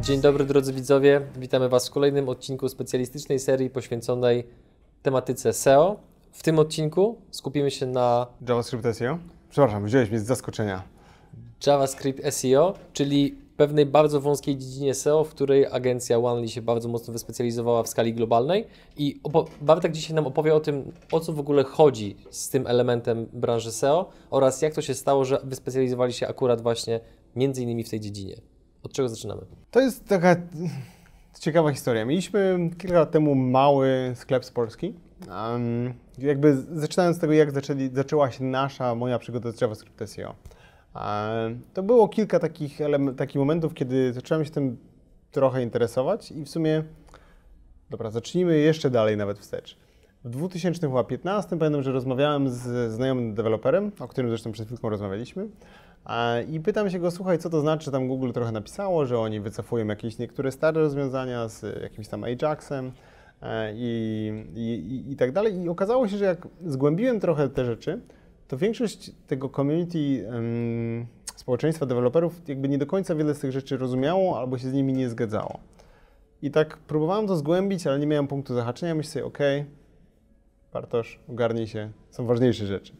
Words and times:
Dzień 0.00 0.20
dobry 0.20 0.44
drodzy 0.44 0.72
widzowie, 0.72 1.20
witamy 1.36 1.68
Was 1.68 1.88
w 1.88 1.90
kolejnym 1.90 2.28
odcinku 2.28 2.68
specjalistycznej 2.68 3.38
serii 3.38 3.70
poświęconej 3.70 4.44
tematyce 5.02 5.52
SEO. 5.52 6.00
W 6.32 6.42
tym 6.42 6.58
odcinku 6.58 7.18
skupimy 7.30 7.70
się 7.70 7.86
na 7.86 8.26
JavaScript 8.48 8.84
SEO? 8.96 9.18
Przepraszam, 9.50 9.84
wziąłeś 9.84 10.10
mnie 10.10 10.20
z 10.20 10.24
zaskoczenia. 10.24 10.82
JavaScript 11.66 12.34
SEO, 12.34 12.74
czyli 12.92 13.43
pewnej 13.56 13.86
bardzo 13.86 14.20
wąskiej 14.20 14.56
dziedzinie 14.56 14.94
SEO, 14.94 15.24
w 15.24 15.30
której 15.30 15.66
agencja 15.66 16.18
OneLi 16.18 16.48
się 16.48 16.62
bardzo 16.62 16.88
mocno 16.88 17.12
wyspecjalizowała 17.12 17.82
w 17.82 17.88
skali 17.88 18.14
globalnej. 18.14 18.66
I 18.96 19.20
Bartek 19.60 19.92
dzisiaj 19.92 20.14
nam 20.14 20.26
opowie 20.26 20.54
o 20.54 20.60
tym, 20.60 20.92
o 21.12 21.20
co 21.20 21.32
w 21.32 21.40
ogóle 21.40 21.64
chodzi 21.64 22.16
z 22.30 22.48
tym 22.48 22.66
elementem 22.66 23.26
branży 23.32 23.72
SEO 23.72 24.10
oraz 24.30 24.62
jak 24.62 24.74
to 24.74 24.82
się 24.82 24.94
stało, 24.94 25.24
że 25.24 25.40
wyspecjalizowali 25.44 26.12
się 26.12 26.28
akurat 26.28 26.60
właśnie 26.60 27.00
między 27.36 27.62
innymi 27.62 27.84
w 27.84 27.90
tej 27.90 28.00
dziedzinie. 28.00 28.36
Od 28.82 28.92
czego 28.92 29.08
zaczynamy? 29.08 29.42
To 29.70 29.80
jest 29.80 30.08
taka 30.08 30.36
ciekawa 31.40 31.72
historia. 31.72 32.04
Mieliśmy 32.04 32.70
kilka 32.78 32.98
lat 32.98 33.10
temu 33.10 33.34
mały 33.34 34.12
sklep 34.14 34.44
z 34.44 34.50
Polski. 34.50 34.94
Um, 35.28 35.94
jakby 36.18 36.56
zaczynając 36.72 37.16
od 37.16 37.20
tego, 37.20 37.32
jak 37.32 37.52
zaczęli, 37.52 37.90
zaczęła 37.92 38.30
się 38.30 38.44
nasza, 38.44 38.94
moja 38.94 39.18
przygoda 39.18 39.52
z 39.52 39.60
JavaScript 39.60 40.10
SEO. 40.10 40.34
To 41.74 41.82
było 41.82 42.08
kilka 42.08 42.38
takich, 42.38 42.78
takich 43.16 43.36
momentów, 43.36 43.74
kiedy 43.74 44.12
zacząłem 44.12 44.44
się 44.44 44.50
tym 44.50 44.76
trochę 45.30 45.62
interesować 45.62 46.30
i 46.30 46.44
w 46.44 46.48
sumie, 46.48 46.82
dobra, 47.90 48.10
zacznijmy 48.10 48.58
jeszcze 48.58 48.90
dalej 48.90 49.16
nawet 49.16 49.38
wstecz. 49.38 49.76
W 50.24 50.30
2015 50.30 51.58
pamiętam, 51.58 51.82
że 51.82 51.92
rozmawiałem 51.92 52.50
z 52.50 52.92
znajomym 52.92 53.34
deweloperem, 53.34 53.92
o 54.00 54.08
którym 54.08 54.30
zresztą 54.30 54.52
przed 54.52 54.66
chwilką 54.66 54.88
rozmawialiśmy. 54.88 55.48
I 56.48 56.60
pytam 56.60 56.90
się 56.90 56.98
go, 56.98 57.10
słuchaj, 57.10 57.38
co 57.38 57.50
to 57.50 57.60
znaczy, 57.60 57.90
tam 57.90 58.08
Google 58.08 58.30
trochę 58.32 58.52
napisało, 58.52 59.06
że 59.06 59.18
oni 59.18 59.40
wycofują 59.40 59.86
jakieś 59.86 60.18
niektóre 60.18 60.52
stare 60.52 60.80
rozwiązania 60.80 61.48
z 61.48 61.82
jakimś 61.82 62.08
tam 62.08 62.24
Ajaxem 62.24 62.92
e, 63.42 63.72
i, 63.74 64.44
i, 64.54 64.60
i, 64.60 65.12
i 65.12 65.16
tak 65.16 65.32
dalej. 65.32 65.56
I 65.56 65.68
okazało 65.68 66.08
się, 66.08 66.16
że 66.16 66.24
jak 66.24 66.48
zgłębiłem 66.66 67.20
trochę 67.20 67.48
te 67.48 67.64
rzeczy, 67.64 68.00
to 68.48 68.56
większość 68.56 69.10
tego 69.26 69.48
community 69.48 70.28
em, 70.28 71.06
społeczeństwa 71.36 71.86
deweloperów 71.86 72.48
jakby 72.48 72.68
nie 72.68 72.78
do 72.78 72.86
końca 72.86 73.14
wiele 73.14 73.34
z 73.34 73.38
tych 73.38 73.52
rzeczy 73.52 73.76
rozumiało 73.76 74.38
albo 74.38 74.58
się 74.58 74.70
z 74.70 74.72
nimi 74.72 74.92
nie 74.92 75.08
zgadzało. 75.08 75.58
I 76.42 76.50
tak 76.50 76.76
próbowałem 76.76 77.26
to 77.26 77.36
zgłębić, 77.36 77.86
ale 77.86 77.98
nie 77.98 78.06
miałem 78.06 78.28
punktu 78.28 78.54
zahaczenia. 78.54 78.94
Myślę 78.94 79.12
sobie, 79.12 79.24
okej, 79.24 79.64
Bartosz, 80.72 81.20
ogarnij 81.28 81.66
się, 81.66 81.90
są 82.10 82.26
ważniejsze 82.26 82.66
rzeczy. 82.66 82.92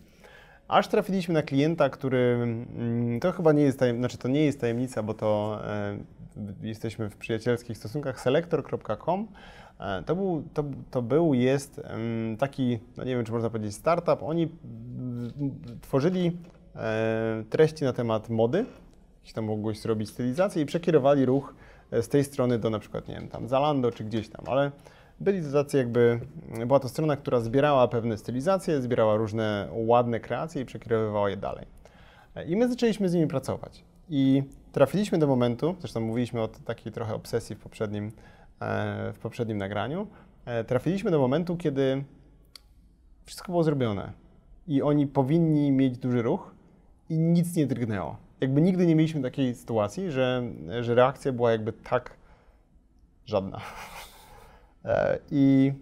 Aż 0.69 0.89
trafiliśmy 0.89 1.34
na 1.34 1.42
klienta, 1.42 1.91
który, 1.91 2.19
mm, 2.19 3.20
to 3.20 3.33
chyba 3.33 3.53
nie 3.53 3.62
jest 3.62 3.79
tajemnica, 3.79 4.01
znaczy 4.01 4.19
to 4.19 4.29
nie 4.29 4.45
jest 4.45 4.61
tajemnica, 4.61 5.03
bo 5.03 5.14
to 5.14 5.61
e, 5.67 5.98
jesteśmy 6.62 7.11
w 7.11 7.17
przyjacielskich 7.17 7.79
stosunkach, 7.79 8.20
selector.com. 8.20 9.29
E, 9.80 10.03
to, 10.03 10.17
był, 10.17 10.44
to, 10.55 10.64
to 10.91 11.03
był, 11.03 11.34
jest 11.34 11.80
taki, 12.39 12.78
no 12.97 13.05
nie 13.05 13.17
wiem, 13.17 13.25
czy 13.25 13.33
można 13.33 13.50
powiedzieć 13.50 13.75
startup. 13.75 14.22
Oni 14.22 14.48
tworzyli 15.80 16.36
e, 16.77 17.44
treści 17.50 17.84
na 17.84 17.92
temat 17.92 18.28
mody, 18.28 18.64
jakieś 19.20 19.33
tam 19.33 19.45
mogłeś 19.45 19.84
robić 19.84 20.08
stylizację 20.08 20.62
i 20.62 20.67
przekierowali 20.67 21.27
ruch 21.27 21.55
e, 21.91 22.02
z 22.02 22.08
tej 22.08 22.25
strony 22.25 22.58
do 22.58 22.70
na 22.70 22.78
przykład, 22.78 23.08
nie 23.08 23.14
wiem, 23.14 23.28
tam 23.28 23.48
Zalando 23.48 23.91
czy 23.91 24.05
gdzieś 24.05 24.28
tam, 24.28 24.45
ale 24.48 24.70
byli 25.20 25.42
to 25.42 25.52
tacy 25.52 25.78
jakby, 25.78 26.20
była 26.67 26.80
to 26.80 26.89
strona, 26.89 27.17
która 27.17 27.41
zbierała 27.41 27.89
pewne 27.89 28.19
stylizacje, 28.19 28.83
zbierała 28.83 29.17
różne 29.17 29.69
ładne 29.72 30.20
kreacje 30.20 30.62
i 30.62 30.64
przekierowywała 30.64 31.30
je 31.30 31.36
dalej. 31.36 31.67
I 32.47 32.56
my 32.56 32.69
zaczęliśmy 32.69 33.08
z 33.08 33.14
nimi 33.14 33.27
pracować. 33.27 33.84
I 34.11 34.42
trafiliśmy 34.72 35.19
do 35.19 35.27
momentu, 35.27 35.75
zresztą 35.78 36.00
mówiliśmy 36.00 36.42
o 36.42 36.48
takiej 36.48 36.92
trochę 36.92 37.14
obsesji 37.14 37.56
w 37.56 37.58
poprzednim, 37.58 38.12
w 39.13 39.19
poprzednim 39.23 39.59
nagraniu, 39.59 40.07
e, 40.45 40.65
trafiliśmy 40.65 41.11
do 41.11 41.19
momentu, 41.19 41.57
kiedy 41.57 42.05
wszystko 43.25 43.53
było 43.53 43.65
zrobione 43.65 44.13
i 44.69 44.83
oni 44.83 45.07
powinni 45.07 45.73
mieć 45.73 45.98
duży 45.98 46.23
ruch 46.23 46.55
i 47.09 47.19
nic 47.19 47.57
nie 47.57 47.67
drgnęło. 47.67 48.17
Jakby 48.41 48.61
nigdy 48.61 48.87
nie 48.87 48.97
mieliśmy 48.97 49.23
takiej 49.23 49.55
sytuacji, 49.55 50.11
że, 50.11 50.42
że 50.81 50.95
reakcja 50.95 51.33
była 51.33 51.53
jakby 51.53 51.73
tak 51.73 52.17
żadna. 53.27 53.61
E, 54.85 55.19
I, 55.31 55.73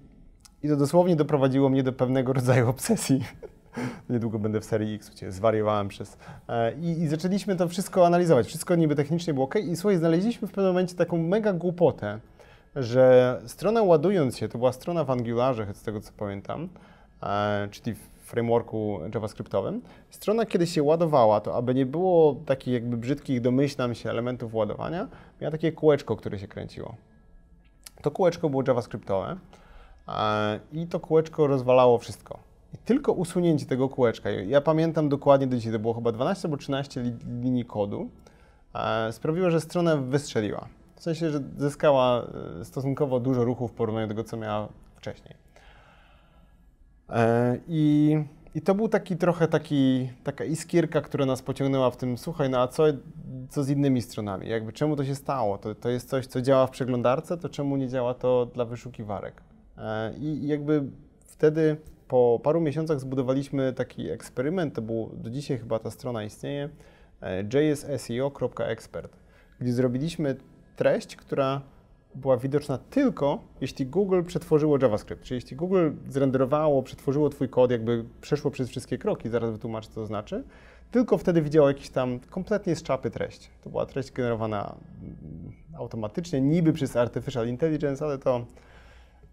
I 0.62 0.68
to 0.68 0.76
dosłownie 0.76 1.16
doprowadziło 1.16 1.68
mnie 1.68 1.82
do 1.82 1.92
pewnego 1.92 2.32
rodzaju 2.42 2.68
obsesji. 2.68 3.24
Niedługo 4.10 4.38
będę 4.38 4.60
w 4.60 4.64
serii 4.64 4.94
X, 4.94 5.10
gdzie 5.10 5.32
zwariowałem 5.32 5.88
przez. 5.88 6.18
E, 6.48 6.72
I, 6.72 7.02
I 7.02 7.08
zaczęliśmy 7.08 7.56
to 7.56 7.68
wszystko 7.68 8.06
analizować. 8.06 8.46
Wszystko 8.46 8.74
niby 8.74 8.94
technicznie 8.94 9.34
było 9.34 9.46
ok. 9.46 9.54
I 9.56 9.76
słuchaj, 9.76 9.98
znaleźliśmy 9.98 10.48
w 10.48 10.50
pewnym 10.50 10.66
momencie 10.72 10.94
taką 10.94 11.18
mega 11.18 11.52
głupotę, 11.52 12.18
że 12.76 13.40
strona 13.46 13.82
ładując 13.82 14.38
się, 14.38 14.48
to 14.48 14.58
była 14.58 14.72
strona 14.72 15.04
w 15.04 15.10
Angularze, 15.10 15.66
z 15.74 15.82
tego 15.82 16.00
co 16.00 16.12
pamiętam, 16.16 16.68
e, 17.22 17.68
czyli 17.70 17.94
w 17.94 18.12
frameworku 18.22 19.00
javascriptowym. 19.14 19.82
Strona, 20.10 20.46
kiedy 20.46 20.66
się 20.66 20.82
ładowała, 20.82 21.40
to 21.40 21.56
aby 21.56 21.74
nie 21.74 21.86
było 21.86 22.36
takich 22.46 22.74
jakby 22.74 22.96
brzydkich, 22.96 23.40
domyślam 23.40 23.94
się, 23.94 24.10
elementów 24.10 24.54
ładowania, 24.54 25.08
miała 25.40 25.50
takie 25.50 25.72
kółeczko, 25.72 26.16
które 26.16 26.38
się 26.38 26.48
kręciło. 26.48 26.94
To 28.02 28.10
kółeczko 28.10 28.50
było 28.50 28.62
javascriptowe 28.68 29.36
e, 30.08 30.60
i 30.72 30.86
to 30.86 31.00
kółeczko 31.00 31.46
rozwalało 31.46 31.98
wszystko. 31.98 32.38
I 32.74 32.78
tylko 32.78 33.12
usunięcie 33.12 33.66
tego 33.66 33.88
kółeczka, 33.88 34.30
ja 34.30 34.60
pamiętam 34.60 35.08
dokładnie 35.08 35.46
do 35.46 35.56
dzisiaj, 35.56 35.72
to 35.72 35.78
było 35.78 35.94
chyba 35.94 36.12
12 36.12 36.48
albo 36.48 36.56
13 36.56 37.00
li, 37.00 37.12
linii 37.42 37.64
kodu, 37.64 38.10
e, 38.74 39.12
sprawiło, 39.12 39.50
że 39.50 39.60
strona 39.60 39.96
wystrzeliła. 39.96 40.68
W 41.02 41.04
sensie, 41.04 41.30
że 41.30 41.40
zyskała 41.58 42.26
e, 42.60 42.64
stosunkowo 42.64 43.20
dużo 43.20 43.44
ruchów 43.44 43.70
w 43.70 43.74
porównaniu 43.74 44.06
do 44.06 44.14
tego, 44.14 44.24
co 44.24 44.36
miała 44.36 44.68
wcześniej. 44.96 45.34
E, 47.08 47.58
I, 47.68 48.16
I 48.54 48.60
to 48.60 48.74
był 48.74 48.88
taki 48.88 49.16
trochę 49.16 49.48
taki, 49.48 50.10
taka 50.24 50.44
iskierka, 50.44 51.00
która 51.00 51.26
nas 51.26 51.42
pociągnęła 51.42 51.90
w 51.90 51.96
tym, 51.96 52.18
słuchaj, 52.18 52.50
no 52.50 52.60
a 52.60 52.68
co, 52.68 52.84
co 53.48 53.64
z 53.64 53.68
innymi 53.68 54.02
stronami? 54.02 54.48
Jakby 54.48 54.72
czemu 54.72 54.96
to 54.96 55.04
się 55.04 55.14
stało? 55.14 55.58
To, 55.58 55.74
to 55.74 55.88
jest 55.88 56.08
coś, 56.08 56.26
co 56.26 56.42
działa 56.42 56.66
w 56.66 56.70
przeglądarce, 56.70 57.36
to 57.36 57.48
czemu 57.48 57.76
nie 57.76 57.88
działa 57.88 58.14
to 58.14 58.46
dla 58.46 58.64
wyszukiwarek? 58.64 59.42
E, 59.78 60.14
I, 60.14 60.46
jakby 60.46 60.82
wtedy 61.26 61.76
po 62.08 62.40
paru 62.42 62.60
miesiącach 62.60 63.00
zbudowaliśmy 63.00 63.72
taki 63.72 64.10
eksperyment, 64.10 64.74
to 64.74 64.82
był, 64.82 65.10
do 65.14 65.30
dzisiaj 65.30 65.58
chyba 65.58 65.78
ta 65.78 65.90
strona 65.90 66.24
istnieje, 66.24 66.68
jsseo.expert, 67.48 69.16
gdzie 69.60 69.72
zrobiliśmy 69.72 70.36
treść, 70.76 71.16
która 71.16 71.60
była 72.14 72.36
widoczna 72.36 72.78
tylko, 72.78 73.38
jeśli 73.60 73.86
Google 73.86 74.22
przetworzyło 74.22 74.78
JavaScript. 74.82 75.22
Czyli 75.22 75.36
jeśli 75.36 75.56
Google 75.56 75.90
zrenderowało, 76.08 76.82
przetworzyło 76.82 77.30
Twój 77.30 77.48
kod, 77.48 77.70
jakby 77.70 78.04
przeszło 78.20 78.50
przez 78.50 78.68
wszystkie 78.68 78.98
kroki, 78.98 79.28
zaraz 79.28 79.50
wytłumaczę, 79.50 79.88
co 79.88 79.94
to 79.94 80.06
znaczy, 80.06 80.44
tylko 80.90 81.18
wtedy 81.18 81.42
widziało 81.42 81.68
jakiś 81.68 81.90
tam 81.90 82.20
kompletnie 82.20 82.76
z 82.76 82.82
czapy 82.82 83.10
treść. 83.10 83.50
To 83.64 83.70
była 83.70 83.86
treść 83.86 84.12
generowana 84.12 84.74
automatycznie, 85.78 86.40
niby 86.40 86.72
przez 86.72 86.96
Artificial 86.96 87.48
Intelligence, 87.48 88.04
ale 88.04 88.18
to 88.18 88.46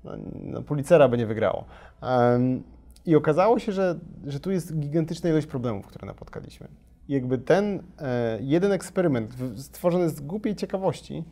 no, 0.04 0.12
no, 0.44 1.10
by 1.10 1.18
nie 1.18 1.26
wygrało. 1.26 1.66
Um, 2.02 2.64
I 3.06 3.16
okazało 3.16 3.60
się, 3.60 3.72
że, 3.72 4.00
że 4.28 4.40
tu 4.40 4.52
jest 4.52 4.80
gigantyczna 4.80 5.30
ilość 5.30 5.48
problemów, 5.48 5.88
które 5.88 6.08
napotkaliśmy. 6.08 6.68
Jakby 7.09 7.38
ten 7.38 7.84
e, 8.00 8.40
jeden 8.42 8.72
eksperyment 8.72 9.36
stworzony 9.56 10.09
z 10.09 10.22
głupiej 10.22 10.56
ciekawości, 10.56 11.24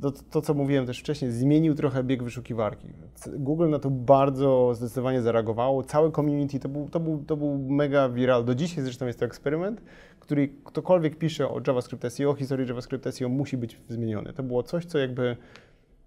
to, 0.00 0.10
to, 0.10 0.42
co 0.42 0.54
mówiłem 0.54 0.86
też 0.86 1.00
wcześniej, 1.00 1.30
zmienił 1.30 1.74
trochę 1.74 2.04
bieg 2.04 2.22
wyszukiwarki. 2.22 2.88
Google 3.26 3.68
na 3.68 3.78
to 3.78 3.90
bardzo 3.90 4.74
zdecydowanie 4.74 5.22
zareagowało. 5.22 5.82
Całe 5.82 6.12
community 6.12 6.58
to 6.58 6.68
był, 6.68 6.88
to 6.88 7.00
był, 7.00 7.24
to 7.26 7.36
był 7.36 7.58
mega 7.58 8.08
viral. 8.08 8.44
Do 8.44 8.54
dzisiaj 8.54 8.84
zresztą 8.84 9.06
jest 9.06 9.18
to 9.18 9.24
eksperyment, 9.24 9.82
który 10.20 10.48
ktokolwiek 10.64 11.18
pisze 11.18 11.48
o 11.48 11.60
JavaScript 11.66 12.12
SEO, 12.12 12.34
historii 12.34 12.68
JavaScript 12.68 13.14
SEO 13.14 13.28
musi 13.28 13.56
być 13.56 13.80
zmieniony. 13.88 14.32
To 14.32 14.42
było 14.42 14.62
coś, 14.62 14.84
co 14.84 14.98
jakby 14.98 15.36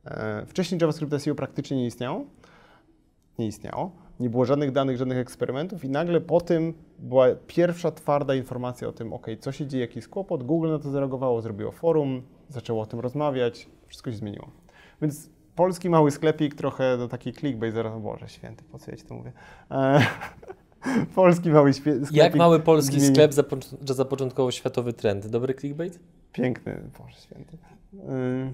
e, 0.06 0.46
wcześniej 0.46 0.82
JavaScript 0.82 1.14
SEO 1.22 1.36
praktycznie 1.36 1.78
nie 1.78 1.86
istniało. 1.86 2.26
Nie 3.42 3.48
istniało. 3.48 3.92
Nie 4.20 4.30
było 4.30 4.46
żadnych 4.46 4.72
danych, 4.72 4.98
żadnych 4.98 5.18
eksperymentów 5.18 5.86
i 5.86 5.90
nagle 5.90 6.22
po 6.22 6.42
tym 6.42 6.74
była 7.00 7.28
pierwsza 7.48 7.92
twarda 7.92 8.36
informacja 8.36 8.88
o 8.88 8.92
tym, 8.92 9.14
ok, 9.14 9.28
co 9.40 9.52
się 9.52 9.68
dzieje, 9.68 9.82
jaki 9.82 9.98
jest 9.98 10.10
kłopot. 10.10 10.44
Google 10.44 10.70
na 10.70 10.80
to 10.80 10.90
zareagowało, 10.90 11.42
zrobiło 11.42 11.72
forum, 11.72 12.22
zaczęło 12.50 12.82
o 12.82 12.86
tym 12.86 13.00
rozmawiać, 13.00 13.68
wszystko 13.88 14.12
się 14.12 14.18
zmieniło. 14.18 14.50
Więc 15.02 15.30
polski 15.56 15.90
mały 15.90 16.12
sklepik, 16.12 16.56
trochę 16.56 16.98
no, 17.00 17.08
taki 17.08 17.34
clickbait, 17.34 17.74
zaraz, 17.74 18.02
Boże 18.02 18.30
święty, 18.30 18.64
po 18.72 18.80
co 18.80 18.92
ja 18.92 18.98
ci 18.98 19.04
to 19.04 19.16
mówię? 19.16 19.32
E, 19.72 20.02
polski 21.16 21.50
mały 21.50 21.74
sklepik. 21.74 22.12
Jak 22.12 22.36
mały 22.36 22.60
polski 22.60 23.00
zmieni... 23.00 23.16
sklep 23.16 23.34
zapoczątkował 23.80 24.52
światowy 24.52 24.94
trend? 24.94 25.28
Dobry 25.28 25.54
clickbait? 25.54 26.00
Piękny, 26.32 26.82
Boże 27.00 27.16
święty. 27.16 27.58
E, 28.10 28.52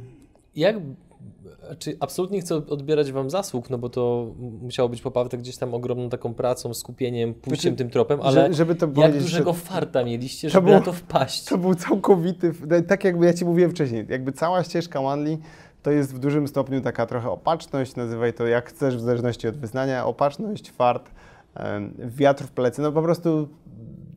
jak 0.55 0.75
czy 1.79 1.97
absolutnie 1.99 2.41
chcę 2.41 2.55
odbierać 2.55 3.11
wam 3.11 3.29
zasług, 3.29 3.69
no 3.69 3.77
bo 3.77 3.89
to 3.89 4.33
musiało 4.61 4.89
być 4.89 5.01
poparte 5.01 5.37
gdzieś 5.37 5.57
tam 5.57 5.73
ogromną 5.73 6.09
taką 6.09 6.33
pracą, 6.33 6.73
skupieniem, 6.73 7.33
pójściem 7.33 7.71
Znaczy, 7.71 7.77
tym 7.77 7.89
tropem, 7.89 8.19
ale 8.21 8.47
że- 8.47 8.53
żeby 8.53 8.75
to 8.75 8.87
jak 8.95 9.13
dużego 9.19 9.53
że- 9.53 9.59
farta 9.59 10.03
mieliście, 10.03 10.47
to 10.47 10.51
żeby 10.51 10.65
było- 10.65 10.79
na 10.79 10.85
to 10.85 10.93
wpaść. 10.93 11.45
To 11.45 11.57
był 11.57 11.75
całkowity, 11.75 12.51
tak 12.87 13.03
jakby 13.03 13.25
ja 13.25 13.33
Ci 13.33 13.45
mówiłem 13.45 13.71
wcześniej, 13.71 14.05
jakby 14.09 14.31
cała 14.31 14.63
ścieżka 14.63 15.01
Manli 15.01 15.37
to 15.83 15.91
jest 15.91 16.15
w 16.15 16.19
dużym 16.19 16.47
stopniu 16.47 16.81
taka 16.81 17.05
trochę 17.05 17.29
opatrzność, 17.29 17.95
nazywaj 17.95 18.33
to 18.33 18.47
jak 18.47 18.69
chcesz 18.69 18.97
w 18.97 18.99
zależności 19.01 19.47
od 19.47 19.57
wyznania, 19.57 20.05
opatrzność, 20.05 20.71
fart, 20.71 21.11
wiatr 21.99 22.43
w 22.43 22.51
plecy, 22.51 22.81
no 22.81 22.91
po 22.91 23.01
prostu 23.01 23.47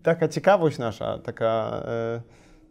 taka 0.02 0.28
ciekawość 0.28 0.78
nasza, 0.78 1.18
taka, 1.18 1.82
e, 1.84 2.20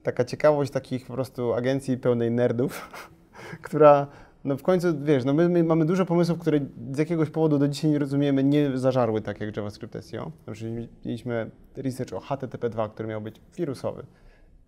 taka 0.04 0.26
ciekawość 0.26 0.72
takich 0.72 1.06
po 1.06 1.14
prostu 1.14 1.54
agencji 1.54 1.98
pełnej 1.98 2.32
nerdów, 2.32 2.90
która 3.62 4.08
no 4.44 4.58
w 4.58 4.64
końcu, 4.64 4.88
wiesz, 5.04 5.26
no 5.26 5.34
my, 5.34 5.50
my 5.50 5.64
mamy 5.64 5.86
dużo 5.86 6.06
pomysłów, 6.06 6.40
które 6.40 6.60
z 6.92 6.98
jakiegoś 6.98 7.30
powodu 7.30 7.58
do 7.58 7.68
dzisiaj 7.68 7.92
nie 7.92 8.00
rozumiemy, 8.00 8.44
nie 8.44 8.78
zażarły 8.78 9.22
tak 9.22 9.42
jak 9.42 9.58
JavaScript 9.58 10.06
SEO. 10.06 10.32
Na 10.48 10.54
przykład 10.54 10.88
mieliśmy 11.06 11.52
research 11.78 12.14
o 12.14 12.20
HTTP2, 12.20 12.90
który 12.90 13.10
miał 13.10 13.22
być 13.22 13.42
wirusowy 13.58 14.06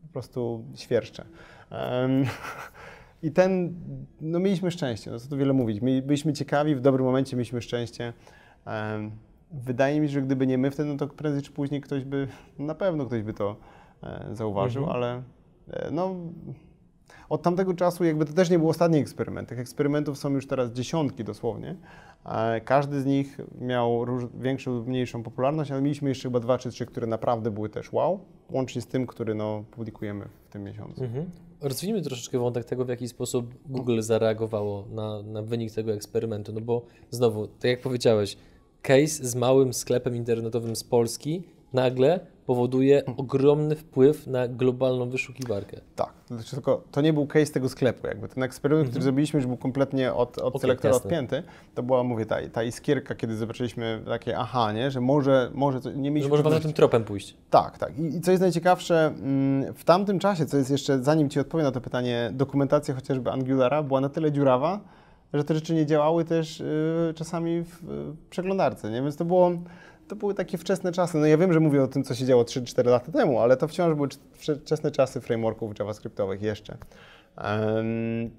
po 0.02 0.14
prostu 0.14 0.64
świerszcze. 0.76 1.26
Em, 1.70 2.24
I 3.24 3.32
ten, 3.32 3.74
no 4.22 4.40
mieliśmy 4.40 4.72
szczęście, 4.72 5.12
no 5.12 5.20
co 5.20 5.30
tu 5.30 5.38
wiele 5.38 5.54
mówić. 5.54 5.82
My 5.82 6.02
byliśmy 6.02 6.34
ciekawi, 6.34 6.76
w 6.76 6.82
dobrym 6.82 7.06
momencie 7.06 7.36
mieliśmy 7.36 7.62
szczęście. 7.62 8.14
Em, 8.66 9.12
wydaje 9.52 10.02
mi 10.02 10.08
się, 10.08 10.14
że 10.14 10.22
gdyby 10.22 10.48
nie 10.48 10.58
my 10.58 10.72
wtedy, 10.72 10.90
no 10.90 10.98
to 10.98 11.08
prędzej 11.08 11.42
czy 11.42 11.52
później 11.52 11.82
ktoś 11.82 12.04
by, 12.06 12.28
na 12.60 12.76
pewno 12.76 13.06
ktoś 13.06 13.22
by 13.24 13.34
to 13.34 13.56
e, 14.04 14.26
zauważył, 14.32 14.84
Mhm. 14.84 14.98
ale 14.98 15.22
e, 15.70 15.92
no 15.92 16.16
od 17.30 17.42
tamtego 17.42 17.74
czasu 17.74 18.04
jakby 18.04 18.26
to 18.26 18.34
też 18.34 18.50
nie 18.50 18.60
był 18.60 18.70
ostatni 18.70 19.00
eksperyment. 19.00 19.50
Tych 19.50 19.60
eksperymentów 19.60 20.18
są 20.18 20.30
już 20.30 20.48
teraz 20.48 20.72
dziesiątki 20.72 21.24
dosłownie. 21.24 21.76
E, 22.26 22.62
Każdy 22.62 23.02
z 23.02 23.06
nich 23.06 23.38
miał 23.62 24.06
róż, 24.06 24.24
większą 24.40 24.72
lub 24.72 24.88
mniejszą 24.88 25.24
popularność, 25.24 25.72
ale 25.72 25.82
mieliśmy 25.82 26.10
jeszcze 26.10 26.30
chyba 26.30 26.40
dwa 26.40 26.58
czy 26.58 26.70
trzy, 26.72 26.86
które 26.86 27.08
naprawdę 27.08 27.52
były 27.52 27.70
też 27.70 27.94
wow, 27.94 28.20
łącznie 28.52 28.82
z 28.82 28.88
tym, 28.88 29.08
który 29.08 29.36
no, 29.36 29.64
publikujemy 29.72 30.26
w 30.46 30.50
tym 30.50 30.64
miesiącu. 30.64 31.04
Mhm. 31.04 31.30
Rozwiniemy 31.62 32.02
troszeczkę 32.02 32.40
wątek 32.40 32.66
tego, 32.66 32.86
w 32.86 32.90
jaki 32.90 33.08
sposób 33.08 33.54
Google 33.70 34.02
zareagowało 34.02 34.86
na, 34.92 35.22
na 35.22 35.42
wynik 35.42 35.74
tego 35.74 35.94
eksperymentu. 35.94 36.54
No 36.54 36.62
bo 36.62 36.86
znowu, 37.10 37.48
tak 37.48 37.72
jak 37.72 37.82
powiedziałeś, 37.82 38.38
case 38.82 39.08
z 39.08 39.36
małym 39.36 39.74
sklepem 39.74 40.16
internetowym 40.16 40.76
z 40.76 40.84
Polski 40.84 41.44
nagle 41.74 42.20
powoduje 42.46 43.04
ogromny 43.18 43.76
wpływ 43.76 44.28
na 44.28 44.48
globalną 44.48 45.10
wyszukiwarkę. 45.10 45.78
Tak, 45.96 46.14
znaczy 46.28 46.52
tylko 46.52 46.84
to 46.92 47.02
nie 47.02 47.14
był 47.14 47.28
case 47.28 47.52
tego 47.54 47.70
sklepu, 47.70 48.08
jakby 48.08 48.28
ten 48.28 48.44
eksperyment, 48.44 48.90
który 48.90 49.04
zrobiliśmy, 49.04 49.38
już 49.38 49.48
był 49.48 49.58
kompletnie 49.58 50.14
od, 50.14 50.38
od 50.38 50.44
Okej, 50.44 50.62
selektora 50.62 50.94
jasne. 50.94 51.06
odpięty. 51.10 51.44
To 51.76 51.84
była, 51.84 52.04
mówię, 52.04 52.26
ta, 52.26 52.36
ta 52.54 52.64
iskierka, 52.64 53.16
kiedy 53.16 53.36
zobaczyliśmy 53.36 54.02
takie 54.06 54.38
aha, 54.38 54.72
nie, 54.72 54.92
że 54.92 55.02
może, 55.02 55.52
może 55.54 55.82
co, 55.82 55.90
nie 55.92 55.96
Że 55.96 56.02
mieliśmy 56.12 56.30
może 56.30 56.44
wam 56.44 56.52
za 56.52 56.56
pewności. 56.58 56.64
tym 56.64 56.74
tropem 56.74 57.04
pójść. 57.04 57.38
Tak, 57.50 57.78
tak. 57.78 58.00
I, 58.00 58.16
I 58.16 58.22
co 58.22 58.32
jest 58.32 58.42
najciekawsze, 58.42 59.06
mm, 59.08 59.74
w 59.74 59.84
tamtym 59.84 60.20
czasie, 60.20 60.46
co 60.46 60.58
jest 60.58 60.72
jeszcze, 60.72 61.04
zanim 61.04 61.30
Ci 61.30 61.40
odpowiem 61.40 61.66
na 61.66 61.72
to 61.72 61.82
pytanie, 61.82 62.30
dokumentacja 62.34 62.94
chociażby 62.96 63.32
Angulara 63.32 63.84
była 63.84 64.02
na 64.02 64.10
tyle 64.10 64.32
dziurawa, 64.32 64.80
że 65.34 65.44
te 65.44 65.56
rzeczy 65.56 65.74
nie 65.74 65.86
działały 65.86 66.26
też 66.26 66.60
y, 66.62 67.14
czasami 67.16 67.64
w 67.64 67.80
przeglądarce, 68.30 68.92
nie? 68.92 69.02
Więc 69.02 69.16
to 69.16 69.26
było, 69.26 69.52
to 70.12 70.16
były 70.16 70.34
takie 70.34 70.58
wczesne 70.58 70.92
czasy. 70.92 71.18
No 71.18 71.26
ja 71.26 71.38
wiem, 71.38 71.54
że 71.54 71.60
mówię 71.60 71.84
o 71.84 71.88
tym, 71.88 72.04
co 72.04 72.16
się 72.16 72.26
działo 72.26 72.44
3-4 72.44 72.86
lata 72.86 73.12
temu, 73.12 73.40
ale 73.40 73.58
to 73.58 73.68
wciąż 73.68 73.96
były 73.96 74.08
cz- 74.08 74.20
wcze- 74.38 74.60
wczesne 74.60 74.92
czasy 74.92 75.22
frameworków 75.22 75.80
javascriptowych 75.80 76.42
jeszcze. 76.42 76.78
Em, 77.38 78.32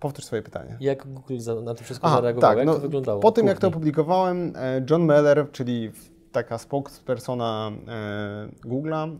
powtórz 0.00 0.24
swoje 0.24 0.42
pytanie. 0.42 0.76
Jak 0.80 1.06
Google 1.06 1.38
na 1.64 1.74
to 1.74 1.84
wszystko 1.84 2.06
Aha, 2.06 2.16
zareagował? 2.16 2.56
jak 2.58 2.66
no, 2.66 2.74
to 2.74 2.80
wyglądało? 2.80 3.20
Po 3.20 3.32
tym, 3.32 3.46
jak 3.46 3.58
to 3.58 3.68
opublikowałem, 3.68 4.52
e, 4.56 4.84
John 4.90 5.04
Meller, 5.04 5.50
czyli 5.52 5.90
taka 6.32 6.58
spokespersona 6.58 7.70
e, 7.88 8.48
Google'a 8.68 9.16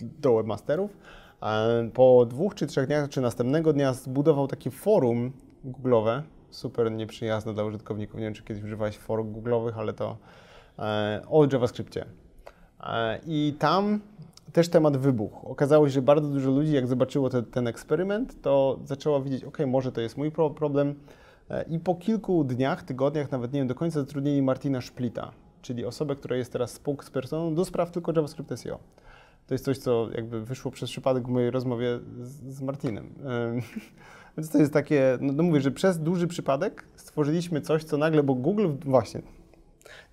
do 0.00 0.34
webmasterów, 0.34 0.96
e, 1.42 1.90
po 1.94 2.26
dwóch 2.26 2.54
czy 2.54 2.66
trzech 2.66 2.86
dniach, 2.86 3.08
czy 3.08 3.20
następnego 3.20 3.72
dnia 3.72 3.92
zbudował 3.92 4.48
takie 4.48 4.70
forum 4.70 5.32
Google'owe, 5.64 6.22
super 6.50 6.92
nieprzyjazne 6.92 7.54
dla 7.54 7.64
użytkowników. 7.64 8.16
Nie 8.16 8.24
wiem, 8.26 8.34
czy 8.34 8.42
kiedyś 8.42 8.64
używałeś 8.64 8.96
forum 8.98 9.32
Google'owych, 9.32 9.72
ale 9.76 9.92
to 9.92 10.16
o 11.30 11.46
JavaScriptie. 11.52 12.04
E, 12.80 13.20
I 13.26 13.54
tam 13.58 14.00
też 14.52 14.68
temat 14.68 14.96
wybuchł. 14.96 15.48
Okazało 15.48 15.88
się, 15.88 15.92
że 15.92 16.02
bardzo 16.02 16.28
dużo 16.28 16.50
ludzi, 16.50 16.72
jak 16.72 16.86
zobaczyło 16.86 17.30
te, 17.30 17.42
ten 17.42 17.66
eksperyment, 17.66 18.42
to 18.42 18.78
zaczęło 18.84 19.22
widzieć, 19.22 19.44
ok, 19.44 19.58
może 19.66 19.92
to 19.92 20.00
jest 20.00 20.16
mój 20.16 20.30
pro 20.30 20.50
problem. 20.50 20.94
E, 21.50 21.62
I 21.62 21.78
po 21.78 21.94
kilku 21.94 22.44
dniach, 22.44 22.82
tygodniach, 22.82 23.30
nawet 23.30 23.52
nie 23.52 23.60
wiem 23.60 23.68
do 23.68 23.74
końca, 23.74 24.00
zatrudnili 24.00 24.42
Martina 24.42 24.80
Splita, 24.80 25.32
czyli 25.62 25.84
osobę, 25.84 26.16
która 26.16 26.36
jest 26.36 26.52
teraz 26.52 26.70
spokespersoną 26.70 27.54
do 27.54 27.64
spraw 27.64 27.90
tylko 27.90 28.12
JavaScript 28.16 28.58
SEO. 28.58 28.78
To 29.46 29.54
jest 29.54 29.64
coś, 29.64 29.78
co 29.78 30.08
jakby 30.14 30.44
wyszło 30.44 30.70
przez 30.70 30.90
przypadek 30.90 31.24
w 31.24 31.30
mojej 31.30 31.50
rozmowie 31.50 31.98
z, 32.22 32.54
z 32.54 32.62
Martinem. 32.62 33.14
Em, 33.24 33.60
Więc 34.36 34.50
to 34.50 34.58
jest 34.58 34.72
takie, 34.72 35.18
no, 35.20 35.32
no 35.32 35.42
mówię, 35.42 35.60
że 35.60 35.70
przez 35.70 35.98
duży 35.98 36.26
przypadek 36.26 36.84
stworzyliśmy 36.96 37.60
coś, 37.60 37.84
co 37.84 37.96
nagle, 37.96 38.22
bo 38.22 38.34
Google, 38.34 38.68
właśnie, 38.84 39.22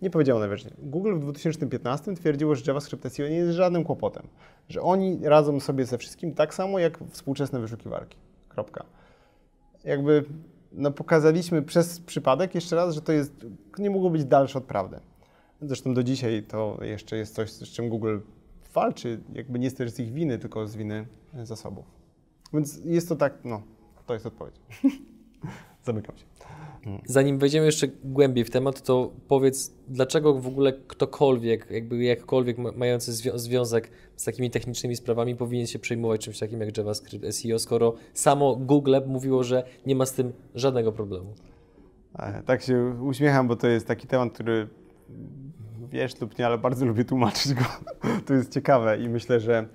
nie 0.01 0.09
powiedziało 0.09 0.39
najwyżej. 0.39 0.71
Google 0.77 1.15
w 1.15 1.19
2015 1.19 2.15
twierdziło, 2.15 2.55
że 2.55 2.63
JavaScript 2.67 3.13
SEO 3.13 3.27
nie 3.27 3.35
jest 3.35 3.51
żadnym 3.51 3.83
kłopotem. 3.83 4.27
Że 4.69 4.81
oni 4.81 5.19
radzą 5.23 5.59
sobie 5.59 5.85
ze 5.85 5.97
wszystkim 5.97 6.33
tak 6.33 6.53
samo 6.53 6.79
jak 6.79 6.99
współczesne 7.09 7.59
wyszukiwarki. 7.59 8.17
Kropka. 8.49 8.85
Jakby 9.83 10.25
no, 10.71 10.91
pokazaliśmy 10.91 11.61
przez 11.61 11.99
przypadek 11.99 12.55
jeszcze 12.55 12.75
raz, 12.75 12.95
że 12.95 13.01
to 13.01 13.11
jest, 13.11 13.45
nie 13.77 13.89
mogło 13.89 14.09
być 14.09 14.25
dalsze 14.25 14.57
od 14.57 14.65
prawdy. 14.65 14.99
Zresztą 15.61 15.93
do 15.93 16.03
dzisiaj 16.03 16.43
to 16.43 16.77
jeszcze 16.81 17.17
jest 17.17 17.35
coś, 17.35 17.51
z 17.51 17.67
czym 17.67 17.89
Google 17.89 18.17
walczy, 18.73 19.19
jakby 19.33 19.59
nie 19.59 19.69
z 19.69 19.99
ich 19.99 20.13
winy, 20.13 20.37
tylko 20.37 20.67
z 20.67 20.75
winy 20.75 21.05
zasobów. 21.43 21.85
Więc 22.53 22.79
jest 22.85 23.09
to 23.09 23.15
tak, 23.15 23.33
no, 23.43 23.61
to 24.05 24.13
jest 24.13 24.25
odpowiedź. 24.25 24.55
Zamykam 25.85 26.17
się. 26.17 26.25
Zanim 27.05 27.37
wejdziemy 27.39 27.65
jeszcze 27.65 27.87
głębiej 28.03 28.45
w 28.45 28.49
temat, 28.49 28.81
to 28.81 29.11
powiedz, 29.27 29.73
dlaczego 29.87 30.33
w 30.33 30.47
ogóle 30.47 30.73
ktokolwiek, 30.87 31.67
jakby 31.71 32.03
jakkolwiek 32.03 32.57
ma- 32.57 32.71
mający 32.71 33.11
zwią- 33.11 33.37
związek 33.37 33.91
z 34.15 34.23
takimi 34.23 34.49
technicznymi 34.49 34.95
sprawami 34.95 35.35
powinien 35.35 35.67
się 35.67 35.79
przejmować 35.79 36.21
czymś 36.21 36.39
takim 36.39 36.61
jak 36.61 36.77
JavaScript 36.77 37.25
SEO, 37.35 37.59
skoro 37.59 37.93
samo 38.13 38.55
Google 38.55 38.95
mówiło, 39.07 39.43
że 39.43 39.63
nie 39.85 39.95
ma 39.95 40.05
z 40.05 40.13
tym 40.13 40.33
żadnego 40.55 40.91
problemu. 40.91 41.33
E, 42.19 42.43
Tak 42.45 42.61
się 42.61 42.95
uśmiecham, 43.01 43.47
bo 43.47 43.55
to 43.55 43.67
jest 43.67 43.87
taki 43.87 44.07
temat, 44.07 44.33
który 44.33 44.67
wiesz 45.91 46.21
lub 46.21 46.39
nie, 46.39 46.45
ale 46.45 46.57
bardzo 46.57 46.85
lubię 46.85 47.05
tłumaczyć 47.05 47.53
go. 47.53 47.63
To 48.25 48.33
jest 48.33 48.53
ciekawe 48.53 48.97
i 48.97 49.09
myślę, 49.09 49.39
że 49.39 49.67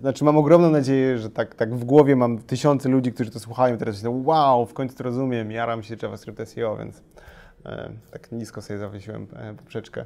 znaczy 0.00 0.24
mam 0.24 0.36
ogromną 0.36 0.70
nadzieję, 0.70 1.18
że 1.18 1.30
tak, 1.30 1.54
tak 1.54 1.74
w 1.74 1.84
głowie 1.84 2.16
mam 2.16 2.38
tysiące 2.38 2.88
ludzi, 2.88 3.12
którzy 3.12 3.30
to 3.30 3.40
słuchają 3.40 3.78
teraz 3.78 3.94
myślą, 3.94 4.22
wow, 4.26 4.66
w 4.66 4.74
końcu 4.74 4.96
to 4.96 5.04
rozumiem, 5.04 5.50
jaram 5.50 5.82
się 5.82 5.96
JavaScript 6.02 6.48
SEO, 6.48 6.76
więc 6.76 7.02
e, 7.66 7.90
tak 8.10 8.32
nisko 8.32 8.62
sobie 8.62 8.78
zawiesiłem 8.78 9.26
e, 9.32 9.54
poprzeczkę. 9.54 10.04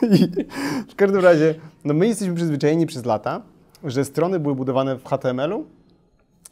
W 0.90 0.94
każdym 0.94 1.20
razie, 1.20 1.54
no 1.84 1.94
my 1.94 2.06
jesteśmy 2.06 2.34
przyzwyczajeni 2.34 2.86
przez 2.86 3.04
lata, 3.04 3.42
że 3.84 4.04
strony 4.04 4.40
były 4.40 4.54
budowane 4.54 4.96
w 4.96 5.04
HTML-u, 5.04 5.66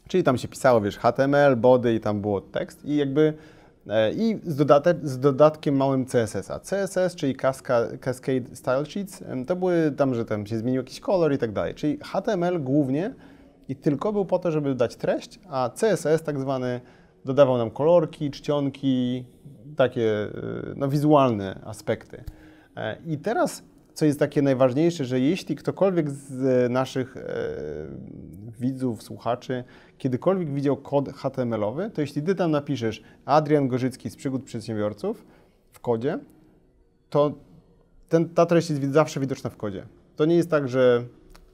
Czyli 0.07 0.23
tam 0.23 0.37
się 0.37 0.47
pisało, 0.47 0.81
wiesz, 0.81 0.97
HTML, 0.97 1.55
body 1.57 1.93
i 1.93 1.99
tam 1.99 2.21
było 2.21 2.41
tekst 2.41 2.85
i 2.85 2.95
jakby 2.95 3.33
i 4.15 4.39
z, 4.43 4.67
z 5.03 5.19
dodatkiem 5.19 5.75
małym 5.75 6.05
CSS-a. 6.05 6.59
CSS, 6.59 7.15
czyli 7.15 7.35
Casca, 7.35 7.87
Cascade 8.01 8.55
Style 8.55 8.85
Sheets, 8.85 9.23
to 9.47 9.55
były 9.55 9.91
tam, 9.97 10.15
że 10.15 10.25
tam 10.25 10.45
się 10.45 10.57
zmienił 10.57 10.81
jakiś 10.81 10.99
kolor 10.99 11.33
i 11.33 11.37
tak 11.37 11.51
dalej. 11.51 11.75
Czyli 11.75 11.99
HTML 12.03 12.63
głównie 12.63 13.13
i 13.69 13.75
tylko 13.75 14.13
był 14.13 14.25
po 14.25 14.39
to, 14.39 14.51
żeby 14.51 14.75
dać 14.75 14.95
treść, 14.95 15.39
a 15.49 15.69
CSS 15.69 16.23
tak 16.23 16.39
zwany 16.39 16.81
dodawał 17.25 17.57
nam 17.57 17.71
kolorki, 17.71 18.31
czcionki, 18.31 19.25
takie 19.75 20.11
e, 20.11 20.29
no, 20.75 20.87
wizualne 20.87 21.59
aspekty. 21.65 22.23
E, 22.77 22.97
I 23.05 23.17
teraz, 23.17 23.63
co 23.97 24.05
jest 24.05 24.19
takie 24.19 24.41
najważniejsze, 24.41 25.05
że 25.05 25.19
jeśli 25.19 25.55
ktokolwiek 25.55 26.09
z 26.09 26.71
naszych 26.71 27.17
e, 27.17 27.21
widzów, 28.59 29.03
słuchaczy, 29.03 29.63
kiedykolwiek 29.97 30.53
widział 30.53 30.77
kod 30.77 31.09
HTML-owy, 31.09 31.91
to 31.93 32.01
jeśli 32.01 32.21
ty 32.21 32.35
tam 32.35 32.51
napiszesz 32.51 33.03
Adrian 33.25 33.67
Gorzycki 33.67 34.09
z 34.09 34.15
przygód 34.15 34.43
przedsiębiorców 34.43 35.25
w 35.71 35.79
kodzie, 35.79 36.19
to 37.09 37.33
ten, 38.09 38.29
ta 38.29 38.45
treść 38.45 38.69
jest 38.69 38.83
zawsze 38.91 39.19
widoczna 39.19 39.49
w 39.49 39.57
kodzie. 39.57 39.85
To 40.15 40.25
nie 40.25 40.35
jest 40.35 40.49
tak, 40.49 40.67
że 40.67 41.03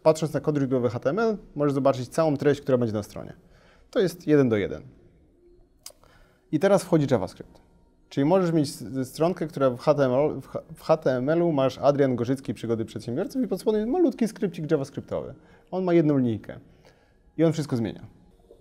patrząc 0.03 0.33
na 0.33 0.39
kod 0.39 0.57
źródłowy 0.57 0.89
HTML, 0.89 1.37
możesz 1.55 1.73
zobaczyć 1.73 2.09
całą 2.09 2.37
treść, 2.37 2.61
która 2.61 2.77
będzie 2.77 2.93
na 2.93 3.03
stronie. 3.03 3.33
To 3.91 3.99
jest 3.99 4.27
jeden 4.27 4.49
do 4.49 4.57
jeden. 4.57 4.83
I 6.51 6.59
teraz 6.59 6.83
wchodzi 6.83 7.07
JavaScript. 7.11 7.62
Czyli 8.13 8.25
możesz 8.25 8.51
mieć 8.51 8.69
stronkę, 9.03 9.47
która 9.47 9.69
w 9.69 9.79
HTML, 9.79 10.41
w 10.75 10.81
HTML-u 10.83 11.51
masz 11.51 11.77
Adrian 11.77 12.15
Gorzycki 12.15 12.53
przygody 12.53 12.85
przedsiębiorców 12.85 13.43
i 13.43 13.47
pod 13.47 13.61
spodem 13.61 13.89
malutki 13.89 14.27
skrypcik 14.27 14.71
JavaScriptowy. 14.71 15.33
On 15.71 15.83
ma 15.83 15.93
jedną 15.93 16.17
linijkę 16.17 16.59
i 17.37 17.43
on 17.43 17.53
wszystko 17.53 17.75
zmienia. 17.75 18.05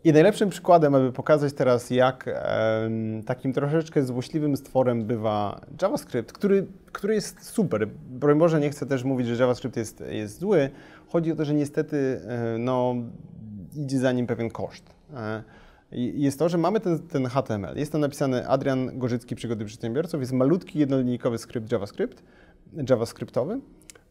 I 0.04 0.12
najlepszym 0.12 0.50
przykładem, 0.50 0.94
aby 0.94 1.12
pokazać 1.12 1.52
teraz, 1.52 1.90
jak 1.90 2.28
em, 2.28 3.22
takim 3.22 3.52
troszeczkę 3.52 4.02
złośliwym 4.02 4.56
stworem 4.56 5.04
bywa 5.04 5.60
JavaScript, 5.82 6.32
który, 6.32 6.66
który 6.92 7.14
jest 7.14 7.44
super. 7.44 7.88
Broń 8.10 8.38
Boże, 8.38 8.60
nie 8.60 8.70
chcę 8.70 8.86
też 8.86 9.04
mówić, 9.04 9.26
że 9.26 9.42
JavaScript 9.42 9.76
jest, 9.76 10.04
jest 10.10 10.38
zły. 10.38 10.70
Chodzi 11.08 11.32
o 11.32 11.36
to, 11.36 11.44
że 11.44 11.54
niestety 11.54 12.20
e, 12.26 12.58
no, 12.58 12.94
idzie 13.76 13.98
za 13.98 14.12
nim 14.12 14.26
pewien 14.26 14.50
koszt. 14.50 14.84
E, 15.14 15.42
jest 15.92 16.38
to, 16.38 16.48
że 16.48 16.58
mamy 16.58 16.80
ten, 16.80 16.98
ten 16.98 17.26
HTML. 17.26 17.76
Jest 17.76 17.92
tam 17.92 18.00
napisany 18.00 18.48
Adrian 18.48 18.98
Gorzycki, 18.98 19.36
Przygody 19.36 19.64
Przedsiębiorców. 19.64 20.20
Jest 20.20 20.32
malutki, 20.32 20.78
jednolinijkowy 20.78 21.38
skrypt 21.38 21.72
JavaScript, 21.72 22.22
JavaScriptowy 22.90 23.60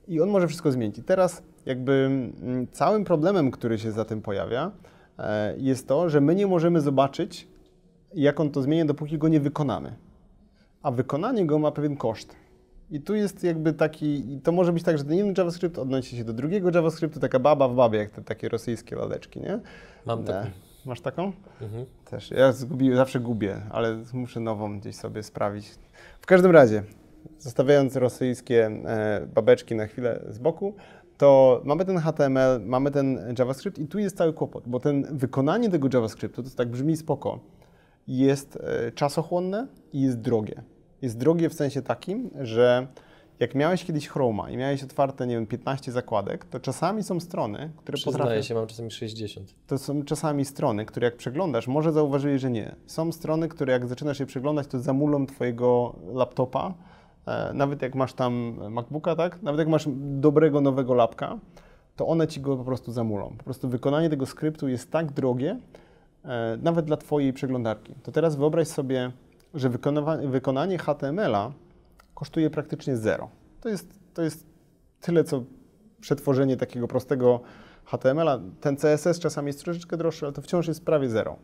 i 0.08 0.22
on 0.22 0.30
może 0.30 0.48
wszystko 0.48 0.72
zmienić. 0.72 0.98
I 0.98 1.04
teraz 1.04 1.44
jakby 1.66 1.92
mm, 1.92 2.68
całym 2.72 3.04
problemem, 3.04 3.52
który 3.52 3.80
się 3.80 3.92
za 3.92 4.06
tym 4.06 4.22
pojawia, 4.22 4.72
e, 5.20 5.56
jest 5.58 5.88
to, 5.88 6.10
że 6.10 6.22
my 6.22 6.36
nie 6.36 6.48
możemy 6.48 6.82
zobaczyć, 6.82 7.48
jak 8.14 8.40
on 8.40 8.52
to 8.52 8.62
zmienia, 8.62 8.86
dopóki 8.86 9.18
go 9.18 9.28
nie 9.28 9.40
wykonamy. 9.40 9.96
A 10.84 10.92
wykonanie 10.92 11.46
go 11.46 11.60
ma 11.60 11.72
pewien 11.72 11.98
koszt. 11.98 12.36
I 12.92 13.02
tu 13.02 13.16
jest 13.16 13.44
jakby 13.44 13.74
taki, 13.74 14.40
to 14.44 14.52
może 14.52 14.74
być 14.74 14.84
tak, 14.84 14.98
że 14.98 15.04
ten 15.04 15.14
jeden 15.14 15.34
JavaScript 15.38 15.80
odnosi 15.80 16.18
się 16.18 16.24
do 16.24 16.34
drugiego 16.34 16.72
JavaScriptu, 16.74 17.20
taka 17.20 17.40
baba 17.40 17.68
w 17.68 17.76
babie, 17.76 18.00
jak 18.00 18.10
te 18.10 18.22
takie 18.22 18.50
rosyjskie 18.50 18.96
laleczki, 18.96 19.40
nie? 19.40 19.60
Mam 20.06 20.24
Nie. 20.24 20.71
Masz 20.86 21.02
taką? 21.02 21.32
Mhm. 21.62 21.86
Też. 22.06 22.32
Ja 22.32 22.52
zgubiłem, 22.52 22.98
zawsze 22.98 23.20
gubię, 23.20 23.62
ale 23.72 24.04
muszę 24.14 24.40
nową 24.40 24.80
gdzieś 24.80 24.96
sobie 24.96 25.24
sprawić. 25.24 25.70
W 26.22 26.26
każdym 26.26 26.52
razie, 26.52 26.84
zostawiając 27.40 27.96
rosyjskie 27.96 28.66
e, 28.66 29.28
babeczki 29.34 29.76
na 29.76 29.88
chwilę 29.88 30.20
z 30.30 30.40
boku, 30.40 30.76
to 31.18 31.62
mamy 31.66 31.86
ten 31.86 31.98
HTML, 31.98 32.62
mamy 32.66 32.92
ten 32.92 33.36
JavaScript 33.40 33.80
i 33.80 33.88
tu 33.88 34.00
jest 34.00 34.18
cały 34.18 34.34
kłopot, 34.34 34.64
bo 34.68 34.80
ten 34.80 35.18
wykonanie 35.18 35.70
tego 35.70 35.88
JavaScriptu, 35.94 36.44
to 36.44 36.50
tak 36.50 36.68
brzmi 36.68 36.98
spoko, 36.98 37.40
jest 38.08 38.56
e, 38.56 38.92
czasochłonne 38.92 39.68
i 39.94 40.02
jest 40.02 40.20
drogie. 40.20 40.64
Jest 41.02 41.18
drogie 41.18 41.50
w 41.50 41.54
sensie 41.54 41.82
takim, 41.82 42.30
że 42.42 42.88
jak 43.42 43.56
miałeś 43.56 43.86
kiedyś 43.86 44.08
Chroma 44.08 44.50
i 44.50 44.58
miałeś 44.58 44.84
otwarte, 44.84 45.28
nie 45.28 45.36
wiem, 45.36 45.48
15 45.48 45.92
zakładek, 45.92 46.46
to 46.46 46.60
czasami 46.60 47.04
są 47.04 47.20
strony, 47.20 47.72
które 47.78 47.98
potrafią... 47.98 48.18
Przyznaję 48.18 48.44
się, 48.44 48.56
mam 48.56 48.68
czasami 48.68 48.92
60. 48.92 49.56
To 49.68 49.78
są 49.78 50.04
czasami 50.04 50.46
strony, 50.46 50.86
które 50.86 51.06
jak 51.06 51.18
przeglądasz, 51.18 51.68
może 51.68 51.92
zauważyłeś, 51.92 52.42
że 52.42 52.52
nie. 52.52 52.76
Są 52.86 53.12
strony, 53.12 53.48
które 53.48 53.74
jak 53.74 53.88
zaczynasz 53.88 54.20
je 54.20 54.26
przeglądać, 54.26 54.68
to 54.68 54.80
zamulą 54.80 55.26
twojego 55.26 55.96
laptopa. 56.14 56.74
E, 57.26 57.54
nawet 57.54 57.82
jak 57.82 57.96
masz 57.96 58.14
tam 58.14 58.60
MacBooka, 58.70 59.16
tak? 59.16 59.42
Nawet 59.42 59.60
jak 59.60 59.68
masz 59.68 59.86
dobrego, 59.98 60.62
nowego 60.62 60.94
lapka, 60.94 61.40
to 61.96 62.08
one 62.08 62.28
ci 62.28 62.42
go 62.42 62.58
po 62.58 62.64
prostu 62.64 62.92
zamulą. 62.92 63.34
Po 63.38 63.44
prostu 63.44 63.70
wykonanie 63.70 64.10
tego 64.10 64.26
skryptu 64.26 64.68
jest 64.68 64.92
tak 64.92 65.12
drogie, 65.12 65.60
e, 66.26 66.58
nawet 66.62 66.86
dla 66.86 66.98
twojej 66.98 67.34
przeglądarki. 67.34 67.94
To 68.04 68.12
teraz 68.12 68.36
wyobraź 68.36 68.68
sobie, 68.68 69.12
że 69.54 69.70
wykonanie 70.24 70.78
HTML-a 70.78 71.52
kosztuje 72.22 72.50
praktycznie 72.50 72.98
zero. 72.98 73.30
To 73.62 73.70
jest, 73.70 74.00
to 74.14 74.22
jest 74.22 74.46
tyle, 75.00 75.24
co 75.24 75.44
przetworzenie 76.02 76.58
takiego 76.58 76.88
prostego 76.88 77.40
HTML-a. 77.86 78.40
Ten 78.62 78.78
CSS 78.78 79.20
czasami 79.20 79.48
jest 79.48 79.64
troszeczkę 79.64 79.98
droższy, 79.98 80.26
ale 80.26 80.34
to 80.34 80.42
wciąż 80.42 80.68
jest 80.68 80.86
prawie 80.86 81.10
zero. 81.10 81.36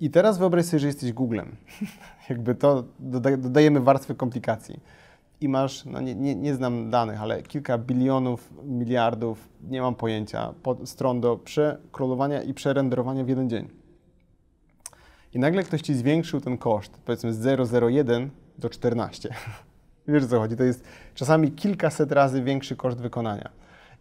I 0.00 0.10
teraz 0.10 0.38
wyobraź 0.38 0.64
sobie, 0.64 0.78
że 0.78 0.86
jesteś 0.86 1.12
Googlem. 1.12 1.56
Jakby 2.30 2.54
to 2.54 2.84
doda- 3.00 3.36
dodajemy 3.36 3.80
warstwę 3.80 4.14
komplikacji. 4.14 4.80
I 5.40 5.48
masz, 5.48 5.84
no 5.84 6.00
nie, 6.00 6.14
nie, 6.14 6.34
nie 6.34 6.54
znam 6.54 6.90
danych, 6.90 7.22
ale 7.22 7.42
kilka 7.42 7.78
bilionów, 7.78 8.52
miliardów, 8.64 9.48
nie 9.62 9.80
mam 9.80 9.94
pojęcia, 9.94 10.54
stron 10.84 11.20
do 11.20 11.36
przekrolowania 11.36 12.42
i 12.42 12.54
przerenderowania 12.54 13.24
w 13.24 13.28
jeden 13.28 13.50
dzień. 13.50 13.68
I 15.34 15.38
nagle 15.38 15.62
ktoś 15.62 15.80
ci 15.80 15.94
zwiększył 15.94 16.40
ten 16.40 16.58
koszt, 16.58 17.00
powiedzmy 17.04 17.32
z 17.32 17.40
0,01 17.40 18.28
do 18.58 18.70
14. 18.70 19.34
Wiesz 20.08 20.24
o 20.24 20.28
co 20.28 20.38
chodzi? 20.38 20.56
To 20.56 20.64
jest 20.64 20.84
czasami 21.14 21.52
kilkaset 21.52 22.12
razy 22.12 22.42
większy 22.42 22.76
koszt 22.76 22.98
wykonania. 22.98 23.50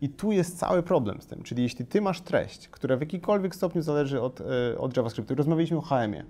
I 0.02 0.10
tu 0.10 0.32
jest 0.32 0.60
cały 0.60 0.84
problem 0.84 1.22
z 1.22 1.28
tym. 1.28 1.44
Czyli 1.44 1.64
jeśli 1.64 1.86
ty 1.86 2.02
masz 2.02 2.22
treść, 2.22 2.68
która 2.68 2.98
w 2.98 3.00
jakikolwiek 3.00 3.56
stopniu 3.56 3.82
zależy 3.82 4.22
od, 4.22 4.42
e, 4.42 4.78
od 4.78 4.98
JavaScriptu, 4.98 5.36
rozmawialiśmy 5.36 5.78
o 5.78 5.82
HM-ie. 5.82 6.26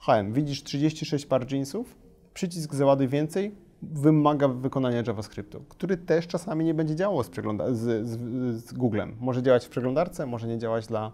HM, 0.00 0.32
widzisz 0.32 0.62
36 0.62 1.26
par 1.26 1.52
jeansów, 1.52 1.96
przycisk 2.34 2.74
załaduj 2.74 3.08
więcej, 3.08 3.54
wymaga 3.82 4.48
wykonania 4.48 5.02
JavaScriptu, 5.06 5.64
który 5.68 5.96
też 5.96 6.26
czasami 6.26 6.64
nie 6.64 6.74
będzie 6.74 6.96
działał 6.96 7.22
z, 7.22 7.30
z, 7.72 8.06
z, 8.06 8.18
z 8.66 8.72
Googlem. 8.72 9.16
Może 9.20 9.42
działać 9.42 9.66
w 9.66 9.68
przeglądarce, 9.68 10.26
może 10.26 10.46
nie 10.46 10.58
działać 10.58 10.86
dla, 10.86 11.12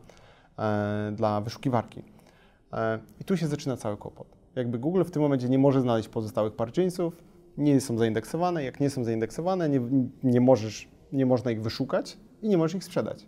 e, 0.59 1.13
dla 1.17 1.41
wyszukiwarki. 1.41 2.03
E, 2.73 2.99
I 3.21 3.25
tu 3.25 3.37
się 3.37 3.47
zaczyna 3.47 3.77
cały 3.77 3.97
kłopot. 3.97 4.42
Jakby 4.57 4.79
Google 4.79 5.03
w 5.05 5.11
tym 5.11 5.23
momencie 5.23 5.49
nie 5.49 5.59
może 5.59 5.81
znaleźć 5.81 6.09
pozostałych 6.09 6.53
par 6.53 6.79
jeansów, 6.79 7.17
nie 7.59 7.81
są 7.81 7.99
zaindeksowane. 7.99 8.65
Jak 8.65 8.81
nie 8.81 8.91
są 8.91 9.05
zaindeksowane, 9.05 9.69
nie, 9.69 9.81
nie, 10.23 10.41
możesz, 10.41 10.89
nie 11.13 11.27
można 11.27 11.51
ich 11.51 11.63
wyszukać 11.63 12.17
i 12.43 12.49
nie 12.49 12.59
możesz 12.59 12.75
ich 12.75 12.85
sprzedać. 12.85 13.27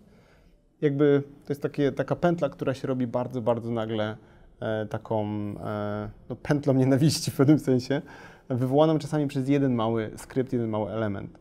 Jakby 0.81 1.23
to 1.45 1.53
jest 1.53 1.61
takie, 1.61 1.91
taka 1.91 2.15
pętla, 2.15 2.49
która 2.49 2.73
się 2.73 2.87
robi 2.87 3.07
bardzo, 3.07 3.41
bardzo 3.41 3.71
nagle 3.71 4.17
e, 4.59 4.85
taką 4.85 5.25
e, 5.25 6.09
no, 6.29 6.35
pętlą 6.35 6.73
nienawiści 6.73 7.31
w 7.31 7.35
pewnym 7.35 7.59
sensie, 7.59 8.01
wywołaną 8.49 8.99
czasami 8.99 9.27
przez 9.27 9.49
jeden 9.49 9.75
mały 9.75 10.11
skrypt, 10.17 10.53
jeden 10.53 10.69
mały 10.69 10.91
element. 10.91 11.39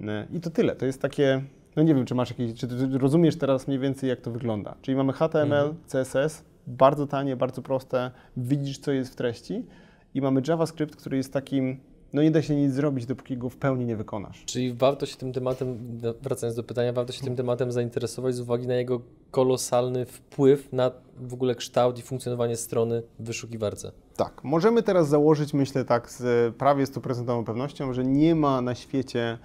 E, 0.00 0.26
I 0.32 0.40
to 0.40 0.50
tyle. 0.50 0.76
To 0.76 0.86
jest 0.86 1.02
takie, 1.02 1.42
no 1.76 1.82
nie 1.82 1.94
wiem, 1.94 2.06
czy 2.06 2.14
masz 2.14 2.30
jakieś, 2.30 2.54
czy 2.54 2.68
rozumiesz 2.98 3.36
teraz 3.36 3.68
mniej 3.68 3.78
więcej, 3.78 4.08
jak 4.08 4.20
to 4.20 4.30
wygląda. 4.30 4.74
Czyli 4.82 4.96
mamy 4.96 5.12
HTML, 5.12 5.74
CSS, 5.86 6.44
bardzo 6.66 7.06
tanie, 7.06 7.36
bardzo 7.36 7.62
proste, 7.62 8.10
widzisz, 8.36 8.78
co 8.78 8.92
jest 8.92 9.12
w 9.12 9.16
treści 9.16 9.66
i 10.14 10.20
mamy 10.20 10.42
JavaScript, 10.48 10.96
który 10.96 11.16
jest 11.16 11.32
takim, 11.32 11.80
no 12.12 12.22
nie 12.22 12.30
da 12.30 12.42
się 12.42 12.56
nic 12.56 12.72
zrobić, 12.72 13.06
dopóki 13.06 13.36
go 13.36 13.48
w 13.48 13.56
pełni 13.56 13.84
nie 13.86 13.96
wykonasz. 13.96 14.44
Czyli 14.46 14.72
warto 14.74 15.06
się 15.06 15.16
tym 15.16 15.32
tematem, 15.32 15.78
wracając 16.22 16.56
do 16.56 16.62
pytania, 16.62 16.92
warto 16.92 17.12
się 17.12 17.24
tym 17.24 17.36
tematem 17.36 17.72
zainteresować 17.72 18.34
z 18.34 18.40
uwagi 18.40 18.66
na 18.66 18.74
jego 18.74 19.00
kolosalny 19.30 20.06
wpływ 20.06 20.72
na 20.72 20.90
w 21.16 21.34
ogóle 21.34 21.54
kształt 21.54 21.98
i 21.98 22.02
funkcjonowanie 22.02 22.56
strony 22.56 23.02
w 23.18 23.24
wyszukiwarce. 23.24 23.92
Tak, 24.16 24.44
możemy 24.44 24.82
teraz 24.82 25.08
założyć, 25.08 25.54
myślę 25.54 25.84
tak 25.84 26.10
z 26.10 26.54
prawie 26.56 26.86
stuprocentową 26.86 27.44
pewnością, 27.44 27.92
że 27.92 28.04
nie 28.04 28.34
ma 28.34 28.60
na 28.60 28.74
świecie 28.74 29.38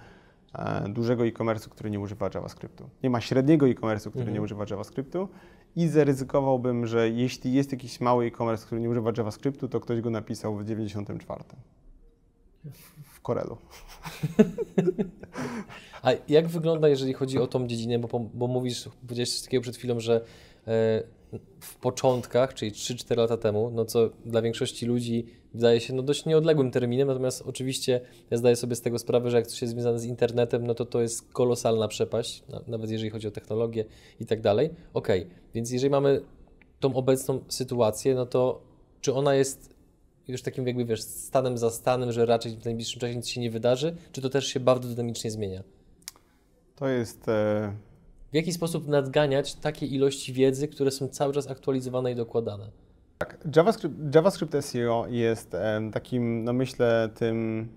e, 0.54 0.90
dużego 0.90 1.26
e-commerce'u, 1.26 1.70
który 1.70 1.90
nie 1.90 2.00
używa 2.00 2.30
JavaScriptu. 2.36 2.90
Nie 3.04 3.10
ma 3.10 3.22
średniego 3.22 3.68
e-commerce'u, 3.68 4.10
który 4.10 4.20
Mhm. 4.22 4.34
nie 4.34 4.42
używa 4.42 4.66
JavaScriptu 4.70 5.28
i 5.76 5.88
zaryzykowałbym, 5.88 6.88
że 6.88 7.10
jeśli 7.10 7.54
jest 7.54 7.72
jakiś 7.72 8.02
mały 8.02 8.26
e-commerce, 8.26 8.66
który 8.66 8.82
nie 8.82 8.90
używa 8.90 9.12
JavaScriptu, 9.18 9.68
to 9.68 9.80
ktoś 9.80 10.02
go 10.02 10.10
napisał 10.10 10.58
w 10.58 10.66
94 10.66 11.44
w 13.14 13.22
Corelu. 13.22 13.58
A 16.02 16.12
jak 16.28 16.48
wygląda, 16.48 16.88
jeżeli 16.88 17.14
chodzi 17.14 17.40
o 17.40 17.48
tą 17.48 17.68
dziedzinę, 17.68 18.00
bo, 18.00 18.20
bo 18.34 18.48
mówisz, 18.48 18.90
powiedziałeś 19.02 19.34
coś 19.34 19.42
takiego 19.42 19.62
przed 19.62 19.78
chwilą, 19.78 20.00
że 20.00 20.26
e, 20.68 21.04
w 21.60 21.76
początkach, 21.76 22.54
czyli 22.54 22.72
3-4 22.72 23.18
lata 23.18 23.38
temu, 23.38 23.72
no 23.74 23.86
co 23.86 24.10
dla 24.26 24.42
większości 24.42 24.86
ludzi 24.86 25.26
wydaje 25.54 25.80
się 25.82 25.94
no 25.94 26.02
dość 26.02 26.26
nieodległym 26.26 26.72
terminem, 26.72 27.08
natomiast 27.08 27.44
oczywiście 27.46 28.02
ja 28.32 28.38
zdaję 28.38 28.56
sobie 28.56 28.76
z 28.76 28.82
tego 28.82 29.00
sprawę, 29.00 29.30
że 29.32 29.38
jak 29.38 29.48
coś 29.48 29.62
jest 29.62 29.74
związane 29.74 30.00
z 30.00 30.06
internetem, 30.06 30.68
no 30.68 30.76
to 30.76 30.86
to 30.86 31.02
jest 31.02 31.34
kolosalna 31.34 31.88
przepaść, 31.88 32.44
na- 32.50 32.62
nawet 32.68 32.90
jeżeli 32.92 33.10
chodzi 33.10 33.28
o 33.28 33.32
technologię 33.32 33.86
i 34.20 34.26
tak 34.26 34.42
dalej. 34.42 34.70
Okej, 34.94 35.28
więc 35.54 35.72
jeżeli 35.72 35.90
mamy 35.92 36.22
tą 36.80 36.94
obecną 36.94 37.40
sytuację, 37.48 38.16
no 38.16 38.26
to 38.26 38.62
czy 39.02 39.14
ona 39.14 39.36
jest 39.36 39.76
już 40.28 40.42
takim 40.42 40.68
jakby, 40.68 40.86
wiesz, 40.86 41.02
stanem 41.02 41.58
za 41.58 41.70
stanem, 41.70 42.12
że 42.12 42.26
raczej 42.26 42.58
w 42.58 42.66
najbliższym 42.66 43.00
czasie 43.00 43.16
nic 43.16 43.28
się 43.28 43.42
nie 43.42 43.52
wydarzy, 43.52 43.96
czy 44.12 44.22
to 44.22 44.30
też 44.30 44.48
się 44.48 44.60
bardzo 44.60 44.90
dynamicznie 44.90 45.32
zmienia? 45.32 45.64
To 46.76 46.88
jest 46.88 47.30
e, 47.30 47.74
W 48.36 48.38
jaki 48.38 48.54
sposób 48.54 48.88
nadganiać 48.88 49.56
takie 49.56 49.86
ilości 49.86 50.34
wiedzy, 50.34 50.68
które 50.68 50.92
są 50.92 51.08
cały 51.08 51.34
czas 51.34 51.52
aktualizowane 51.52 52.12
i 52.12 52.16
dokładane? 52.16 52.70
JavaScript, 53.56 54.16
JavaScript 54.16 54.54
SEO 54.62 55.06
jest 55.10 55.56
takim, 55.94 56.44
no 56.44 56.54
myślę, 56.54 57.10
tym 57.16 57.68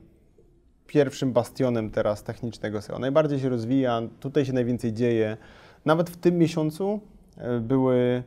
pierwszym 0.87 1.33
bastionem 1.33 1.91
teraz 1.91 2.23
technicznego 2.23 2.83
SEO. 2.83 2.99
Najbardziej 2.99 3.41
się 3.41 3.49
rozwija, 3.49 4.03
tutaj 4.21 4.45
się 4.45 4.53
najwięcej 4.53 4.93
dzieje. 4.93 5.37
Nawet 5.85 6.11
w 6.11 6.17
tym 6.17 6.39
miesiącu 6.39 7.01
e, 7.37 7.61
były 7.61 8.23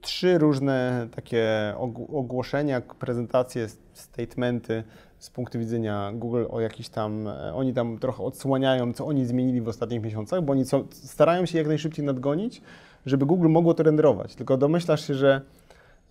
trzy 0.00 0.38
różne 0.38 1.08
takie 1.14 1.74
og- 1.78 2.16
ogłoszenia, 2.16 2.80
prezentacje, 2.80 3.68
statementy 3.92 4.84
z 5.18 5.30
punktu 5.30 5.58
widzenia 5.58 6.12
Google 6.14 6.44
o 6.50 6.60
jakiś 6.60 6.88
tam, 6.88 7.28
e, 7.28 7.54
oni 7.54 7.74
tam 7.74 7.98
trochę 7.98 8.22
odsłaniają, 8.22 8.92
co 8.92 9.06
oni 9.06 9.26
zmienili 9.26 9.60
w 9.60 9.68
ostatnich 9.68 10.02
miesiącach, 10.02 10.42
bo 10.42 10.52
oni 10.52 10.64
są, 10.64 10.84
starają 10.90 11.46
się 11.46 11.58
jak 11.58 11.66
najszybciej 11.66 12.04
nadgonić, 12.04 12.62
żeby 13.06 13.26
Google 13.26 13.48
mogło 13.48 13.74
to 13.74 13.82
renderować. 13.82 14.34
Tylko 14.34 14.56
domyślasz 14.56 15.06
się, 15.06 15.14
że 15.14 15.40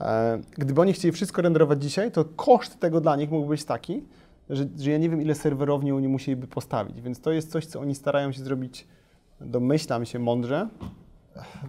E, 0.02 0.40
Gdyby 0.58 0.82
oni 0.82 0.94
chcieli 0.94 1.12
wszystko 1.12 1.42
renderować 1.42 1.84
dzisiaj, 1.84 2.12
to 2.12 2.26
koszt 2.26 2.80
tego 2.80 3.02
dla 3.02 3.16
nich 3.16 3.32
mógłby 3.32 3.50
być 3.50 3.66
taki, 3.66 4.04
że, 4.50 4.66
że 4.80 4.92
ja 4.92 4.98
nie 4.98 5.10
wiem, 5.10 5.22
ile 5.22 5.36
serwerowni 5.36 5.92
oni 5.92 6.08
musieliby 6.08 6.48
postawić. 6.48 7.02
Więc 7.02 7.22
to 7.22 7.32
jest 7.32 7.52
coś, 7.52 7.66
co 7.66 7.80
oni 7.80 7.96
starają 7.96 8.32
się 8.32 8.44
zrobić, 8.44 8.88
domyślam 9.42 10.06
się, 10.06 10.20
mądrze, 10.20 10.68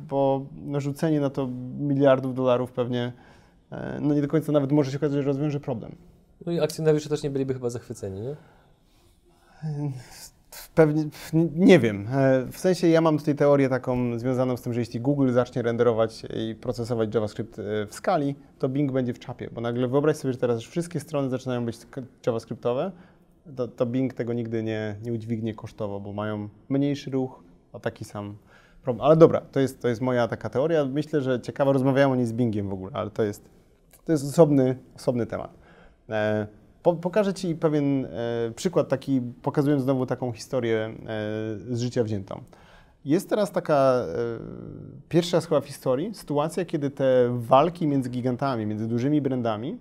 bo 0.08 0.46
no, 0.64 0.80
rzucenie 0.80 1.20
na 1.20 1.30
to 1.30 1.48
miliardów 1.78 2.34
dolarów 2.34 2.72
pewnie 2.72 3.12
e, 3.70 3.98
no 4.00 4.14
nie 4.14 4.22
do 4.22 4.28
końca 4.28 4.52
nawet 4.52 4.72
może 4.72 4.90
się 4.90 4.96
okazać, 4.96 5.16
że 5.16 5.22
rozwiąże 5.22 5.60
problem. 5.60 5.94
No 6.46 6.52
i 6.52 6.60
akcjonariusze 6.60 7.08
też 7.08 7.22
nie 7.22 7.30
byliby 7.30 7.54
chyba 7.54 7.70
zachwyceni, 7.70 8.20
nie? 8.20 8.36
Pewnie, 10.74 11.04
nie 11.54 11.78
wiem. 11.78 12.08
E, 12.12 12.46
w 12.52 12.58
sensie 12.58 12.88
ja 12.88 13.00
mam 13.00 13.18
tutaj 13.18 13.34
teorię 13.34 13.68
taką 13.68 14.18
związaną 14.18 14.56
z 14.56 14.62
tym, 14.62 14.72
że 14.72 14.80
jeśli 14.80 15.00
Google 15.00 15.32
zacznie 15.32 15.62
renderować 15.62 16.26
i 16.36 16.54
procesować 16.54 17.14
JavaScript 17.14 17.58
e, 17.58 17.86
w 17.86 17.94
skali, 17.94 18.34
to 18.58 18.68
Bing 18.68 18.92
będzie 18.92 19.14
w 19.14 19.18
czapie, 19.18 19.50
bo 19.52 19.60
nagle 19.60 19.88
wyobraź 19.88 20.16
sobie, 20.16 20.32
że 20.32 20.38
teraz 20.38 20.62
wszystkie 20.62 21.00
strony 21.00 21.30
zaczynają 21.30 21.64
być 21.64 21.78
JavaScriptowe, 22.26 22.92
to, 23.56 23.68
to 23.68 23.86
Bing 23.86 24.14
tego 24.14 24.32
nigdy 24.32 24.62
nie, 24.62 24.96
nie 25.02 25.12
udźwignie 25.12 25.54
kosztowo, 25.54 26.00
bo 26.00 26.12
mają 26.12 26.48
mniejszy 26.68 27.10
ruch, 27.10 27.42
a 27.72 27.78
taki 27.78 28.04
sam 28.04 28.36
problem. 28.82 29.06
Ale 29.06 29.16
dobra, 29.16 29.40
to 29.40 29.60
jest, 29.60 29.82
to 29.82 29.88
jest 29.88 30.00
moja 30.00 30.28
taka 30.28 30.50
teoria. 30.50 30.84
Myślę, 30.84 31.20
że 31.20 31.40
ciekawa, 31.40 31.72
rozmawiałem 31.72 32.10
o 32.10 32.16
niej 32.16 32.26
z 32.26 32.32
Bingiem 32.32 32.68
w 32.68 32.72
ogóle, 32.72 32.90
ale 32.94 33.10
to 33.10 33.22
jest, 33.22 33.48
to 34.04 34.12
jest 34.12 34.24
osobny, 34.24 34.76
osobny 34.96 35.26
temat. 35.26 35.65
E, 36.10 36.46
po, 36.82 36.94
pokażę 36.94 37.34
Ci 37.34 37.54
pewien 37.54 38.04
e, 38.04 38.08
przykład, 38.56 38.88
taki, 38.88 39.20
pokazując 39.42 39.82
znowu 39.82 40.06
taką 40.06 40.32
historię 40.32 40.78
e, 40.78 40.94
z 41.70 41.80
życia 41.80 42.04
wziętą. 42.04 42.40
Jest 43.04 43.30
teraz 43.30 43.52
taka 43.52 44.06
pierwsza 45.08 45.40
chyba 45.40 45.60
w 45.60 45.66
historii 45.66 46.14
sytuacja, 46.14 46.64
kiedy 46.64 46.90
te 46.90 47.28
walki 47.30 47.86
między 47.86 48.10
gigantami, 48.10 48.66
między 48.66 48.88
dużymi 48.88 49.20
brandami 49.20 49.78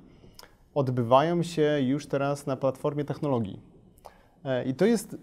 odbywają 0.75 1.43
się 1.43 1.79
już 1.81 2.07
teraz 2.07 2.45
na 2.45 2.55
platformie 2.55 3.05
technologii. 3.05 3.59
I 4.65 4.73
to 4.73 4.85
jest 4.85 5.17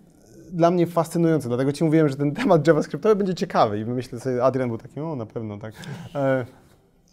dla 0.50 0.70
mnie 0.70 0.86
fascynujące, 0.86 1.48
dlatego 1.48 1.72
Ci 1.72 1.84
mówiłem, 1.84 2.08
że 2.08 2.16
ten 2.16 2.34
temat 2.34 2.66
JavaScriptowy 2.66 3.16
będzie 3.16 3.34
ciekawy 3.34 3.78
i 3.78 3.84
myślę 3.84 4.20
sobie, 4.20 4.44
Adrian 4.44 4.68
był 4.68 4.78
taki, 4.78 5.00
o 5.00 5.16
na 5.16 5.26
pewno 5.26 5.58
tak. 5.58 5.74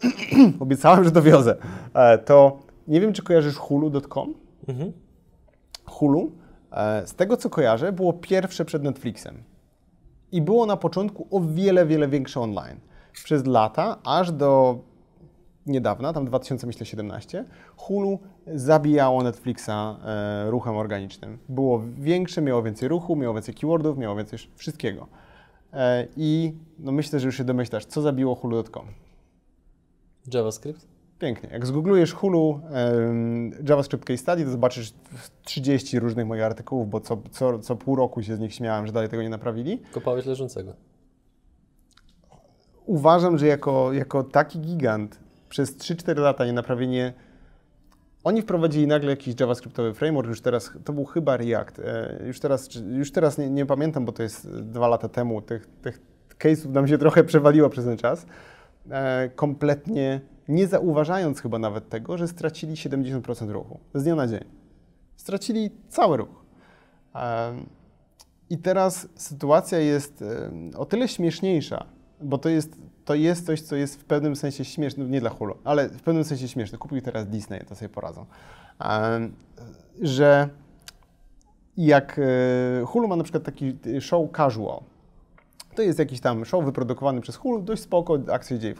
Obiecałem, 0.60 1.04
że 1.04 1.10
dowiozę. 1.10 1.56
To 2.24 2.58
nie 2.90 3.00
wiem, 3.00 3.12
czy 3.12 3.22
kojarzysz 3.22 3.56
hulu.com? 3.56 4.34
Mhm. 4.68 4.92
Hulu, 5.84 6.32
e, 6.72 7.06
z 7.06 7.14
tego 7.14 7.36
co 7.36 7.50
kojarzę, 7.50 7.92
było 7.92 8.12
pierwsze 8.12 8.64
przed 8.64 8.82
Netflixem. 8.82 9.42
I 10.32 10.42
było 10.42 10.66
na 10.66 10.76
początku 10.76 11.26
o 11.30 11.40
wiele, 11.40 11.86
wiele 11.86 12.08
większe 12.08 12.40
online. 12.40 12.80
Przez 13.12 13.46
lata, 13.46 13.98
aż 14.04 14.32
do 14.32 14.78
niedawna, 15.66 16.12
tam 16.12 16.24
2017, 16.24 17.44
Hulu 17.76 18.18
zabijało 18.46 19.22
Netflixa 19.22 19.68
e, 19.68 20.50
ruchem 20.50 20.76
organicznym. 20.76 21.38
Było 21.48 21.82
większe, 21.98 22.42
miało 22.42 22.62
więcej 22.62 22.88
ruchu, 22.88 23.16
miało 23.16 23.34
więcej 23.34 23.54
keywordów, 23.54 23.98
miało 23.98 24.16
więcej 24.16 24.38
wszystkiego. 24.56 25.06
E, 25.72 26.06
I 26.16 26.54
no 26.78 26.92
myślę, 26.92 27.20
że 27.20 27.26
już 27.26 27.36
się 27.36 27.44
domyślasz, 27.44 27.84
co 27.84 28.02
zabiło 28.02 28.34
Hulu.com. 28.34 28.86
JavaScript? 30.34 30.99
Pięknie. 31.20 31.48
Jak 31.52 31.66
zgooglujesz 31.66 32.12
Hulu 32.12 32.60
JavaScript 33.68 34.04
Case 34.04 34.18
Study, 34.18 34.44
to 34.44 34.50
zobaczysz 34.50 34.92
30 35.42 35.98
różnych 35.98 36.26
moich 36.26 36.42
artykułów, 36.42 36.90
bo 36.90 37.00
co, 37.00 37.22
co, 37.30 37.58
co 37.58 37.76
pół 37.76 37.96
roku 37.96 38.22
się 38.22 38.36
z 38.36 38.40
nich 38.40 38.54
śmiałem, 38.54 38.86
że 38.86 38.92
dalej 38.92 39.08
tego 39.08 39.22
nie 39.22 39.28
naprawili. 39.28 39.82
Kopałeś 39.92 40.26
leżącego. 40.26 40.72
Uważam, 42.86 43.38
że 43.38 43.46
jako, 43.46 43.92
jako 43.92 44.24
taki 44.24 44.60
gigant 44.60 45.20
przez 45.48 45.78
3-4 45.78 46.18
lata 46.18 46.46
nie 46.46 46.52
naprawienie 46.52 47.12
oni 48.24 48.42
wprowadzili 48.42 48.86
nagle 48.86 49.10
jakiś 49.10 49.40
JavaScriptowy 49.40 49.94
framework, 49.94 50.28
już 50.28 50.40
teraz, 50.40 50.70
to 50.84 50.92
był 50.92 51.04
chyba 51.04 51.36
React. 51.36 51.78
E, 51.78 52.22
już 52.26 52.40
teraz, 52.40 52.68
już 52.90 53.12
teraz 53.12 53.38
nie, 53.38 53.50
nie 53.50 53.66
pamiętam, 53.66 54.04
bo 54.04 54.12
to 54.12 54.22
jest 54.22 54.50
dwa 54.60 54.88
lata 54.88 55.08
temu, 55.08 55.42
tych, 55.42 55.66
tych 55.82 56.00
case'ów 56.38 56.70
nam 56.70 56.88
się 56.88 56.98
trochę 56.98 57.24
przewaliło 57.24 57.70
przez 57.70 57.84
ten 57.84 57.96
czas. 57.96 58.26
E, 58.90 59.28
kompletnie 59.28 60.20
nie 60.50 60.66
zauważając 60.66 61.40
chyba 61.40 61.58
nawet 61.58 61.88
tego, 61.88 62.18
że 62.18 62.28
stracili 62.28 62.74
70% 62.74 63.50
ruchu 63.50 63.80
z 63.94 64.02
dnia 64.02 64.14
na 64.14 64.26
dzień. 64.26 64.44
Stracili 65.16 65.70
cały 65.88 66.16
ruch. 66.16 66.44
I 68.50 68.58
teraz 68.58 69.08
sytuacja 69.14 69.78
jest 69.78 70.24
o 70.76 70.86
tyle 70.86 71.08
śmieszniejsza, 71.08 71.86
bo 72.20 72.38
to 72.38 72.48
jest, 72.48 72.76
to 73.04 73.14
jest 73.14 73.46
coś, 73.46 73.60
co 73.60 73.76
jest 73.76 74.00
w 74.00 74.04
pewnym 74.04 74.36
sensie 74.36 74.64
śmieszne, 74.64 75.04
nie 75.04 75.20
dla 75.20 75.30
Hulu, 75.30 75.54
ale 75.64 75.88
w 75.88 76.02
pewnym 76.02 76.24
sensie 76.24 76.48
śmieszne. 76.48 76.78
Kupił 76.78 77.00
teraz 77.00 77.26
Disney, 77.26 77.64
to 77.64 77.74
sobie 77.74 77.88
poradzą. 77.88 78.26
Że 80.02 80.48
jak 81.76 82.18
e, 82.18 82.84
Hulu 82.86 83.08
ma 83.08 83.16
na 83.16 83.24
przykład 83.24 83.44
taki 83.44 83.76
show 84.00 84.30
casual, 84.36 84.80
to 85.74 85.82
jest 85.82 85.98
jakiś 85.98 86.20
tam 86.20 86.44
show 86.44 86.64
wyprodukowany 86.64 87.20
przez 87.20 87.36
Hulu, 87.36 87.62
dość 87.62 87.82
spoko, 87.82 88.18
akcja 88.32 88.58
dzieje, 88.58 88.74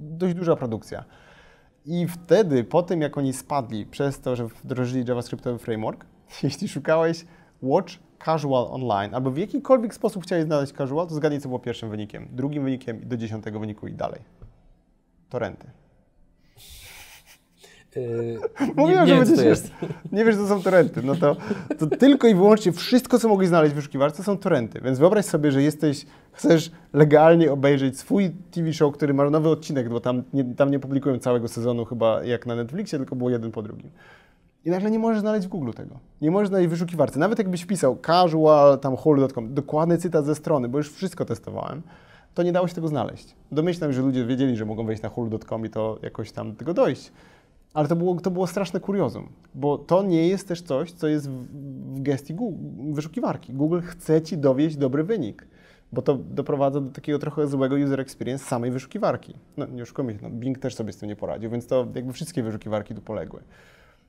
dość 0.00 0.34
duża 0.34 0.56
produkcja. 0.56 1.04
I 1.86 2.06
wtedy, 2.06 2.64
po 2.64 2.82
tym 2.82 3.00
jak 3.00 3.18
oni 3.18 3.32
spadli 3.32 3.86
przez 3.86 4.20
to, 4.20 4.36
że 4.36 4.46
wdrożyli 4.46 5.04
JavaScriptowy 5.08 5.58
framework, 5.58 6.06
jeśli 6.42 6.68
szukałeś 6.68 7.26
Watch 7.62 7.92
Casual 8.24 8.66
Online, 8.70 9.14
albo 9.14 9.30
w 9.30 9.36
jakikolwiek 9.36 9.94
sposób 9.94 10.22
chciałeś 10.22 10.44
znaleźć 10.44 10.72
casual, 10.72 11.06
to 11.06 11.14
zgadnij, 11.14 11.40
co 11.40 11.48
było 11.48 11.58
pierwszym 11.58 11.90
wynikiem. 11.90 12.28
Drugim 12.32 12.64
wynikiem 12.64 13.08
do 13.08 13.16
dziesiątego 13.16 13.60
wyniku 13.60 13.86
i 13.86 13.92
dalej. 13.92 14.20
Torenty. 15.28 15.83
Yy, 17.96 18.38
Mówiłem, 18.76 19.06
nie, 19.06 19.14
że 19.14 19.24
będzie 19.24 19.44
jest. 19.44 19.70
Nie 20.12 20.24
wiesz, 20.24 20.36
co 20.36 20.48
są 20.48 20.62
torenty. 20.62 21.02
No 21.02 21.14
to, 21.14 21.36
to 21.78 21.86
tylko 21.86 22.28
i 22.28 22.34
wyłącznie 22.34 22.72
wszystko, 22.72 23.18
co 23.18 23.28
mogłeś 23.28 23.48
znaleźć 23.48 23.72
w 23.72 23.76
wyszukiwarce, 23.76 24.22
są 24.22 24.38
torenty. 24.38 24.80
Więc 24.80 24.98
wyobraź 24.98 25.24
sobie, 25.24 25.52
że 25.52 25.62
jesteś, 25.62 26.06
chcesz 26.32 26.70
legalnie 26.92 27.52
obejrzeć 27.52 27.98
swój 27.98 28.30
TV 28.50 28.72
show, 28.72 28.94
który 28.94 29.14
ma 29.14 29.30
nowy 29.30 29.48
odcinek, 29.48 29.88
bo 29.88 30.00
tam 30.00 30.22
nie, 30.32 30.44
tam 30.44 30.70
nie 30.70 30.78
publikują 30.78 31.18
całego 31.18 31.48
sezonu 31.48 31.84
chyba 31.84 32.24
jak 32.24 32.46
na 32.46 32.56
Netflixie, 32.56 32.98
tylko 32.98 33.16
było 33.16 33.30
jeden 33.30 33.52
po 33.52 33.62
drugim. 33.62 33.90
I 34.64 34.70
nagle 34.70 34.90
nie 34.90 34.98
możesz 34.98 35.20
znaleźć 35.20 35.46
w 35.46 35.50
Google 35.50 35.70
tego. 35.72 35.98
Nie 36.20 36.30
możesz 36.30 36.48
znaleźć 36.48 36.68
w 36.68 36.70
wyszukiwarce. 36.70 37.18
Nawet 37.18 37.38
jakbyś 37.38 37.62
wpisał 37.62 37.98
casual, 38.06 38.78
tam 38.78 38.96
hulu.com, 38.96 39.54
dokładny 39.54 39.98
cytat 39.98 40.24
ze 40.24 40.34
strony, 40.34 40.68
bo 40.68 40.78
już 40.78 40.92
wszystko 40.92 41.24
testowałem, 41.24 41.82
to 42.34 42.42
nie 42.42 42.52
dało 42.52 42.68
się 42.68 42.74
tego 42.74 42.88
znaleźć. 42.88 43.34
Domyślam, 43.52 43.92
że 43.92 44.02
ludzie 44.02 44.24
wiedzieli, 44.24 44.56
że 44.56 44.64
mogą 44.64 44.86
wejść 44.86 45.02
na 45.02 45.08
hulu.com 45.08 45.66
i 45.66 45.70
to 45.70 45.98
jakoś 46.02 46.32
tam 46.32 46.52
do 46.52 46.58
tego 46.58 46.74
dojść. 46.74 47.12
Ale 47.74 47.88
to 47.88 47.96
było, 47.96 48.20
to 48.20 48.30
było 48.30 48.46
straszne 48.46 48.80
kuriozum, 48.80 49.28
bo 49.54 49.78
to 49.78 50.02
nie 50.02 50.28
jest 50.28 50.48
też 50.48 50.62
coś, 50.62 50.92
co 50.92 51.08
jest 51.08 51.30
w, 51.30 51.46
w 51.94 52.02
gestii 52.02 52.34
Google, 52.34 52.92
wyszukiwarki. 52.92 53.52
Google 53.52 53.80
chce 53.80 54.22
Ci 54.22 54.38
dowieść 54.38 54.76
dobry 54.76 55.04
wynik, 55.04 55.46
bo 55.92 56.02
to 56.02 56.14
doprowadza 56.14 56.80
do 56.80 56.90
takiego 56.90 57.18
trochę 57.18 57.46
złego 57.46 57.76
user 57.76 58.00
experience 58.00 58.44
samej 58.44 58.70
wyszukiwarki. 58.70 59.34
No 59.56 59.66
nie 59.66 59.82
oszukujmy 59.82 60.12
się, 60.12 60.18
no, 60.22 60.30
Bing 60.30 60.58
też 60.58 60.74
sobie 60.74 60.92
z 60.92 60.96
tym 60.96 61.08
nie 61.08 61.16
poradził, 61.16 61.50
więc 61.50 61.66
to 61.66 61.86
jakby 61.94 62.12
wszystkie 62.12 62.42
wyszukiwarki 62.42 62.94
tu 62.94 63.00
poległy. 63.00 63.42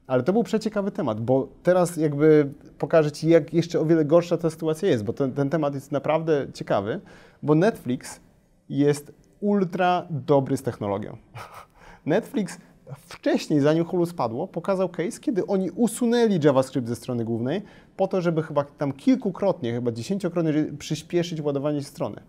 Ale 0.08 0.24
to 0.24 0.34
był 0.34 0.44
przeciekawy 0.44 0.92
temat, 0.92 1.22
bo 1.22 1.48
teraz 1.64 1.98
jakby 1.98 2.50
pokażę 2.78 3.12
Ci, 3.12 3.30
jak 3.30 3.54
jeszcze 3.54 3.80
o 3.80 3.86
wiele 3.86 4.06
gorsza 4.06 4.38
ta 4.38 4.50
sytuacja 4.50 4.90
jest, 4.90 5.04
bo 5.04 5.14
ten, 5.14 5.32
ten 5.32 5.50
temat 5.50 5.76
jest 5.76 5.92
naprawdę 5.92 6.48
ciekawy, 6.54 7.02
bo 7.44 7.56
Netflix 7.56 8.20
jest 8.70 9.12
ultra 9.40 10.08
dobry 10.10 10.58
z 10.58 10.64
technologią. 10.64 11.18
Netflix 12.06 12.58
wcześniej, 12.98 13.60
zanim 13.60 13.86
Hulu 13.86 14.06
spadło, 14.06 14.48
pokazał 14.48 14.90
case, 14.90 15.20
kiedy 15.20 15.48
oni 15.48 15.72
usunęli 15.72 16.40
JavaScript 16.44 16.88
ze 16.88 16.96
strony 16.96 17.26
głównej 17.26 17.62
po 17.98 18.08
to, 18.08 18.22
żeby 18.22 18.44
chyba 18.44 18.64
tam 18.64 18.94
kilkukrotnie, 18.94 19.74
chyba 19.74 19.92
dziesięciokrotnie 19.92 20.54
przyspieszyć 20.80 21.42
ładowanie 21.42 21.84
strony. 21.84 22.22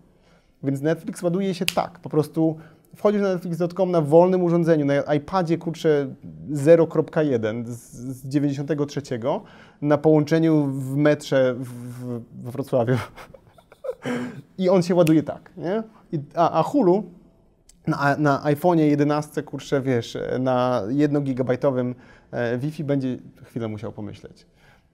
Więc 0.63 0.81
Netflix 0.81 1.23
ładuje 1.23 1.53
się 1.53 1.65
tak, 1.65 1.99
po 1.99 2.09
prostu 2.09 2.57
wchodzisz 2.95 3.21
na 3.21 3.33
Netflix.com 3.33 3.91
na 3.91 4.01
wolnym 4.01 4.43
urządzeniu, 4.43 4.85
na 4.85 5.13
iPadzie 5.13 5.57
kurczę 5.57 6.07
0.1 6.51 7.63
z 7.65 8.27
93 8.27 9.01
na 9.81 9.97
połączeniu 9.97 10.65
w 10.65 10.95
metrze 10.95 11.53
w, 11.53 11.63
w, 11.63 12.21
w 12.43 12.51
Wrocławiu. 12.51 12.95
I 14.57 14.69
on 14.69 14.83
się 14.83 14.95
ładuje 14.95 15.23
tak, 15.23 15.51
nie? 15.57 15.83
I, 16.11 16.19
a, 16.35 16.59
a 16.59 16.63
Hulu 16.63 17.03
na, 17.87 18.17
na 18.17 18.43
iPhone'ie 18.43 18.81
11, 18.81 19.43
kurczę, 19.43 19.81
wiesz, 19.81 20.17
na 20.39 20.83
1 20.89 21.23
gigabajtowym 21.23 21.95
e, 22.31 22.57
Wi-Fi 22.57 22.83
będzie 22.83 23.17
chwilę 23.43 23.67
musiał 23.67 23.91
pomyśleć. 23.91 24.45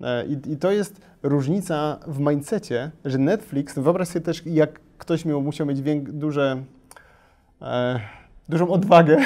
E, 0.02 0.26
I, 0.26 0.52
I, 0.52 0.58
to 0.58 0.72
jest 0.72 1.02
różnica 1.24 2.00
w 2.08 2.20
mindsetie, 2.20 2.92
że 3.06 3.18
Netflix, 3.18 3.76
no 3.76 3.84
wyobraź 3.84 4.08
sobie 4.08 4.26
też, 4.26 4.46
jak 4.46 4.80
ktoś 4.98 5.26
miał, 5.26 5.42
musiał 5.42 5.68
mieć 5.68 5.82
wiek, 5.82 6.12
duże, 6.12 6.64
e, 7.62 8.00
dużą 8.50 8.70
odwagę 8.70 9.18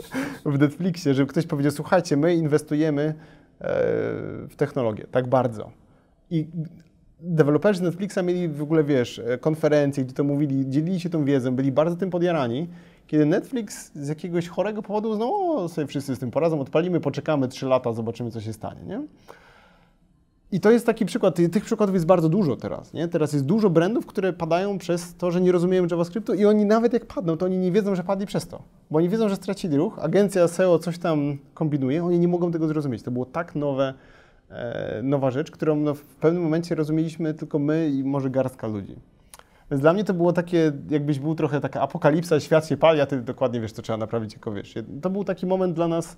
w 0.46 0.58
Netflixie, 0.58 1.14
żeby 1.14 1.30
ktoś 1.30 1.46
powiedział, 1.46 1.72
słuchajcie, 1.72 2.16
my 2.16 2.34
inwestujemy 2.34 3.02
e, 3.02 3.14
w 4.48 4.54
technologię 4.56 5.06
tak 5.10 5.26
bardzo. 5.26 5.70
I 6.30 6.46
deweloperzy 7.20 7.82
Netflixa 7.82 8.18
mieli 8.24 8.48
w 8.48 8.62
ogóle, 8.62 8.84
wiesz, 8.84 9.20
konferencje, 9.40 10.04
gdzie 10.04 10.14
to 10.14 10.24
mówili, 10.24 10.68
dzielili 10.68 11.00
się 11.00 11.10
tą 11.10 11.24
wiedzą, 11.24 11.56
byli 11.56 11.72
bardzo 11.72 11.96
tym 11.96 12.10
podjarani 12.10 12.68
kiedy 13.06 13.26
Netflix 13.26 13.90
z 13.94 14.08
jakiegoś 14.08 14.48
chorego 14.48 14.82
powodu 14.82 15.10
uznał, 15.10 15.34
o, 15.34 15.68
sobie 15.68 15.86
wszyscy 15.86 16.16
z 16.16 16.18
tym 16.18 16.30
poradzą, 16.30 16.60
odpalimy, 16.60 17.00
poczekamy 17.00 17.48
3 17.48 17.66
lata, 17.66 17.92
zobaczymy, 17.92 18.30
co 18.30 18.40
się 18.40 18.52
stanie, 18.52 18.82
nie? 18.82 19.02
I 20.52 20.60
to 20.60 20.70
jest 20.70 20.86
taki 20.86 21.06
przykład, 21.06 21.36
tych 21.52 21.64
przykładów 21.64 21.94
jest 21.94 22.06
bardzo 22.06 22.28
dużo 22.28 22.56
teraz, 22.56 22.92
nie? 22.92 23.08
Teraz 23.08 23.32
jest 23.32 23.44
dużo 23.44 23.70
brandów, 23.70 24.06
które 24.06 24.32
padają 24.32 24.78
przez 24.78 25.14
to, 25.14 25.30
że 25.30 25.40
nie 25.40 25.52
rozumieją 25.52 25.86
JavaScriptu 25.90 26.34
i 26.34 26.44
oni 26.44 26.64
nawet 26.64 26.92
jak 26.92 27.06
padną, 27.06 27.36
to 27.36 27.46
oni 27.46 27.58
nie 27.58 27.72
wiedzą, 27.72 27.94
że 27.94 28.04
padli 28.04 28.26
przez 28.26 28.48
to. 28.48 28.62
Bo 28.90 28.98
oni 28.98 29.08
wiedzą, 29.08 29.28
że 29.28 29.36
stracili 29.36 29.76
ruch, 29.76 29.98
agencja 29.98 30.48
SEO 30.48 30.78
coś 30.78 30.98
tam 30.98 31.38
kombinuje, 31.54 32.04
oni 32.04 32.18
nie 32.18 32.28
mogą 32.28 32.52
tego 32.52 32.68
zrozumieć. 32.68 33.02
To 33.02 33.10
było 33.10 33.26
tak 33.26 33.54
nowe, 33.54 33.94
e, 34.50 35.00
nowa 35.02 35.30
rzecz, 35.30 35.50
którą 35.50 35.76
no, 35.76 35.94
w 35.94 36.02
pewnym 36.02 36.42
momencie 36.42 36.74
rozumieliśmy 36.74 37.34
tylko 37.34 37.58
my 37.58 37.90
i 37.90 38.04
może 38.04 38.30
garstka 38.30 38.66
ludzi. 38.66 38.96
Więc 39.70 39.80
dla 39.80 39.92
mnie 39.92 40.04
to 40.04 40.14
było 40.14 40.32
takie, 40.32 40.72
jakbyś 40.90 41.18
był 41.18 41.34
trochę 41.34 41.60
taka 41.60 41.80
apokalipsa, 41.80 42.40
świat 42.40 42.66
się 42.66 42.76
pali, 42.76 43.00
a 43.00 43.06
ty 43.06 43.22
dokładnie 43.22 43.60
wiesz, 43.60 43.72
co 43.72 43.82
trzeba 43.82 43.96
naprawić, 43.96 44.32
jako 44.32 44.52
wiesz. 44.52 44.74
To 45.02 45.10
był 45.10 45.24
taki 45.24 45.46
moment 45.46 45.74
dla 45.74 45.88
nas 45.88 46.16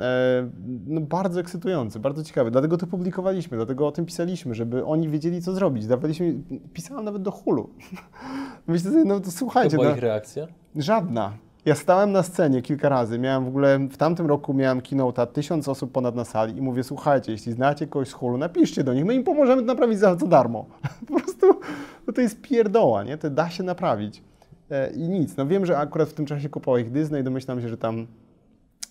e, 0.00 0.50
no, 0.86 1.00
bardzo 1.00 1.40
ekscytujący, 1.40 2.00
bardzo 2.00 2.24
ciekawy. 2.24 2.50
Dlatego 2.50 2.78
to 2.78 2.86
publikowaliśmy, 2.86 3.56
dlatego 3.56 3.86
o 3.86 3.92
tym 3.92 4.06
pisaliśmy, 4.06 4.54
żeby 4.54 4.84
oni 4.84 5.08
wiedzieli, 5.08 5.42
co 5.42 5.52
zrobić. 5.52 5.86
Dawaliśmy, 5.86 6.34
pisałem 6.72 7.04
nawet 7.04 7.22
do 7.22 7.30
hulu. 7.30 7.70
Myślę 8.66 8.90
sobie, 8.90 9.04
no 9.04 9.20
to 9.20 9.30
słuchajcie. 9.30 9.70
To 9.70 9.76
była 9.76 9.88
no, 9.88 9.96
ich 9.96 10.02
reakcja? 10.02 10.46
Żadna. 10.76 11.32
Ja 11.66 11.74
stałem 11.74 12.12
na 12.12 12.22
scenie 12.22 12.62
kilka 12.62 12.88
razy, 12.88 13.18
miałem 13.18 13.44
w 13.44 13.48
ogóle, 13.48 13.78
w 13.78 13.96
tamtym 13.96 14.26
roku 14.26 14.54
miałem 14.54 14.80
keynote'a, 14.80 15.26
tysiąc 15.26 15.68
osób 15.68 15.92
ponad 15.92 16.14
na 16.14 16.24
sali 16.24 16.56
i 16.56 16.62
mówię, 16.62 16.84
słuchajcie, 16.84 17.32
jeśli 17.32 17.52
znacie 17.52 17.86
kogoś 17.86 18.08
z 18.08 18.12
hulu, 18.12 18.38
napiszcie 18.38 18.84
do 18.84 18.94
nich, 18.94 19.04
my 19.04 19.14
im 19.14 19.24
pomożemy 19.24 19.62
to 19.62 19.66
naprawić 19.66 19.98
za, 19.98 20.16
za 20.16 20.26
darmo. 20.26 20.66
Po 21.08 21.20
prostu, 21.20 21.46
no 22.06 22.12
to 22.12 22.20
jest 22.20 22.40
pierdoła, 22.40 23.04
nie? 23.04 23.18
To 23.18 23.30
da 23.30 23.50
się 23.50 23.62
naprawić. 23.62 24.22
E, 24.70 24.90
I 24.90 25.08
nic. 25.08 25.36
No 25.36 25.46
wiem, 25.46 25.66
że 25.66 25.78
akurat 25.78 26.08
w 26.08 26.12
tym 26.12 26.26
czasie 26.26 26.48
kupował 26.48 26.78
ich 26.78 26.90
Disney, 26.90 27.24
domyślam 27.24 27.60
się, 27.60 27.68
że 27.68 27.76
tam 27.76 28.06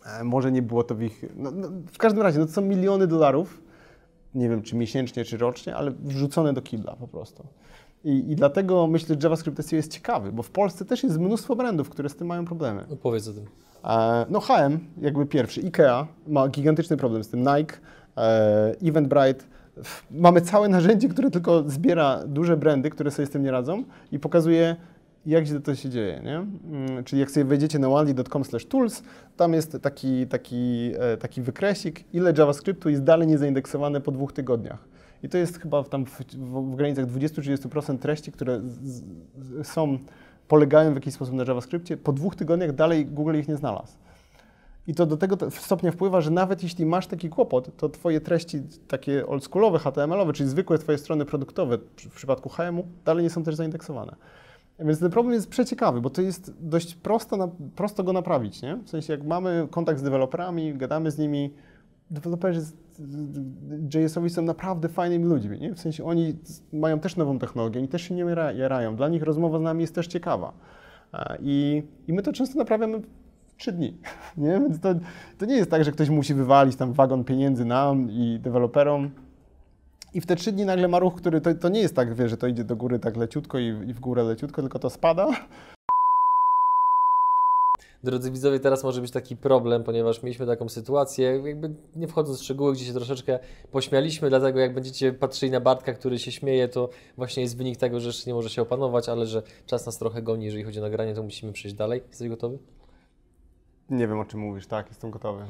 e, 0.06 0.24
może 0.24 0.52
nie 0.52 0.62
było 0.62 0.84
to 0.84 0.96
w 0.96 1.02
ich... 1.02 1.26
No, 1.36 1.52
no, 1.52 1.68
w 1.94 1.98
każdym 1.98 2.24
razie, 2.24 2.40
no 2.40 2.46
to 2.46 2.52
są 2.52 2.62
miliony 2.62 3.08
dolarów, 3.08 3.62
nie 4.34 4.50
wiem, 4.50 4.62
czy 4.62 4.76
miesięcznie, 4.76 5.26
czy 5.26 5.38
rocznie, 5.38 5.76
ale 5.76 5.92
wrzucone 5.92 6.54
do 6.54 6.62
kibla 6.62 6.96
po 6.96 7.08
prostu. 7.08 7.48
I, 8.06 8.32
I, 8.32 8.36
dlatego 8.36 8.88
myślę, 8.88 9.16
że 9.16 9.20
JavaScript 9.24 9.66
SEO 9.66 9.76
jest 9.76 9.94
ciekawy, 9.94 10.32
bo 10.32 10.44
w 10.44 10.50
Polsce 10.50 10.86
też 10.86 11.04
jest 11.04 11.20
mnóstwo 11.20 11.56
brandów, 11.56 11.90
które 11.90 12.10
z 12.10 12.16
tym 12.16 12.28
mają 12.28 12.46
problemy. 12.46 12.86
No 12.90 12.96
powiedz 12.96 13.28
o 13.28 13.34
tym. 13.34 13.46
E, 13.84 14.26
no 14.30 14.40
H&M, 14.40 14.80
jakby 15.02 15.26
pierwszy, 15.26 15.62
IKEA 15.62 16.06
ma 16.28 16.48
gigantyczny 16.48 16.98
problem 16.98 17.24
z 17.24 17.30
tym, 17.30 17.40
Nike, 17.40 17.78
e, 18.18 18.76
Eventbrite. 18.84 19.46
Mamy 20.12 20.42
całe 20.42 20.70
narzędzie, 20.70 21.10
które 21.10 21.32
tylko 21.32 21.64
zbiera 21.70 22.24
duże 22.28 22.58
brandy, 22.58 22.90
które 22.90 23.12
sobie 23.12 23.26
z 23.26 23.30
tym 23.30 23.44
nie 23.44 23.52
radzą 23.52 23.84
i 24.12 24.20
pokazuje, 24.20 24.76
jak 25.26 25.46
źle 25.46 25.60
to 25.60 25.76
się 25.76 25.90
dzieje, 25.90 26.22
nie? 26.24 26.36
Mm, 26.36 27.04
czyli 27.04 27.20
jak 27.20 27.32
sobie 27.32 27.46
wejdziecie 27.46 27.80
na 27.80 27.90
wanly.com 27.90 28.44
tools, 28.70 29.04
tam 29.38 29.54
jest 29.54 29.78
taki, 29.82 30.28
taki, 30.28 30.92
e, 31.00 31.18
taki 31.18 31.42
wykresik, 31.42 32.04
ile 32.14 32.34
JavaScriptu 32.38 32.90
jest 32.90 33.04
dalej 33.04 33.28
niezaindeksowane 33.28 34.02
po 34.02 34.12
dwóch 34.12 34.34
tygodniach. 34.34 34.95
I 35.26 35.30
to 35.30 35.38
jest 35.38 35.60
chyba 35.60 35.84
tam 35.84 36.06
w, 36.06 36.20
w, 36.20 36.72
w 36.72 36.76
granicach 36.76 37.06
20-30% 37.06 38.00
treści, 38.00 38.32
które 38.32 38.62
z, 38.62 39.04
z, 39.38 39.68
są, 39.68 39.98
polegają 40.48 40.92
w 40.92 40.96
jakiś 40.96 41.14
sposób 41.14 41.36
na 41.36 41.44
JavaScriptie. 41.44 41.98
Po 41.98 42.14
dwóch 42.14 42.36
tygodniach 42.36 42.72
dalej 42.72 43.06
Google 43.06 43.36
ich 43.36 43.48
nie 43.48 43.56
znalazł. 43.56 43.98
I 44.88 44.94
to 44.96 45.06
do 45.06 45.18
tego 45.18 45.52
stopnia 45.52 45.92
wpływa, 45.92 46.22
że 46.22 46.32
nawet 46.32 46.64
jeśli 46.64 46.86
masz 46.86 47.08
taki 47.08 47.30
kłopot, 47.30 47.78
to 47.78 47.90
Twoje 47.90 48.22
treści 48.22 48.62
takie 48.88 49.28
oldschoolowe, 49.28 49.80
HTML-owe, 49.80 50.34
czyli 50.34 50.50
zwykłe 50.50 50.78
Twoje 50.78 50.98
strony 50.98 51.26
produktowe 51.26 51.78
w 51.98 52.16
przypadku 52.16 52.50
HM-u, 52.50 52.88
dalej 53.06 53.24
nie 53.24 53.30
są 53.30 53.44
też 53.44 53.56
zaindeksowane. 53.56 54.16
Więc 54.80 55.00
ten 55.00 55.12
problem 55.12 55.34
jest 55.34 55.50
przeciekawy, 55.50 56.02
bo 56.02 56.10
to 56.10 56.22
jest 56.22 56.54
dość 56.60 56.96
prosto, 56.96 57.52
prosto 57.76 58.04
go 58.04 58.14
naprawić. 58.14 58.62
Nie? 58.62 58.76
W 58.76 58.90
sensie, 58.90 59.14
jak 59.14 59.24
mamy 59.24 59.68
kontakt 59.72 60.00
z 60.00 60.04
deweloperami, 60.04 60.74
gadamy 60.74 61.12
z 61.12 61.18
nimi, 61.18 61.54
deweloperzy 62.12 62.62
JS-owi 63.94 64.30
są 64.30 64.42
naprawdę 64.42 64.90
fajnymi 64.90 65.26
ludźmi. 65.26 65.60
Nie? 65.60 65.74
W 65.74 65.80
sensie 65.80 66.06
oni 66.06 66.36
mają 66.74 67.00
też 67.00 67.16
nową 67.16 67.40
technologię, 67.40 67.80
oni 67.80 67.88
też 67.88 68.02
się 68.02 68.16
nie 68.16 68.24
jarają. 68.56 68.96
Dla 68.96 69.10
nich 69.10 69.24
rozmowa 69.24 69.60
z 69.60 69.62
nami 69.62 69.82
jest 69.82 69.96
też 69.96 70.08
ciekawa. 70.08 70.54
I, 71.40 71.84
i 72.08 72.14
my 72.14 72.22
to 72.22 72.34
często 72.34 72.58
naprawiamy 72.58 73.00
w 73.48 73.56
trzy 73.58 73.72
dni. 73.72 73.98
Nie? 74.38 74.52
Więc 74.52 74.80
to, 74.80 74.96
to 75.38 75.46
nie 75.46 75.56
jest 75.56 75.72
tak, 75.72 75.84
że 75.84 75.92
ktoś 75.92 76.10
musi 76.10 76.34
wywalić 76.34 76.76
tam 76.76 76.94
wagon 76.94 77.24
pieniędzy 77.24 77.66
nam 77.66 78.12
i 78.12 78.40
deweloperom. 78.42 79.10
I 80.14 80.22
w 80.22 80.26
te 80.26 80.36
trzy 80.36 80.52
dni 80.52 80.66
nagle 80.66 80.88
ma 80.88 81.00
ruch, 81.00 81.16
który 81.16 81.42
to, 81.42 81.56
to 81.56 81.70
nie 81.70 81.80
jest 81.80 81.96
tak, 81.96 82.14
wie, 82.14 82.30
że 82.30 82.38
to 82.38 82.48
idzie 82.48 82.64
do 82.64 82.76
góry 82.76 83.00
tak 83.00 83.18
leciutko 83.18 83.60
i, 83.60 83.66
i 83.66 83.94
w 83.94 84.00
górę 84.00 84.24
leciutko, 84.24 84.62
tylko 84.62 84.80
to 84.80 84.90
spada 84.90 85.28
Drodzy 88.06 88.32
widzowie, 88.32 88.60
teraz 88.60 88.84
może 88.84 89.02
być 89.02 89.12
taki 89.12 89.38
problem, 89.38 89.84
ponieważ 89.84 90.24
mieliśmy 90.24 90.46
taką 90.46 90.70
sytuację, 90.70 91.42
jakby 91.46 91.74
nie 91.96 92.08
wchodząc 92.08 92.40
w 92.40 92.44
szczegóły, 92.44 92.74
gdzie 92.74 92.86
się 92.86 92.94
troszeczkę 92.94 93.40
pośmialiśmy, 93.72 94.30
dlatego 94.30 94.60
jak 94.60 94.74
będziecie 94.74 95.14
patrzyli 95.14 95.52
na 95.52 95.60
Bartka, 95.60 95.94
który 95.94 96.20
się 96.20 96.32
śmieje, 96.32 96.68
to 96.68 96.90
właśnie 97.18 97.44
jest 97.44 97.58
wynik 97.58 97.78
tego, 97.78 98.00
że 98.00 98.08
jeszcze 98.08 98.30
nie 98.30 98.34
może 98.34 98.50
się 98.50 98.62
opanować, 98.62 99.10
ale 99.10 99.26
że 99.26 99.44
czas 99.66 99.86
nas 99.86 99.98
trochę 99.98 100.22
goni, 100.22 100.46
jeżeli 100.46 100.64
chodzi 100.64 100.80
o 100.80 100.82
nagranie, 100.82 101.14
to 101.14 101.24
musimy 101.24 101.54
przejść 101.54 101.78
dalej. 101.78 102.02
Jesteś 102.08 102.30
gotowy? 102.30 102.58
Nie 103.90 104.08
wiem, 104.08 104.20
o 104.20 104.26
czym 104.26 104.40
mówisz. 104.40 104.68
Tak, 104.68 104.90
jestem 104.90 105.12
gotowy. 105.12 105.46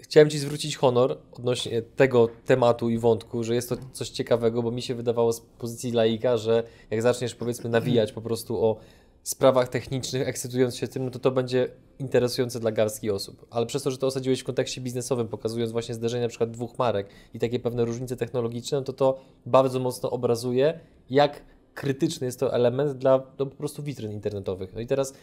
Chciałem 0.00 0.30
Ci 0.30 0.38
zwrócić 0.38 0.76
honor 0.76 1.18
odnośnie 1.32 1.82
tego 1.82 2.28
tematu 2.46 2.90
i 2.90 2.98
wątku, 2.98 3.44
że 3.44 3.54
jest 3.54 3.68
to 3.68 3.76
coś 3.92 4.08
ciekawego, 4.08 4.62
bo 4.62 4.70
mi 4.70 4.82
się 4.82 4.94
wydawało 4.94 5.32
z 5.32 5.40
pozycji 5.40 5.92
laika, 5.92 6.36
że 6.36 6.62
jak 6.90 7.02
zaczniesz 7.02 7.34
powiedzmy 7.34 7.70
nawijać 7.70 8.12
po 8.12 8.20
prostu 8.20 8.64
o 8.64 8.76
sprawach 9.22 9.68
technicznych, 9.68 10.28
ekscytując 10.28 10.76
się 10.76 10.88
tym, 10.88 11.04
no 11.04 11.10
to 11.10 11.18
to 11.18 11.30
będzie 11.30 11.68
interesujące 11.98 12.60
dla 12.60 12.72
garstki 12.72 13.10
osób. 13.10 13.46
Ale 13.50 13.66
przez 13.66 13.82
to, 13.82 13.90
że 13.90 13.98
to 13.98 14.06
osadziłeś 14.06 14.40
w 14.40 14.44
kontekście 14.44 14.80
biznesowym, 14.80 15.28
pokazując 15.28 15.72
właśnie 15.72 15.94
zderzenie 15.94 16.22
na 16.22 16.28
przykład 16.28 16.50
dwóch 16.50 16.78
marek 16.78 17.08
i 17.34 17.38
takie 17.38 17.60
pewne 17.60 17.84
różnice 17.84 18.16
technologiczne, 18.16 18.78
no 18.78 18.84
to 18.84 18.92
to 18.92 19.20
bardzo 19.46 19.80
mocno 19.80 20.10
obrazuje, 20.10 20.80
jak 21.10 21.42
krytyczny 21.74 22.26
jest 22.26 22.40
to 22.40 22.54
element 22.54 22.92
dla 22.92 23.22
no, 23.38 23.46
po 23.46 23.56
prostu 23.56 23.82
witryn 23.82 24.12
internetowych. 24.12 24.74
No 24.74 24.80
i 24.80 24.86
teraz 24.86 25.14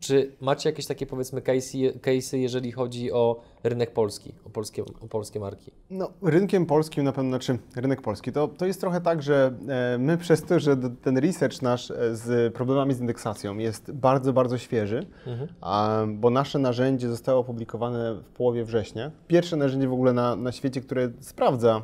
czy 0.00 0.32
macie 0.40 0.68
jakieś 0.68 0.86
takie 0.86 1.06
powiedzmy 1.06 1.40
case'y, 1.40 2.36
jeżeli 2.36 2.72
chodzi 2.72 3.12
o 3.12 3.40
rynek 3.64 3.92
polski, 3.92 4.34
o 4.44 4.50
polskie, 4.50 4.82
o 5.00 5.08
polskie 5.08 5.40
marki? 5.40 5.70
No, 5.90 6.10
rynkiem 6.22 6.66
polskim 6.66 7.04
na 7.04 7.12
pewno, 7.12 7.30
znaczy 7.30 7.58
rynek 7.76 8.02
polski, 8.02 8.32
to, 8.32 8.48
to 8.48 8.66
jest 8.66 8.80
trochę 8.80 9.00
tak, 9.00 9.22
że 9.22 9.52
e, 9.68 9.98
my 9.98 10.18
przez 10.18 10.42
to, 10.42 10.60
że 10.60 10.76
ten 10.76 11.18
research 11.18 11.62
nasz 11.62 11.90
e, 11.90 12.16
z 12.16 12.54
problemami 12.54 12.94
z 12.94 13.00
indeksacją 13.00 13.58
jest 13.58 13.92
bardzo, 13.92 14.32
bardzo 14.32 14.58
świeży, 14.58 15.06
mhm. 15.26 15.48
a, 15.60 16.04
bo 16.08 16.30
nasze 16.30 16.58
narzędzie 16.58 17.08
zostało 17.08 17.40
opublikowane 17.40 18.14
w 18.14 18.30
połowie 18.30 18.64
września. 18.64 19.10
Pierwsze 19.26 19.56
narzędzie 19.56 19.88
w 19.88 19.92
ogóle 19.92 20.12
na, 20.12 20.36
na 20.36 20.52
świecie, 20.52 20.80
które 20.80 21.10
sprawdza 21.20 21.82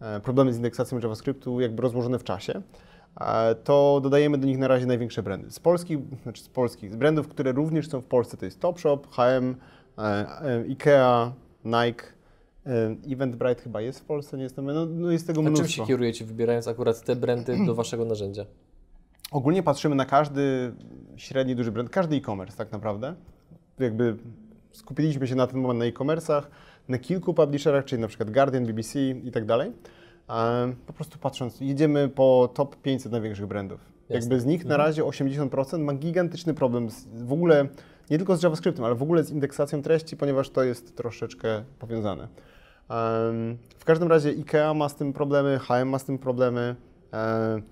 e, 0.00 0.20
problemy 0.20 0.52
z 0.52 0.56
indeksacją 0.56 0.98
JavaScriptu 0.98 1.60
jakby 1.60 1.82
rozłożone 1.82 2.18
w 2.18 2.24
czasie 2.24 2.62
to 3.64 4.00
dodajemy 4.02 4.38
do 4.38 4.46
nich 4.46 4.58
na 4.58 4.68
razie 4.68 4.86
największe 4.86 5.22
brandy. 5.22 5.50
Z 5.50 5.60
polskich, 5.60 5.98
znaczy 6.22 6.42
z 6.42 6.48
polskich, 6.48 6.92
z 6.92 6.96
brandów, 6.96 7.28
które 7.28 7.52
również 7.52 7.88
są 7.88 8.00
w 8.00 8.04
Polsce, 8.04 8.36
to 8.36 8.44
jest 8.44 8.60
Topshop, 8.60 9.00
H&M, 9.10 9.56
Ikea, 10.68 11.32
Nike, 11.64 12.04
e, 12.66 12.96
Eventbrite 13.12 13.62
chyba 13.62 13.80
jest 13.80 14.00
w 14.00 14.04
Polsce, 14.04 14.36
nie 14.36 14.42
jestem, 14.42 14.64
no, 14.64 14.86
no 14.86 15.10
jest 15.10 15.26
tego 15.26 15.40
A 15.40 15.42
mnóstwo. 15.42 15.68
czym 15.68 15.72
się 15.72 15.86
kierujecie, 15.86 16.24
wybierając 16.24 16.68
akurat 16.68 17.04
te 17.04 17.16
brandy 17.16 17.56
do 17.66 17.74
Waszego 17.82 18.04
narzędzia? 18.04 18.46
Ogólnie 19.30 19.62
patrzymy 19.62 19.94
na 19.94 20.04
każdy 20.04 20.72
średni, 21.16 21.56
duży 21.56 21.72
brand, 21.72 21.90
każdy 21.90 22.16
e-commerce 22.16 22.56
tak 22.56 22.72
naprawdę. 22.72 23.14
Jakby 23.78 24.16
skupiliśmy 24.72 25.26
się 25.26 25.34
na 25.34 25.46
ten 25.46 25.60
moment 25.60 25.78
na 25.78 25.84
e-commerce'ach, 25.86 26.42
na 26.88 26.98
kilku 26.98 27.34
publisherach, 27.34 27.84
czyli 27.84 28.02
na 28.02 28.08
przykład 28.08 28.30
Guardian, 28.30 28.66
BBC 28.66 29.00
i 29.00 29.30
tak 29.30 29.44
dalej. 29.44 29.72
Po 30.86 30.92
prostu 30.92 31.18
patrząc, 31.18 31.60
jedziemy 31.60 32.08
po 32.08 32.48
top 32.54 32.76
500 32.76 33.12
największych 33.12 33.46
brandów. 33.46 33.80
Jasne. 34.08 34.14
Jakby 34.14 34.40
z 34.40 34.46
nich 34.46 34.64
na 34.64 34.74
mhm. 34.74 34.88
razie 34.88 35.02
80% 35.02 35.78
ma 35.78 35.94
gigantyczny 35.94 36.54
problem 36.54 36.90
z, 36.90 37.08
w 37.24 37.32
ogóle, 37.32 37.68
nie 38.10 38.18
tylko 38.18 38.36
z 38.36 38.42
JavaScriptem, 38.42 38.84
ale 38.84 38.94
w 38.94 39.02
ogóle 39.02 39.24
z 39.24 39.30
indeksacją 39.30 39.82
treści, 39.82 40.16
ponieważ 40.16 40.50
to 40.50 40.62
jest 40.62 40.96
troszeczkę 40.96 41.64
powiązane. 41.78 42.28
W 43.78 43.84
każdym 43.84 44.08
razie 44.08 44.28
IKEA 44.28 44.74
ma 44.74 44.88
z 44.88 44.96
tym 44.96 45.12
problemy, 45.12 45.58
H&M 45.58 45.88
ma 45.88 45.98
z 45.98 46.04
tym 46.04 46.18
problemy. 46.18 46.76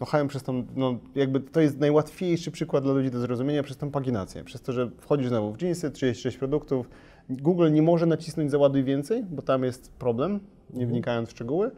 No 0.00 0.06
H&M 0.06 0.28
przez 0.28 0.42
tą, 0.42 0.66
no 0.76 0.98
jakby 1.14 1.40
to 1.40 1.60
jest 1.60 1.78
najłatwiejszy 1.78 2.50
przykład 2.50 2.84
dla 2.84 2.92
ludzi 2.92 3.10
do 3.10 3.20
zrozumienia 3.20 3.62
przez 3.62 3.76
tą 3.76 3.90
paginację. 3.90 4.44
Przez 4.44 4.62
to, 4.62 4.72
że 4.72 4.90
wchodzisz 4.98 5.28
znowu 5.28 5.52
w 5.52 5.62
jeansy, 5.62 5.90
36 5.90 6.38
produktów, 6.38 6.90
Google 7.30 7.72
nie 7.72 7.82
może 7.82 8.06
nacisnąć 8.06 8.50
załaduj 8.50 8.84
więcej, 8.84 9.24
bo 9.30 9.42
tam 9.42 9.64
jest 9.64 9.92
problem, 9.92 10.32
nie 10.70 10.74
mhm. 10.74 10.90
wnikając 10.90 11.28
w 11.28 11.32
szczegóły 11.32 11.70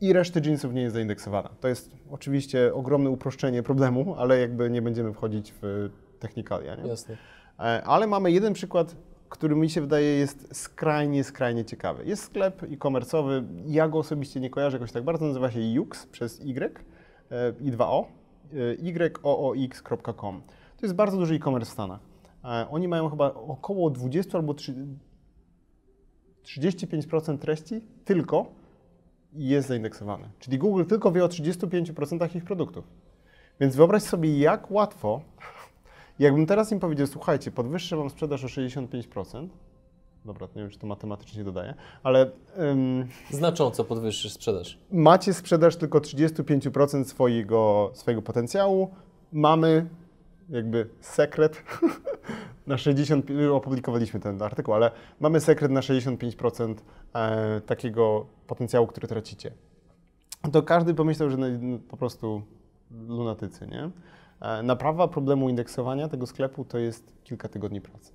i 0.00 0.12
reszty 0.12 0.40
jeansów 0.44 0.74
nie 0.74 0.82
jest 0.82 0.94
zaindeksowana. 0.94 1.50
To 1.60 1.68
jest 1.68 1.90
oczywiście 2.10 2.74
ogromne 2.74 3.10
uproszczenie 3.10 3.62
problemu, 3.62 4.14
ale 4.18 4.40
jakby 4.40 4.70
nie 4.70 4.82
będziemy 4.82 5.12
wchodzić 5.12 5.54
w 5.62 5.90
technikalia. 6.18 6.76
Nie? 6.76 6.88
Jasne. 6.88 7.16
E, 7.58 7.62
ale 7.84 8.06
mamy 8.06 8.32
jeden 8.32 8.52
przykład, 8.52 8.96
który 9.28 9.56
mi 9.56 9.70
się 9.70 9.80
wydaje 9.80 10.06
jest 10.06 10.56
skrajnie, 10.56 11.24
skrajnie 11.24 11.64
ciekawy. 11.64 12.04
Jest 12.04 12.22
sklep 12.22 12.62
e-commerce'owy, 12.62 13.44
ja 13.66 13.88
go 13.88 13.98
osobiście 13.98 14.40
nie 14.40 14.50
kojarzę 14.50 14.76
jakoś 14.76 14.92
tak 14.92 15.04
bardzo, 15.04 15.26
nazywa 15.26 15.50
się 15.50 15.60
Yux 15.60 16.06
przez 16.06 16.40
Y 16.40 16.84
e, 17.30 17.52
i 17.60 17.72
2O, 17.72 18.04
yoox.com. 18.78 20.42
To 20.76 20.86
jest 20.86 20.94
bardzo 20.94 21.16
duży 21.16 21.34
e-commerce 21.34 21.70
w 21.70 21.72
Stanach. 21.72 22.00
E, 22.44 22.66
oni 22.70 22.88
mają 22.88 23.10
chyba 23.10 23.34
około 23.34 23.90
20 23.90 24.38
albo 24.38 24.54
35% 26.44 27.38
treści 27.38 27.80
tylko 28.04 28.59
jest 29.32 29.68
zaindeksowany. 29.68 30.28
Czyli 30.38 30.58
Google 30.58 30.84
tylko 30.84 31.12
wie 31.12 31.24
o 31.24 31.28
35% 31.28 32.36
ich 32.36 32.44
produktów. 32.44 32.84
Więc 33.60 33.76
wyobraź 33.76 34.02
sobie, 34.02 34.38
jak 34.38 34.70
łatwo, 34.70 35.20
jakbym 36.18 36.46
teraz 36.46 36.72
im 36.72 36.80
powiedział, 36.80 37.06
słuchajcie, 37.06 37.50
podwyższę 37.50 37.96
Wam 37.96 38.10
sprzedaż 38.10 38.44
o 38.44 38.46
65%, 38.46 39.48
dobra, 40.24 40.46
nie 40.56 40.62
wiem, 40.62 40.70
czy 40.70 40.78
to 40.78 40.86
matematycznie 40.86 41.44
dodaje, 41.44 41.74
ale 42.02 42.30
ym, 42.58 43.08
Znacząco 43.30 43.84
podwyższysz 43.84 44.32
sprzedaż. 44.32 44.78
macie 44.92 45.34
sprzedaż 45.34 45.76
tylko 45.76 45.98
35% 45.98 47.04
swojego, 47.04 47.90
swojego 47.94 48.22
potencjału, 48.22 48.90
mamy 49.32 49.86
jakby 50.48 50.88
sekret 51.00 51.62
na 52.70 52.78
60, 52.78 53.26
opublikowaliśmy 53.52 54.20
ten 54.20 54.42
artykuł, 54.42 54.74
ale 54.74 54.90
mamy 55.20 55.40
sekret 55.40 55.70
na 55.70 55.80
65% 55.80 56.74
e, 57.14 57.60
takiego 57.60 58.26
potencjału, 58.46 58.86
który 58.86 59.08
tracicie. 59.08 59.52
To 60.52 60.62
każdy 60.62 60.94
pomyślał, 60.94 61.30
że 61.30 61.36
po 61.88 61.96
prostu 61.96 62.42
lunatycy, 63.08 63.66
nie? 63.66 63.90
E, 64.40 64.62
naprawa 64.62 65.08
problemu 65.08 65.48
indeksowania 65.48 66.08
tego 66.08 66.26
sklepu 66.26 66.64
to 66.64 66.78
jest 66.78 67.12
kilka 67.24 67.48
tygodni 67.48 67.80
pracy. 67.80 68.12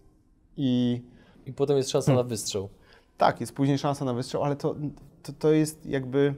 I 0.58 1.02
I 1.46 1.54
potem 1.54 1.78
jest 1.78 1.90
szansa 1.90 2.14
na 2.14 2.24
wystrzał. 2.24 2.70
tak, 3.18 3.42
jest 3.42 3.54
później 3.54 3.78
szansa 3.78 4.06
na 4.06 4.14
wystrzał, 4.14 4.44
ale 4.44 4.56
to, 4.56 4.76
to, 5.24 5.34
to 5.40 5.52
jest 5.52 5.86
jakby, 5.86 6.36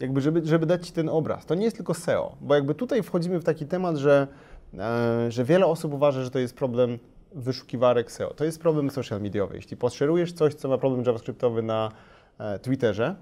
jakby 0.00 0.20
żeby, 0.20 0.46
żeby 0.46 0.66
dać 0.66 0.86
Ci 0.86 0.92
ten 0.92 1.08
obraz. 1.08 1.46
To 1.46 1.54
nie 1.54 1.64
jest 1.64 1.76
tylko 1.76 1.94
SEO, 1.94 2.36
bo 2.40 2.54
jakby 2.54 2.74
tutaj 2.74 3.02
wchodzimy 3.02 3.38
w 3.38 3.44
taki 3.44 3.66
temat, 3.66 3.96
że, 3.96 4.28
że 5.28 5.44
wiele 5.44 5.66
osób 5.66 5.94
uważa, 5.94 6.22
że 6.22 6.30
to 6.30 6.38
jest 6.38 6.56
problem 6.56 6.98
wyszukiwarek 7.34 8.12
SEO. 8.12 8.34
To 8.34 8.44
jest 8.44 8.60
problem 8.60 8.90
social 8.90 9.20
mediowy. 9.20 9.56
Jeśli 9.56 9.76
poszerujesz 9.76 10.32
coś, 10.32 10.54
co 10.54 10.68
ma 10.68 10.78
problem 10.78 11.04
javascriptowy 11.06 11.62
na 11.62 11.92
e, 12.38 12.58
Twitterze, 12.58 13.16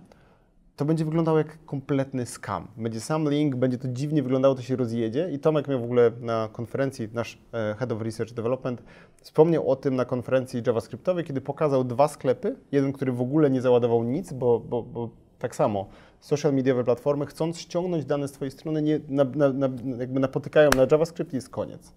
to 0.76 0.84
będzie 0.84 1.04
wyglądało 1.04 1.38
jak 1.38 1.64
kompletny 1.64 2.26
scam. 2.26 2.68
Będzie 2.76 3.00
sam 3.00 3.30
link, 3.30 3.56
będzie 3.56 3.78
to 3.78 3.88
dziwnie 3.88 4.22
wyglądało, 4.22 4.54
to 4.54 4.62
się 4.62 4.76
rozjedzie. 4.76 5.30
I 5.32 5.38
Tomek 5.38 5.68
miał 5.68 5.80
w 5.80 5.84
ogóle 5.84 6.10
na 6.20 6.48
konferencji, 6.52 7.08
nasz 7.12 7.38
e, 7.52 7.74
Head 7.78 7.92
of 7.92 8.02
Research 8.02 8.32
Development, 8.32 8.82
wspomniał 9.22 9.70
o 9.70 9.76
tym 9.76 9.96
na 9.96 10.04
konferencji 10.04 10.62
javascriptowej, 10.66 11.24
kiedy 11.24 11.40
pokazał 11.40 11.84
dwa 11.84 12.08
sklepy. 12.08 12.56
Jeden, 12.72 12.92
który 12.92 13.12
w 13.12 13.20
ogóle 13.20 13.50
nie 13.50 13.60
załadował 13.60 14.04
nic, 14.04 14.32
bo, 14.32 14.60
bo, 14.60 14.82
bo 14.82 15.10
tak 15.38 15.56
samo 15.56 15.88
social 16.20 16.54
mediowe 16.54 16.85
platformy, 16.85 17.26
chcąc 17.26 17.59
ściągnąć 17.59 18.04
dane 18.04 18.28
z 18.28 18.33
Twojej 18.33 18.50
strony, 18.50 18.83
nie, 18.83 19.00
na, 19.09 19.24
na, 19.24 19.52
na, 19.52 19.68
jakby 19.98 20.20
napotykają 20.20 20.70
na 20.76 20.87
JavaScript 20.90 21.33
i 21.33 21.37
jest 21.37 21.48
koniec. 21.48 21.94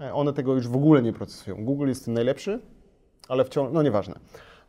E, 0.00 0.14
One 0.14 0.32
tego 0.32 0.54
już 0.54 0.68
w 0.68 0.76
ogóle 0.76 1.02
nie 1.02 1.12
procesują. 1.12 1.64
Google 1.64 1.88
jest 1.88 2.04
tym 2.04 2.14
najlepszy, 2.14 2.60
ale 3.28 3.44
wciąż, 3.44 3.72
no 3.72 3.82
nieważne. 3.82 4.14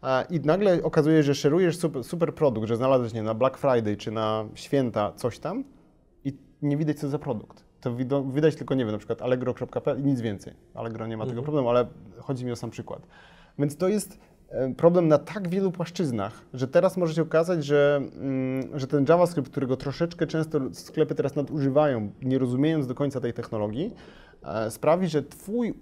A, 0.01 0.23
I 0.29 0.39
nagle 0.39 0.83
okazuje 0.83 1.17
się, 1.17 1.23
że 1.23 1.35
szerujesz 1.35 1.77
super, 1.77 2.03
super 2.03 2.35
produkt, 2.35 2.67
że 2.67 2.77
znalazłeś 2.77 3.13
nie, 3.13 3.23
na 3.23 3.33
Black 3.33 3.57
Friday 3.57 3.97
czy 3.97 4.11
na 4.11 4.45
święta 4.55 5.11
coś 5.15 5.39
tam 5.39 5.63
i 6.25 6.37
nie 6.61 6.77
widać 6.77 6.99
co 6.99 7.09
za 7.09 7.19
produkt. 7.19 7.65
To 7.81 8.23
widać 8.23 8.55
tylko, 8.55 8.75
nie 8.75 8.85
wiem, 8.85 8.91
na 8.91 8.97
przykład 8.97 9.21
allegro.pl 9.21 9.99
i 9.99 10.03
nic 10.03 10.21
więcej. 10.21 10.53
Allegro 10.73 11.07
nie 11.07 11.17
ma 11.17 11.25
tego 11.25 11.41
problemu, 11.41 11.69
ale 11.69 11.85
chodzi 12.19 12.45
mi 12.45 12.51
o 12.51 12.55
sam 12.55 12.69
przykład. 12.69 13.07
Więc 13.59 13.77
to 13.77 13.87
jest 13.87 14.13
e, 14.13 14.17
problem 14.77 15.07
na 15.07 15.17
tak 15.17 15.49
wielu 15.49 15.71
płaszczyznach, 15.71 16.41
że 16.53 16.67
teraz 16.67 16.97
może 16.97 17.13
się 17.13 17.21
okazać, 17.21 17.65
że, 17.65 18.01
mm, 18.15 18.79
że 18.79 18.87
ten 18.87 19.05
JavaScript, 19.09 19.51
którego 19.51 19.77
troszeczkę 19.77 20.27
często 20.27 20.59
sklepy 20.71 21.15
teraz 21.15 21.35
nadużywają, 21.35 22.11
nie 22.21 22.39
rozumiejąc 22.39 22.87
do 22.87 22.95
końca 22.95 23.21
tej 23.21 23.33
technologii, 23.33 23.93
e, 24.43 24.71
sprawi, 24.71 25.07
że 25.07 25.23
twój 25.23 25.73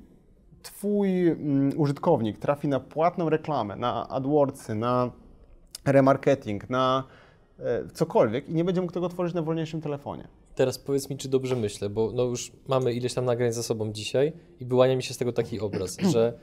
Twój 0.63 1.27
mm, 1.27 1.79
użytkownik 1.79 2.37
trafi 2.37 2.67
na 2.67 2.79
płatną 2.79 3.29
reklamę, 3.29 3.75
na 3.75 4.09
AdWordsy, 4.09 4.75
na 4.75 5.11
remarketing, 5.85 6.69
na 6.69 7.03
e, 7.59 7.87
cokolwiek 7.93 8.49
i 8.49 8.53
nie 8.53 8.63
będzie 8.63 8.81
mógł 8.81 8.93
tego 8.93 9.09
tworzyć 9.09 9.35
na 9.35 9.41
wolniejszym 9.41 9.81
telefonie. 9.81 10.27
Teraz 10.55 10.79
powiedz 10.79 11.09
mi, 11.09 11.17
czy 11.17 11.29
dobrze 11.29 11.55
myślę, 11.55 11.89
bo 11.89 12.11
no 12.11 12.23
już 12.23 12.51
mamy 12.67 12.93
ileś 12.93 13.13
tam 13.13 13.25
nagrań 13.25 13.51
za 13.51 13.63
sobą 13.63 13.91
dzisiaj 13.91 14.33
i 14.59 14.65
wyłania 14.65 14.95
mi 14.95 15.03
się 15.03 15.13
z 15.13 15.17
tego 15.17 15.33
taki 15.33 15.59
obraz, 15.59 15.97
że 16.13 16.33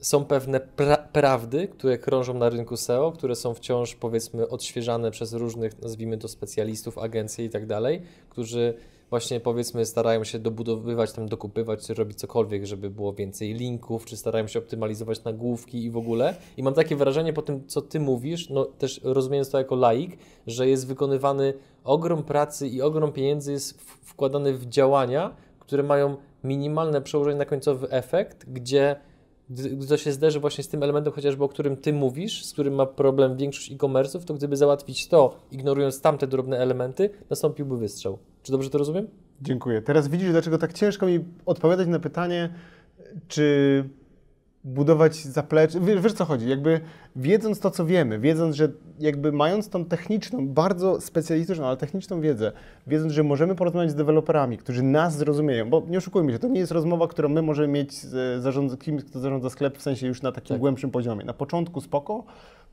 są 0.00 0.24
pewne 0.24 0.60
pra 0.60 0.96
prawdy, 0.96 1.68
które 1.68 1.98
krążą 1.98 2.34
na 2.34 2.48
rynku 2.48 2.76
SEO, 2.76 3.12
które 3.12 3.36
są 3.36 3.54
wciąż 3.54 3.94
powiedzmy 3.94 4.48
odświeżane 4.48 5.10
przez 5.10 5.32
różnych, 5.32 5.82
nazwijmy 5.82 6.18
to 6.18 6.28
specjalistów, 6.28 6.98
agencje 6.98 7.44
i 7.44 7.50
tak 7.50 7.66
dalej, 7.66 8.02
którzy 8.28 8.74
właśnie 9.10 9.40
powiedzmy 9.40 9.86
starają 9.86 10.24
się 10.24 10.38
dobudowywać, 10.38 11.12
tam 11.12 11.28
dokupywać, 11.28 11.86
czy 11.86 11.94
robić 11.94 12.18
cokolwiek, 12.18 12.66
żeby 12.66 12.90
było 12.90 13.12
więcej 13.12 13.54
linków, 13.54 14.06
czy 14.06 14.16
starają 14.16 14.46
się 14.46 14.58
optymalizować 14.58 15.24
nagłówki 15.24 15.84
i 15.84 15.90
w 15.90 15.96
ogóle. 15.96 16.34
I 16.56 16.62
mam 16.62 16.74
takie 16.74 16.96
wrażenie 16.96 17.32
po 17.32 17.42
tym, 17.42 17.66
co 17.66 17.82
Ty 17.82 18.00
mówisz, 18.00 18.50
no 18.50 18.64
też 18.64 19.00
rozumiejąc 19.04 19.50
to 19.50 19.58
jako 19.58 19.74
laik, 19.74 20.18
że 20.46 20.68
jest 20.68 20.86
wykonywany 20.86 21.54
ogrom 21.84 22.22
pracy 22.22 22.68
i 22.68 22.82
ogrom 22.82 23.12
pieniędzy 23.12 23.52
jest 23.52 23.80
wkładany 23.80 24.54
w 24.54 24.66
działania, 24.66 25.36
które 25.60 25.82
mają 25.82 26.16
minimalne 26.44 27.02
przełożenie 27.02 27.38
na 27.38 27.44
końcowy 27.44 27.90
efekt, 27.90 28.44
gdzie 28.48 28.96
gdy 29.50 29.86
to 29.86 29.96
się 29.96 30.12
zderzy 30.12 30.40
właśnie 30.40 30.64
z 30.64 30.68
tym 30.68 30.82
elementem, 30.82 31.12
chociażby 31.12 31.44
o 31.44 31.48
którym 31.48 31.76
Ty 31.76 31.92
mówisz, 31.92 32.44
z 32.44 32.52
którym 32.52 32.74
ma 32.74 32.86
problem 32.86 33.36
większość 33.36 33.72
e-commerce'ów, 33.72 34.24
to 34.24 34.34
gdyby 34.34 34.56
załatwić 34.56 35.08
to, 35.08 35.36
ignorując 35.52 36.00
tamte 36.00 36.26
drobne 36.26 36.58
elementy, 36.58 37.10
nastąpiłby 37.30 37.78
wystrzał. 37.78 38.18
Czy 38.42 38.52
dobrze 38.52 38.70
to 38.70 38.78
rozumiem? 38.78 39.06
Dziękuję. 39.42 39.82
Teraz 39.82 40.08
widzisz, 40.08 40.30
dlaczego 40.30 40.58
tak 40.58 40.72
ciężko 40.72 41.06
mi 41.06 41.24
odpowiadać 41.46 41.88
na 41.88 41.98
pytanie, 41.98 42.54
czy 43.28 43.84
budować 44.64 45.16
zaplecze. 45.16 45.80
Wiesz, 45.80 46.00
wiesz 46.00 46.12
co 46.12 46.24
chodzi? 46.24 46.48
Jakby 46.48 46.80
wiedząc 47.16 47.60
to, 47.60 47.70
co 47.70 47.86
wiemy, 47.86 48.18
wiedząc, 48.18 48.56
że 48.56 48.68
jakby 48.98 49.32
mając 49.32 49.68
tą 49.68 49.84
techniczną, 49.84 50.48
bardzo 50.48 51.00
specjalistyczną, 51.00 51.66
ale 51.66 51.76
techniczną 51.76 52.20
wiedzę, 52.20 52.52
wiedząc, 52.86 53.12
że 53.12 53.22
możemy 53.22 53.54
porozmawiać 53.54 53.90
z 53.90 53.94
deweloperami, 53.94 54.58
którzy 54.58 54.82
nas 54.82 55.16
zrozumieją, 55.16 55.70
bo 55.70 55.82
nie 55.88 55.98
oszukujmy 55.98 56.32
się, 56.32 56.38
to 56.38 56.48
nie 56.48 56.60
jest 56.60 56.72
rozmowa, 56.72 57.08
którą 57.08 57.28
my 57.28 57.42
możemy 57.42 57.68
mieć 57.68 57.94
z 57.94 58.42
zarządza, 58.42 58.76
kimś, 58.76 59.04
kto 59.04 59.20
zarządza 59.20 59.50
sklep, 59.50 59.78
w 59.78 59.82
sensie 59.82 60.06
już 60.06 60.22
na 60.22 60.32
takim 60.32 60.48
Tak. 60.48 60.60
głębszym 60.60 60.90
poziomie. 60.90 61.24
Na 61.24 61.34
początku 61.34 61.80
spoko, 61.80 62.24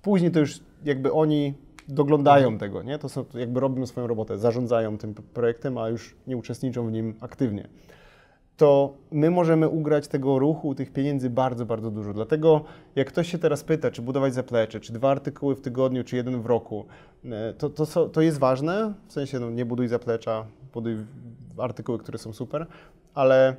później 0.01 0.31
to 0.31 0.39
już 0.39 0.59
jakby 0.85 1.11
oni 1.11 1.53
doglądają 1.87 2.57
tego, 2.57 2.83
nie? 2.83 2.99
To 2.99 3.09
są, 3.09 3.25
jakby 3.33 3.59
robią 3.59 3.85
swoją 3.85 4.07
robotę, 4.07 4.37
zarządzają 4.37 4.97
tym 4.97 5.13
projektem, 5.13 5.77
a 5.77 5.89
już 5.89 6.15
nie 6.27 6.37
uczestniczą 6.37 6.87
w 6.87 6.91
nim 6.91 7.13
aktywnie 7.21 7.67
to 8.57 8.93
my 9.11 9.31
możemy 9.31 9.69
ugrać 9.69 10.07
tego 10.07 10.39
ruchu, 10.39 10.75
tych 10.75 10.93
pieniędzy 10.93 11.29
bardzo, 11.29 11.65
bardzo 11.65 11.91
dużo. 11.91 12.13
Dlatego 12.13 12.61
jak 12.95 13.07
ktoś 13.07 13.31
się 13.31 13.37
teraz 13.37 13.63
pyta, 13.63 13.91
czy 13.91 14.01
budować 14.01 14.33
zaplecze, 14.33 14.79
czy 14.79 14.93
dwa 14.93 15.11
artykuły 15.11 15.55
w 15.55 15.61
tygodniu, 15.61 16.03
czy 16.03 16.15
jeden 16.15 16.41
w 16.41 16.45
roku, 16.45 16.85
e, 17.25 17.53
to, 17.53 17.69
to, 17.69 18.09
to 18.09 18.21
jest 18.21 18.39
ważne, 18.39 18.93
w 19.07 19.13
sensie 19.13 19.39
no, 19.39 19.49
nie 19.49 19.65
buduj 19.65 19.87
zaplecza, 19.87 20.45
buduj 20.73 20.97
artykuły, 21.57 21.97
które 21.97 22.17
są 22.17 22.33
super, 22.33 22.67
ale, 23.13 23.55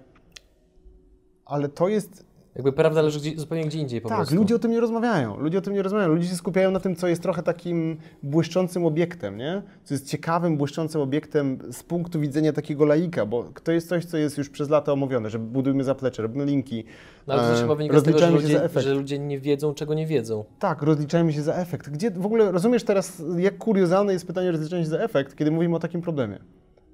ale 1.45 1.69
to 1.69 1.89
jest 1.89 2.28
Jakby 2.59 2.73
prawda 2.73 3.03
leży 3.03 3.21
gdzie, 3.21 3.41
zupełnie 3.41 3.65
gdzie 3.65 3.79
indziej 3.79 4.01
po 4.01 4.09
tak, 4.09 4.19
prostu. 4.19 4.35
ludzie 4.35 4.55
o 4.55 4.59
tym 4.59 4.71
nie 4.71 4.81
rozmawiają. 4.81 5.41
Ludzie 5.41 5.59
o 5.59 5.61
tym 5.61 5.75
nie 5.75 5.83
rozmawiają. 5.83 6.09
Ludzie 6.09 6.29
się 6.29 6.35
skupiają 6.35 6.71
na 6.71 6.81
tym, 6.81 6.97
co 6.97 7.09
jest 7.09 7.23
trochę 7.23 7.43
takim 7.43 7.97
błyszczącym 8.23 8.87
obiektem, 8.87 9.37
nie? 9.37 9.63
Co 9.85 9.95
jest 9.95 10.07
ciekawym, 10.07 10.57
błyszczącym 10.57 11.01
obiektem 11.01 11.59
z 11.73 11.83
punktu 11.83 12.21
widzenia 12.21 12.53
takiego 12.53 12.85
laika, 12.85 13.27
bo 13.27 13.45
to 13.65 13.73
jest 13.73 13.89
coś, 13.89 14.05
co 14.05 14.17
jest 14.17 14.39
już 14.39 14.51
przez 14.51 14.71
lata 14.71 14.93
omówione, 14.93 15.31
że 15.31 15.39
budujmy 15.39 15.85
zaplecze, 15.85 16.23
robimy 16.23 16.45
linki. 16.45 16.85
No, 17.27 17.35
ale 17.35 17.43
to 17.43 17.49
też 17.49 17.59
e, 17.59 17.63
chyba 17.63 17.75
wynika 17.75 18.01
z 18.01 18.03
tego, 18.03 18.19
że 18.19 18.25
rozliczajmy 18.25 18.41
się 18.41 18.47
za 18.47 18.53
ludzie, 18.55 18.65
efekt. 18.65 18.87
że 18.87 18.95
ludzie 18.95 19.19
nie 19.19 19.39
wiedzą, 19.41 19.75
czego 19.75 19.95
nie 19.95 20.07
wiedzą. 20.07 20.45
Tak, 20.59 20.83
rozliczajmy 20.83 21.33
się 21.33 21.43
za 21.43 21.55
efekt. 21.55 21.91
Gdzie 21.91 22.11
w 22.11 22.27
ogóle 22.27 22.53
rozumiesz 22.53 22.85
teraz, 22.85 23.23
jak 23.37 23.59
kuriozalne 23.59 24.13
jest 24.13 24.27
pytanie 24.27 24.49
o 24.49 24.53
rozliczanie 24.53 24.83
się 24.83 24.91
za 24.91 24.99
efekt, 24.99 25.37
kiedy 25.37 25.51
mówimy 25.51 25.77
o 25.77 25.79
takim 25.79 26.03
problemie? 26.03 26.39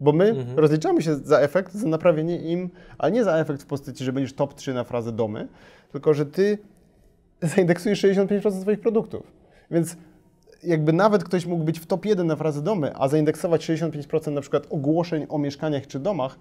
Bo 0.00 0.12
my 0.12 0.28
Mhm. 0.28 0.58
rozliczamy 0.58 1.02
się 1.02 1.14
za 1.14 1.40
efekt, 1.40 1.74
za 1.74 1.88
naprawienie 1.88 2.38
im, 2.38 2.70
ale 2.98 3.12
nie 3.12 3.24
za 3.24 3.38
efekt 3.38 3.62
w 3.62 3.66
postaci, 3.66 4.04
że 4.04 4.12
będziesz 4.12 4.32
top 4.32 4.54
3 4.54 4.74
na 4.74 4.84
frazę 4.84 5.12
domy, 5.12 5.48
tylko 5.92 6.14
że 6.14 6.26
ty 6.26 6.58
zaindeksujesz 7.42 8.02
65% 8.04 8.60
swoich 8.60 8.80
produktów. 8.80 9.32
Więc 9.70 9.96
jakby 10.62 10.92
nawet 10.92 11.24
ktoś 11.24 11.46
mógł 11.46 11.64
być 11.64 11.80
w 11.80 11.86
top 11.86 12.04
1 12.06 12.26
na 12.26 12.36
frazę 12.36 12.62
domy, 12.62 12.92
a 12.94 13.08
zaindeksować 13.08 13.70
65% 13.70 14.32
na 14.32 14.40
przykład 14.40 14.66
ogłoszeń 14.70 15.26
o 15.28 15.38
mieszkaniach 15.38 15.86
czy 15.86 15.98
domach, 15.98 16.38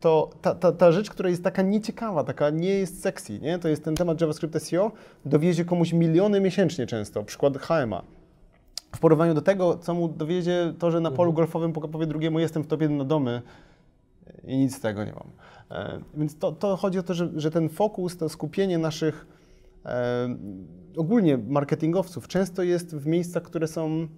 to 0.00 0.30
ta, 0.42 0.54
ta, 0.54 0.72
ta 0.72 0.92
rzecz, 0.92 1.10
która 1.10 1.28
jest 1.30 1.44
taka 1.44 1.62
nieciekawa, 1.62 2.24
taka 2.24 2.50
nie 2.50 2.68
jest 2.68 3.02
sexy, 3.02 3.38
nie? 3.38 3.58
to 3.58 3.68
jest 3.68 3.84
ten 3.84 3.96
temat 3.96 4.20
JavaScript 4.20 4.62
SEO, 4.62 4.92
dowiezie 5.24 5.64
komuś 5.64 5.92
miliony 5.92 6.40
miesięcznie 6.40 6.86
często, 6.86 7.24
przykład 7.24 7.58
HMA. 7.58 8.02
W 8.96 8.98
porównaniu 8.98 9.34
do 9.34 9.42
tego, 9.42 9.78
co 9.78 9.94
mu 9.94 10.08
dowiezie 10.08 10.74
to, 10.78 10.90
że 10.90 11.00
na 11.00 11.10
polu 11.10 11.32
golfowym 11.32 11.72
powie 11.72 12.06
drugiemu 12.06 12.38
jestem 12.38 12.62
w 12.62 12.66
top 12.66 12.80
1 12.80 12.96
na 12.96 13.04
domy 13.04 13.42
i 14.44 14.56
nic 14.56 14.76
z 14.76 14.80
tego 14.80 15.04
nie 15.04 15.12
mam. 15.12 15.30
E, 15.70 16.00
więc 16.14 16.38
to, 16.38 16.52
to 16.52 16.76
chodzi 16.76 16.98
o 16.98 17.02
to, 17.02 17.14
że, 17.14 17.30
że 17.36 17.50
ten 17.50 17.68
fokus, 17.68 18.16
to 18.16 18.28
skupienie 18.28 18.78
naszych 18.78 19.26
e, 19.84 20.36
ogólnie 20.96 21.38
marketingowców 21.38 22.28
często 22.28 22.62
jest 22.62 22.96
w 22.96 23.06
miejscach, 23.06 23.42
które 23.42 23.68
są 23.68 24.08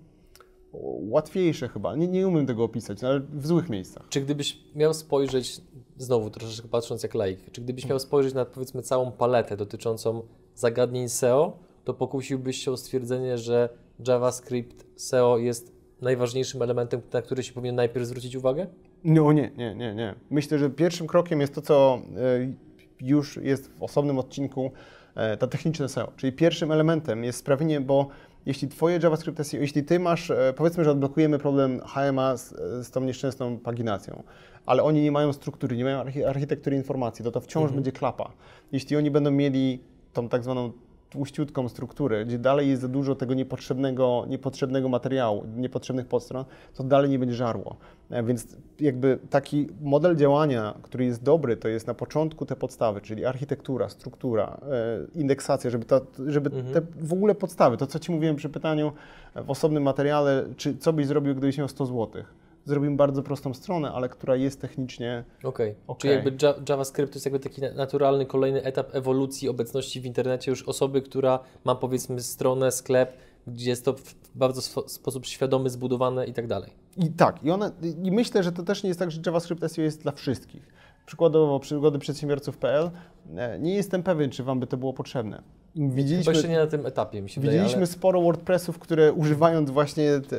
łatwiejsze 1.08 1.68
chyba. 1.68 1.96
Nie, 1.96 2.08
nie 2.08 2.28
umiem 2.28 2.46
tego 2.46 2.64
opisać, 2.64 3.04
ale 3.04 3.20
w 3.20 3.46
złych 3.46 3.68
miejscach. 3.68 4.06
Czy 4.08 4.20
gdybyś 4.20 4.60
miał 4.74 4.94
spojrzeć, 4.94 5.60
znowu 5.96 6.30
troszeczkę 6.30 6.68
patrząc 6.68 7.02
jak 7.02 7.14
laik, 7.14 7.50
czy 7.50 7.60
gdybyś 7.60 7.88
miał 7.88 7.98
spojrzeć 7.98 8.34
na 8.34 8.44
powiedzmy 8.44 8.82
całą 8.82 9.12
paletę 9.12 9.56
dotyczącą 9.56 10.22
zagadnień 10.54 11.08
SEO, 11.08 11.58
to 11.84 11.94
pokusiłbyś 11.94 12.64
się 12.64 12.70
o 12.72 12.76
stwierdzenie, 12.76 13.38
że 13.38 13.68
JavaScript 14.06 14.86
SEO 14.96 15.38
jest 15.38 15.72
najważniejszym 16.02 16.62
elementem, 16.62 17.00
na 17.12 17.22
który 17.22 17.42
się 17.42 17.52
powinien 17.52 17.76
najpierw 17.76 18.06
zwrócić 18.06 18.36
uwagę? 18.36 18.66
No 19.04 19.32
nie, 19.32 19.50
nie, 19.56 19.74
nie, 19.74 19.94
nie. 19.94 20.14
Myślę, 20.30 20.58
że 20.58 20.70
pierwszym 20.70 21.06
krokiem 21.06 21.40
jest 21.40 21.54
to, 21.54 21.62
co 21.62 21.98
e, 22.16 22.52
już 23.00 23.36
jest 23.36 23.70
w 23.78 23.82
osobnym 23.82 24.18
odcinku, 24.18 24.70
e, 25.14 25.36
ta 25.36 25.46
techniczne 25.46 25.88
SEO. 25.88 26.12
Czyli 26.16 26.32
pierwszym 26.32 26.72
elementem 26.72 27.24
jest 27.24 27.38
sprawienie, 27.38 27.80
bo 27.80 28.08
jeśli 28.46 28.68
Twoje 28.68 28.98
JavaScript 29.02 29.46
SEO, 29.46 29.60
jeśli 29.60 29.84
Ty 29.84 29.98
masz, 29.98 30.30
e, 30.30 30.54
powiedzmy, 30.56 30.84
że 30.84 30.90
odblokujemy 30.90 31.38
problem 31.38 31.80
HMA 31.80 32.36
z, 32.36 32.54
z 32.86 32.90
tą 32.90 33.00
nieszczęsną 33.00 33.58
paginacją, 33.58 34.22
ale 34.66 34.82
oni 34.82 35.02
nie 35.02 35.12
mają 35.12 35.32
struktury, 35.32 35.76
nie 35.76 35.84
mają 35.84 36.04
architektury 36.26 36.76
informacji, 36.76 37.24
to 37.24 37.30
to 37.30 37.40
wciąż 37.40 37.62
mhm. 37.62 37.74
będzie 37.74 37.92
klapa. 37.92 38.32
Jeśli 38.72 38.96
oni 38.96 39.10
będą 39.10 39.30
mieli 39.30 39.80
tą 40.12 40.28
tak 40.28 40.42
zwaną 40.42 40.72
tłuściutką 41.14 41.68
strukturę, 41.68 42.24
gdzie 42.24 42.38
dalej 42.38 42.68
jest 42.68 42.82
za 42.82 42.88
dużo 42.88 43.14
tego 43.14 43.34
niepotrzebnego, 43.34 44.24
niepotrzebnego 44.28 44.88
materiału, 44.88 45.44
niepotrzebnych 45.56 46.06
podstron, 46.06 46.44
to 46.74 46.84
dalej 46.84 47.10
nie 47.10 47.18
będzie 47.18 47.34
żarło. 47.34 47.76
E, 48.10 48.22
więc 48.22 48.56
jakby 48.80 49.18
taki 49.30 49.68
model 49.82 50.16
działania, 50.16 50.74
który 50.82 51.04
jest 51.04 51.22
dobry, 51.22 51.56
to 51.56 51.68
jest 51.68 51.86
na 51.86 51.94
początku 51.94 52.46
te 52.46 52.56
podstawy, 52.56 53.00
czyli 53.00 53.24
architektura, 53.24 53.88
struktura, 53.88 54.60
e, 54.62 55.18
indeksacja, 55.20 55.70
żeby, 55.70 55.84
ta, 55.84 56.00
żeby 56.26 56.50
mhm. 56.50 56.74
te 56.74 57.06
w 57.06 57.12
ogóle 57.12 57.34
podstawy, 57.34 57.76
to 57.76 57.86
co 57.86 57.98
Ci 57.98 58.12
mówiłem 58.12 58.36
przy 58.36 58.48
pytaniu 58.48 58.92
w 59.34 59.50
osobnym 59.50 59.82
materiale, 59.82 60.44
czy 60.56 60.76
co 60.76 60.92
byś 60.92 61.06
zrobił, 61.06 61.34
gdybyś 61.34 61.58
miał 61.58 61.68
100 61.68 61.86
złotych 61.86 62.43
zrobimy 62.64 62.96
bardzo 62.96 63.22
prostą 63.22 63.54
stronę, 63.54 63.92
ale 63.92 64.08
która 64.08 64.36
jest 64.36 64.60
technicznie. 64.60 65.24
Okej. 65.38 65.70
Okay. 65.70 65.74
okay. 65.86 66.00
Czyli 66.00 66.14
jakby 66.14 66.46
JavaScript 66.68 67.12
to 67.12 67.16
jest 67.16 67.26
jakby 67.26 67.40
taki 67.40 67.60
naturalny 67.76 68.26
kolejny 68.26 68.62
etap 68.62 68.94
ewolucji 68.94 69.48
obecności 69.48 70.00
w 70.00 70.06
internecie 70.06 70.50
już 70.50 70.62
osoby, 70.62 71.02
która 71.02 71.38
ma 71.64 71.74
powiedzmy 71.74 72.20
stronę, 72.20 72.72
sklep, 72.72 73.16
gdzie 73.46 73.70
jest 73.70 73.84
to 73.84 73.92
w 73.92 74.14
bardzo 74.34 74.60
sposób 74.86 75.26
świadomy 75.26 75.70
zbudowane 75.70 76.26
i 76.26 76.32
tak 76.32 76.46
dalej. 76.46 76.72
I 76.96 77.10
tak, 77.10 77.42
i, 77.42 77.50
one, 77.50 77.70
i 78.02 78.12
myślę, 78.12 78.42
że 78.42 78.52
to 78.52 78.62
też 78.62 78.82
nie 78.82 78.88
jest 78.88 79.00
tak, 79.00 79.10
że 79.10 79.20
JavaScript 79.26 79.72
SEO 79.72 79.84
jest 79.84 80.02
dla 80.02 80.12
wszystkich. 80.12 80.72
Przykładowo 81.06 81.60
przygody 81.60 81.98
przedsiębiorców.pl 81.98 82.90
e, 83.36 83.58
nie 83.58 83.74
jestem 83.74 84.02
pewien, 84.02 84.30
czy 84.30 84.44
Wam 84.44 84.60
by 84.60 84.66
to 84.66 84.76
było 84.76 84.92
potrzebne. 84.92 85.42
Widzieliśmy, 85.76 86.24
Chyba 86.24 86.32
jeszcze 86.32 86.48
nie 86.48 86.58
na 86.58 86.66
tym 86.66 86.86
etapie, 86.86 87.22
mi 87.22 87.30
się 87.30 87.40
Widzieliśmy 87.40 87.76
ale... 87.76 87.86
sporo 87.86 88.20
WordPressów, 88.20 88.78
które 88.78 89.12
używając 89.12 89.70
właśnie, 89.70 90.20
te, 90.28 90.36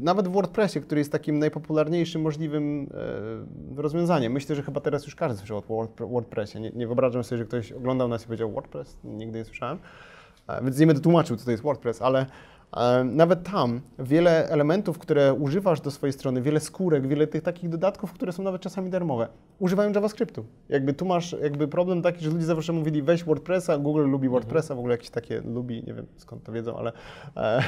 nawet 0.00 0.28
w 0.28 0.32
WordPressie, 0.32 0.80
który 0.80 1.00
jest 1.00 1.12
takim 1.12 1.38
najpopularniejszym 1.38 2.22
możliwym 2.22 2.90
e, 3.76 3.82
rozwiązaniem. 3.82 4.32
Myślę, 4.32 4.56
że 4.56 4.62
chyba 4.62 4.80
teraz 4.80 5.04
już 5.04 5.14
każdy 5.14 5.38
słyszał 5.38 5.62
o 5.68 5.88
WordPressie. 5.98 6.60
Nie, 6.60 6.70
nie 6.70 6.86
wyobrażam 6.86 7.24
sobie, 7.24 7.38
że 7.38 7.44
ktoś 7.44 7.72
oglądał 7.72 8.08
nas 8.08 8.22
i 8.22 8.26
powiedział 8.26 8.52
WordPress, 8.52 8.98
nigdy 9.04 9.38
nie 9.38 9.44
słyszałem. 9.44 9.78
E, 10.48 10.64
więc 10.64 10.78
nie 10.78 10.86
będę 10.86 11.02
tłumaczył, 11.02 11.36
co 11.36 11.44
to 11.44 11.50
jest 11.50 11.62
WordPress, 11.62 12.02
ale 12.02 12.26
nawet 13.04 13.42
tam 13.42 13.80
wiele 13.98 14.48
elementów, 14.48 14.98
które 14.98 15.34
używasz 15.34 15.80
do 15.80 15.90
swojej 15.90 16.12
strony, 16.12 16.42
wiele 16.42 16.60
skórek, 16.60 17.06
wiele 17.06 17.26
tych 17.26 17.42
takich 17.42 17.70
dodatków, 17.70 18.12
które 18.12 18.32
są 18.32 18.42
nawet 18.42 18.62
czasami 18.62 18.90
darmowe, 18.90 19.28
używają 19.58 19.92
JavaScriptu. 19.92 20.44
Jakby 20.68 20.92
tu 20.92 21.04
masz 21.04 21.36
jakby 21.42 21.68
problem 21.68 22.02
taki, 22.02 22.24
że 22.24 22.30
ludzie 22.30 22.44
zawsze 22.44 22.72
mówili 22.72 23.02
weź 23.02 23.24
WordPressa, 23.24 23.78
Google 23.78 24.10
lubi 24.10 24.28
WordPressa, 24.28 24.74
w 24.74 24.78
ogóle 24.78 24.94
jakieś 24.94 25.10
takie 25.10 25.40
lubi, 25.40 25.84
nie 25.86 25.94
wiem 25.94 26.06
skąd 26.16 26.42
to 26.44 26.52
wiedzą, 26.52 26.76
ale... 26.76 26.92
E, 27.36 27.62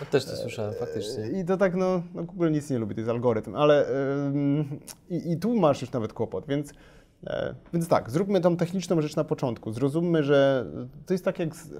no 0.00 0.06
też 0.10 0.24
to 0.24 0.36
słyszałem, 0.36 0.74
faktycznie. 0.74 1.26
I 1.40 1.44
to 1.44 1.56
tak, 1.56 1.74
no, 1.74 2.02
no, 2.14 2.24
Google 2.24 2.50
nic 2.50 2.70
nie 2.70 2.78
lubi, 2.78 2.94
to 2.94 3.00
jest 3.00 3.10
algorytm, 3.10 3.54
ale 3.54 3.86
i, 5.10 5.32
i 5.32 5.36
tu 5.36 5.54
masz 5.54 5.80
już 5.80 5.92
nawet 5.92 6.12
kłopot, 6.12 6.46
więc... 6.46 6.72
E, 7.26 7.54
więc 7.72 7.88
tak, 7.88 8.10
zróbmy 8.10 8.40
tą 8.40 8.56
techniczną 8.56 9.00
rzecz 9.00 9.16
na 9.16 9.24
początku. 9.24 9.72
Zrozummy, 9.72 10.22
że 10.22 10.66
to 11.06 11.14
jest 11.14 11.24
tak 11.24 11.38
jak 11.38 11.56
z, 11.56 11.70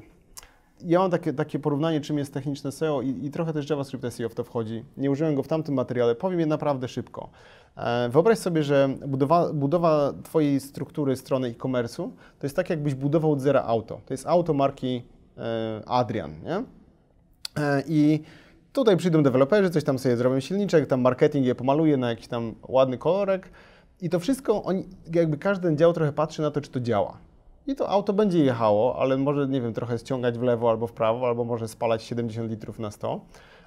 ja 0.84 0.98
mam 0.98 1.10
takie, 1.10 1.32
takie 1.32 1.58
porównanie, 1.58 2.00
czym 2.00 2.18
jest 2.18 2.34
techniczne 2.34 2.72
SEO 2.72 3.02
i, 3.02 3.26
i, 3.26 3.30
trochę 3.30 3.52
też 3.52 3.70
JavaScript 3.70 4.12
SEO 4.12 4.28
w 4.28 4.34
to 4.34 4.44
wchodzi. 4.44 4.84
Nie 4.96 5.10
użyłem 5.10 5.34
go 5.34 5.42
w 5.42 5.48
tamtym 5.48 5.74
materiale, 5.74 6.14
powiem 6.14 6.40
je 6.40 6.46
naprawdę 6.46 6.88
szybko. 6.88 7.28
E, 7.76 8.08
wyobraź 8.08 8.38
sobie, 8.38 8.62
że 8.62 8.88
budowa, 9.06 9.52
budowa 9.52 10.12
Twojej 10.22 10.60
struktury 10.60 11.16
strony 11.16 11.48
e-commerce'u 11.48 12.10
to 12.38 12.46
jest 12.46 12.56
tak, 12.56 12.70
jakbyś 12.70 12.94
budował 12.94 13.32
od 13.32 13.40
zera 13.40 13.62
auto. 13.62 14.00
To 14.06 14.14
jest 14.14 14.26
auto 14.26 14.54
marki 14.54 15.02
e, 15.38 15.82
Adrian, 15.86 16.34
nie? 16.42 16.64
E, 17.62 17.82
I 17.86 18.22
tutaj 18.72 18.96
przyjdą 18.96 19.22
deweloperzy, 19.22 19.70
coś 19.70 19.84
tam 19.84 19.98
sobie 19.98 20.16
zrobią 20.16 20.40
silniczek, 20.40 20.86
tam 20.86 21.00
marketing 21.00 21.46
je 21.46 21.54
pomaluje 21.54 21.96
na 21.96 22.10
jakiś 22.10 22.28
tam 22.28 22.54
ładny 22.68 22.98
kolorek 22.98 23.50
i 24.00 24.10
to 24.10 24.20
wszystko, 24.20 24.62
oni, 24.62 24.84
jakby 25.14 25.38
każdy 25.38 25.76
dział 25.76 25.92
trochę 25.92 26.12
patrzy 26.12 26.42
na 26.42 26.50
to, 26.50 26.60
czy 26.60 26.70
to 26.70 26.80
działa 26.80 27.27
i 27.68 27.74
to 27.74 27.88
auto 27.88 28.12
będzie 28.12 28.44
jechało, 28.44 28.98
ale 28.98 29.16
może, 29.16 29.48
nie 29.48 29.60
wiem, 29.60 29.72
trochę 29.72 29.98
ściągać 29.98 30.38
w 30.38 30.42
lewo 30.42 30.70
albo 30.70 30.86
w 30.86 30.92
prawo, 30.92 31.26
albo 31.26 31.44
może 31.44 31.68
spalać 31.68 32.02
70 32.02 32.50
litrów 32.50 32.78
na 32.78 32.90
100, 32.90 33.20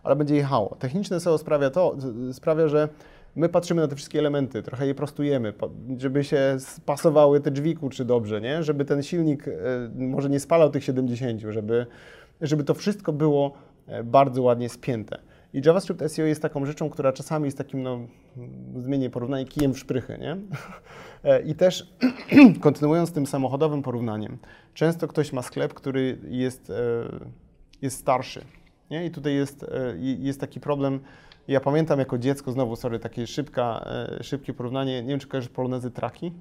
ale 0.03 0.15
będzie 0.15 0.35
jechało. 0.35 0.75
Techniczne 0.79 1.19
SEO 1.19 1.37
sprawia 1.37 1.69
to, 1.69 1.95
sprawia, 2.31 2.67
że 2.67 2.89
my 3.35 3.49
patrzymy 3.49 3.81
na 3.81 3.87
te 3.87 3.95
wszystkie 3.95 4.19
elementy, 4.19 4.63
trochę 4.63 4.87
je 4.87 4.95
prostujemy, 4.95 5.53
żeby 5.97 6.23
się 6.23 6.57
pasowały 6.85 7.39
te 7.39 7.51
drzwi 7.51 7.77
czy 7.91 8.05
dobrze, 8.05 8.41
nie? 8.41 8.63
Żeby 8.63 8.85
ten 8.85 9.03
silnik 9.03 9.47
e, 9.47 9.51
może 9.95 10.29
nie 10.29 10.39
spalał 10.39 10.69
tych 10.69 10.83
70, 10.83 11.41
żeby, 11.41 11.85
żeby 12.41 12.63
to 12.63 12.73
wszystko 12.73 13.13
było 13.13 13.51
e, 13.87 14.03
bardzo 14.03 14.41
ładnie 14.41 14.69
spięte. 14.69 15.17
I 15.53 15.61
JavaScript 15.65 16.11
SEO 16.11 16.25
jest 16.25 16.41
taką 16.41 16.65
rzeczą, 16.65 16.89
która 16.89 17.13
czasami 17.13 17.45
jest 17.45 17.57
takim, 17.57 17.83
no, 17.83 17.99
zmienię 18.79 19.09
porównanie, 19.09 19.45
kijem 19.45 19.73
w 19.73 19.79
szprychy, 19.79 20.17
nie? 20.17 20.37
E, 21.23 21.41
I 21.41 21.55
też 21.55 21.93
kontynuując 22.61 23.11
tym 23.11 23.27
samochodowym 23.27 23.81
porównaniem, 23.81 24.37
często 24.73 25.07
ktoś 25.07 25.33
ma 25.33 25.41
sklep, 25.41 25.73
który 25.73 26.17
jest, 26.29 26.69
e, 26.69 26.73
jest 27.81 27.97
starszy, 27.97 28.41
nie? 28.91 29.05
I 29.05 29.11
tutaj 29.11 29.33
jest, 29.33 29.63
e, 29.63 29.67
jest 29.99 30.39
taki 30.39 30.59
problem, 30.59 30.99
ja 31.47 31.59
pamiętam 31.59 31.99
jako 31.99 32.17
dziecko, 32.17 32.51
znowu, 32.51 32.75
sorry, 32.75 32.99
takie 32.99 33.27
szybka, 33.27 33.85
szybkie 34.21 34.53
porównanie, 34.53 35.01
nie 35.01 35.09
wiem, 35.09 35.19
czy 35.19 35.27
kojarzysz 35.27 35.49
polonezy 35.49 35.91
traki? 35.91 36.31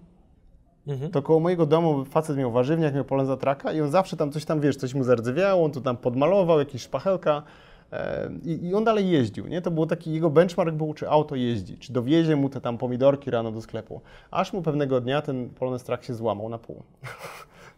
Mhm. 0.86 1.10
To 1.10 1.22
koło 1.22 1.40
mojego 1.40 1.66
domu 1.66 2.04
facet 2.04 2.36
miał 2.36 2.52
warzywniak, 2.52 2.94
miał 2.94 3.04
poloneza 3.04 3.36
traka 3.36 3.72
i 3.72 3.80
on 3.80 3.90
zawsze 3.90 4.16
tam 4.16 4.32
coś 4.32 4.44
tam, 4.44 4.60
wiesz, 4.60 4.76
coś 4.76 4.94
mu 4.94 5.04
zardzewiało, 5.04 5.64
on 5.64 5.72
tu 5.72 5.80
tam 5.80 5.96
podmalował, 5.96 6.58
jakieś 6.58 6.82
szpachelka, 6.82 7.42
i, 8.44 8.66
I, 8.66 8.74
on 8.74 8.84
dalej 8.84 9.10
jeździł, 9.10 9.46
nie? 9.46 9.62
To 9.62 9.70
był 9.70 9.86
taki, 9.86 10.12
jego 10.12 10.30
benchmark 10.30 10.74
był, 10.74 10.94
czy 10.94 11.08
auto 11.08 11.36
jeździ, 11.36 11.78
czy 11.78 11.92
dowiezie 11.92 12.36
mu 12.36 12.48
te 12.48 12.60
tam 12.60 12.78
pomidorki 12.78 13.30
rano 13.30 13.52
do 13.52 13.62
sklepu. 13.62 14.00
Aż 14.30 14.52
mu 14.52 14.62
pewnego 14.62 15.00
dnia 15.00 15.22
ten 15.22 15.50
Polonez 15.50 15.84
Track 15.84 16.04
się 16.04 16.14
złamał 16.14 16.48
na 16.48 16.58
pół. 16.58 16.82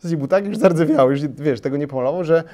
W 0.04 0.16
był 0.16 0.26
tak 0.26 0.46
już 0.46 0.56
zardzewiały, 0.56 1.12
już 1.12 1.20
wiesz, 1.28 1.60
tego 1.60 1.76
nie 1.76 1.88
pomalował, 1.88 2.24
że 2.24 2.44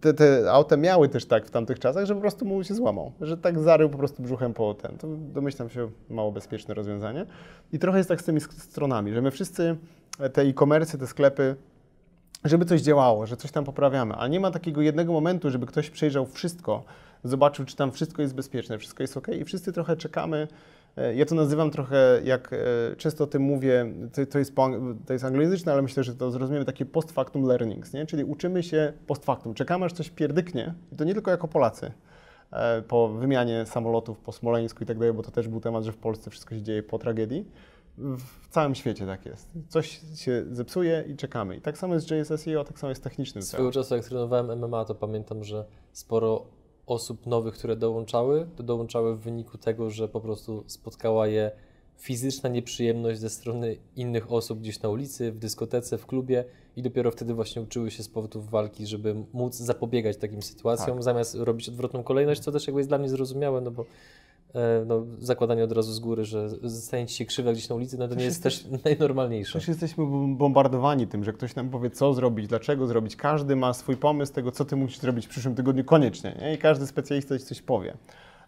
te, 0.00 0.14
te 0.14 0.52
auta 0.52 0.76
miały 0.76 1.08
też 1.08 1.26
tak 1.26 1.46
w 1.46 1.50
tamtych 1.50 1.78
czasach, 1.78 2.06
że 2.06 2.14
po 2.14 2.20
prostu 2.20 2.44
mu 2.44 2.64
się 2.64 2.74
złamał, 2.74 3.12
że 3.20 3.36
tak 3.36 3.58
zarył 3.58 3.90
po 3.90 3.98
prostu 3.98 4.22
brzuchem 4.22 4.54
po 4.54 4.74
ten. 4.74 4.98
To 4.98 5.08
domyślam 5.16 5.70
się 5.70 5.90
mało 6.10 6.32
bezpieczne 6.32 6.74
rozwiązanie. 6.74 7.26
I 7.72 7.78
trochę 7.78 7.98
jest 7.98 8.08
tak 8.08 8.20
z 8.20 8.24
tymi 8.24 8.40
stronami, 8.40 9.12
że 9.12 9.22
my 9.22 9.30
wszyscy 9.30 9.76
te 10.32 10.42
e-commerce, 10.42 10.98
te 10.98 11.06
sklepy 11.06 11.56
żeby 12.44 12.64
coś 12.64 12.80
działało, 12.80 13.26
że 13.26 13.36
coś 13.36 13.50
tam 13.50 13.64
poprawiamy, 13.64 14.14
ale 14.14 14.30
nie 14.30 14.40
ma 14.40 14.50
takiego 14.50 14.82
jednego 14.82 15.12
momentu, 15.12 15.50
żeby 15.50 15.66
ktoś 15.66 15.90
przejrzał 15.90 16.26
wszystko, 16.26 16.84
zobaczył, 17.24 17.64
czy 17.64 17.76
tam 17.76 17.92
wszystko 17.92 18.22
jest 18.22 18.34
bezpieczne, 18.34 18.78
wszystko 18.78 19.02
jest 19.02 19.16
ok 19.16 19.28
i 19.28 19.44
wszyscy 19.44 19.72
trochę 19.72 19.96
czekamy. 19.96 20.48
E, 20.96 21.14
ja 21.14 21.26
to 21.26 21.34
nazywam 21.34 21.70
trochę, 21.70 22.20
jak 22.24 22.52
e, 22.52 22.56
często 22.96 23.24
o 23.24 23.26
tym 23.26 23.42
mówię, 23.42 23.92
to, 24.12 24.26
to, 24.26 24.38
jest, 24.38 24.54
to 25.06 25.12
jest 25.12 25.24
anglojęzyczne, 25.24 25.72
ale 25.72 25.82
myślę, 25.82 26.04
że 26.04 26.14
to 26.14 26.30
zrozumiemy 26.30 26.64
takie 26.64 26.86
post 26.86 27.12
factum 27.12 27.42
learnings, 27.46 27.92
nie? 27.92 28.06
czyli 28.06 28.24
uczymy 28.24 28.62
się 28.62 28.92
post 29.06 29.24
factum. 29.24 29.54
Czekamy, 29.54 29.84
aż 29.84 29.92
coś 29.92 30.10
pierdyknie 30.10 30.74
i 30.92 30.96
to 30.96 31.04
nie 31.04 31.14
tylko 31.14 31.30
jako 31.30 31.48
Polacy 31.48 31.92
e, 32.52 32.82
po 32.82 33.08
wymianie 33.08 33.66
samolotów 33.66 34.18
po 34.18 34.32
Smoleńsku 34.32 34.84
i 34.84 34.86
tak 34.86 34.98
dalej, 34.98 35.14
bo 35.14 35.22
to 35.22 35.30
też 35.30 35.48
był 35.48 35.60
temat, 35.60 35.84
że 35.84 35.92
w 35.92 35.96
Polsce 35.96 36.30
wszystko 36.30 36.54
się 36.54 36.62
dzieje 36.62 36.82
po 36.82 36.98
tragedii 36.98 37.44
w 37.98 38.48
całym 38.48 38.74
świecie 38.74 39.06
tak 39.06 39.26
jest. 39.26 39.48
Coś 39.68 40.00
się 40.14 40.44
zepsuje 40.50 41.04
i 41.08 41.16
czekamy. 41.16 41.56
I 41.56 41.60
tak 41.60 41.78
samo 41.78 41.94
jest 41.94 42.08
z 42.08 42.10
JSSEO, 42.10 42.64
tak 42.64 42.78
samo 42.78 42.88
jest 42.88 43.02
technicznym. 43.02 43.42
Swego 43.42 43.72
czasu 43.72 43.94
jak 43.94 44.04
trenowałem 44.04 44.58
MMA, 44.58 44.84
to 44.84 44.94
pamiętam, 44.94 45.44
że 45.44 45.64
sporo 45.92 46.46
osób 46.86 47.26
nowych, 47.26 47.54
które 47.54 47.76
dołączały, 47.76 48.48
to 48.56 48.62
dołączały 48.62 49.16
w 49.16 49.20
wyniku 49.20 49.58
tego, 49.58 49.90
że 49.90 50.08
po 50.08 50.20
prostu 50.20 50.64
spotkała 50.66 51.26
je 51.26 51.50
fizyczna 51.98 52.48
nieprzyjemność 52.48 53.20
ze 53.20 53.30
strony 53.30 53.76
innych 53.96 54.32
osób 54.32 54.60
gdzieś 54.60 54.82
na 54.82 54.88
ulicy, 54.88 55.32
w 55.32 55.38
dyskotece, 55.38 55.98
w 55.98 56.06
klubie 56.06 56.44
i 56.76 56.82
dopiero 56.82 57.10
wtedy 57.10 57.34
właśnie 57.34 57.62
uczyły 57.62 57.90
się 57.90 58.02
z 58.02 58.08
powodów 58.08 58.50
walki, 58.50 58.86
żeby 58.86 59.14
móc 59.32 59.54
zapobiegać 59.54 60.16
takim 60.16 60.42
sytuacjom, 60.42 60.96
tak. 60.96 61.04
zamiast 61.04 61.34
robić 61.34 61.68
odwrotną 61.68 62.02
kolejność, 62.02 62.40
co 62.40 62.52
też 62.52 62.66
jakby 62.66 62.80
jest 62.80 62.90
dla 62.90 62.98
mnie 62.98 63.08
zrozumiałe, 63.08 63.60
no 63.60 63.70
bo 63.70 63.84
no, 64.86 65.06
zakładanie 65.18 65.64
od 65.64 65.72
razu 65.72 65.92
z 65.92 65.98
góry, 65.98 66.24
że 66.24 66.48
zostanie 66.48 67.06
ci 67.06 67.14
się 67.14 67.24
krzywda 67.24 67.52
gdzieś 67.52 67.68
na 67.68 67.76
ulicy, 67.76 67.98
no 67.98 68.08
to 68.08 68.14
nie 68.14 68.24
jest 68.24 68.42
też 68.42 68.64
najnormalniejsze. 68.84 69.52
Też 69.52 69.68
jesteśmy 69.68 70.04
bombardowani 70.36 71.06
tym, 71.06 71.24
że 71.24 71.32
ktoś 71.32 71.54
nam 71.54 71.70
powie, 71.70 71.90
co 71.90 72.14
zrobić, 72.14 72.46
dlaczego 72.46 72.86
zrobić. 72.86 73.16
Każdy 73.16 73.56
ma 73.56 73.72
swój 73.72 73.96
pomysł 73.96 74.32
tego, 74.32 74.52
co 74.52 74.64
ty 74.64 74.76
musisz 74.76 74.98
zrobić 74.98 75.26
w 75.26 75.28
przyszłym 75.28 75.54
tygodniu 75.54 75.84
koniecznie. 75.84 76.36
Nie? 76.40 76.54
I 76.54 76.58
każdy 76.58 76.86
specjalista 76.86 77.38
ci 77.38 77.44
coś 77.44 77.62
powie. 77.62 77.94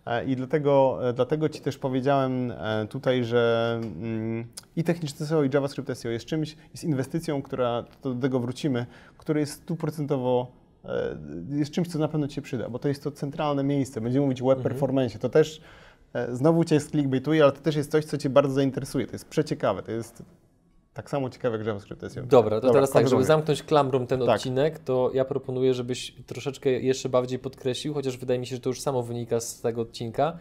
E, 0.06 0.24
I 0.24 0.36
dlatego, 0.36 0.98
e, 1.08 1.12
dlatego 1.12 1.48
Ci 1.48 1.60
też 1.60 1.78
powiedziałem 1.78 2.52
tutaj, 2.88 3.24
że 3.24 3.74
mm, 3.82 4.44
i 4.76 4.84
techniczne 4.84 5.26
SEO, 5.26 5.44
i 5.44 5.50
JavaScript 5.54 5.98
SEO 5.98 6.10
jest 6.10 6.26
czymś, 6.26 6.56
jest 6.72 6.84
inwestycją, 6.84 7.42
która, 7.42 7.84
do 8.02 8.14
tego 8.14 8.40
wrócimy, 8.40 8.86
która 9.18 9.40
jest 9.40 9.52
stuprocentowo 9.52 10.52
e, 10.84 11.16
jest 11.50 11.70
czymś, 11.70 11.88
co 11.88 11.98
na 11.98 12.08
pewno 12.08 12.28
Ci 12.28 12.34
się 12.34 12.42
przyda, 12.42 12.68
bo 12.68 12.78
to 12.78 12.88
jest 12.88 13.04
to 13.04 13.10
centralne 13.10 13.64
miejsce. 13.64 14.00
Będziemy 14.00 14.24
mówić 14.24 14.42
o 14.42 14.46
web 14.46 14.62
performance. 14.62 15.18
To 15.18 15.28
też 15.28 15.60
e, 15.60 15.62
znowu 16.32 16.64
Cię 16.64 16.80
clickbaituje, 16.80 17.42
ale 17.42 17.52
to 17.52 17.60
też 17.60 17.76
jest 17.76 17.90
coś, 17.90 18.04
co 18.04 18.18
Cię 18.18 18.30
bardzo 18.30 18.54
zainteresuje. 18.54 19.06
To 19.06 19.12
jest 19.12 19.28
przeciekawe. 19.28 19.82
To 19.82 19.92
jest 19.92 20.22
tak 20.94 21.10
samo 21.10 21.30
ciekawe 21.30 21.56
jak 21.58 21.66
JavaScript 21.66 22.12
SEO. 22.12 22.26
Dobra, 22.26 22.60
to 22.60 22.72
teraz 22.72 22.90
tak, 22.90 23.08
żeby 23.08 23.24
zamknąć 23.24 23.62
klamrą 23.62 24.06
ten 24.06 24.20
Tak. 24.20 24.28
odcinek, 24.28 24.78
to 24.78 25.10
ja 25.14 25.24
proponuję, 25.24 25.74
żebyś 25.74 26.14
troszeczkę 26.26 26.70
jeszcze 26.70 27.08
bardziej 27.08 27.38
podkreślił, 27.38 27.94
chociaż 27.94 28.16
wydaje 28.16 28.40
mi 28.40 28.46
się, 28.46 28.56
że 28.56 28.62
to 28.62 28.70
już 28.70 28.80
samo 28.80 29.02
wynika 29.02 29.40
z 29.40 29.60
tego 29.60 29.80
odcinka, 29.80 30.38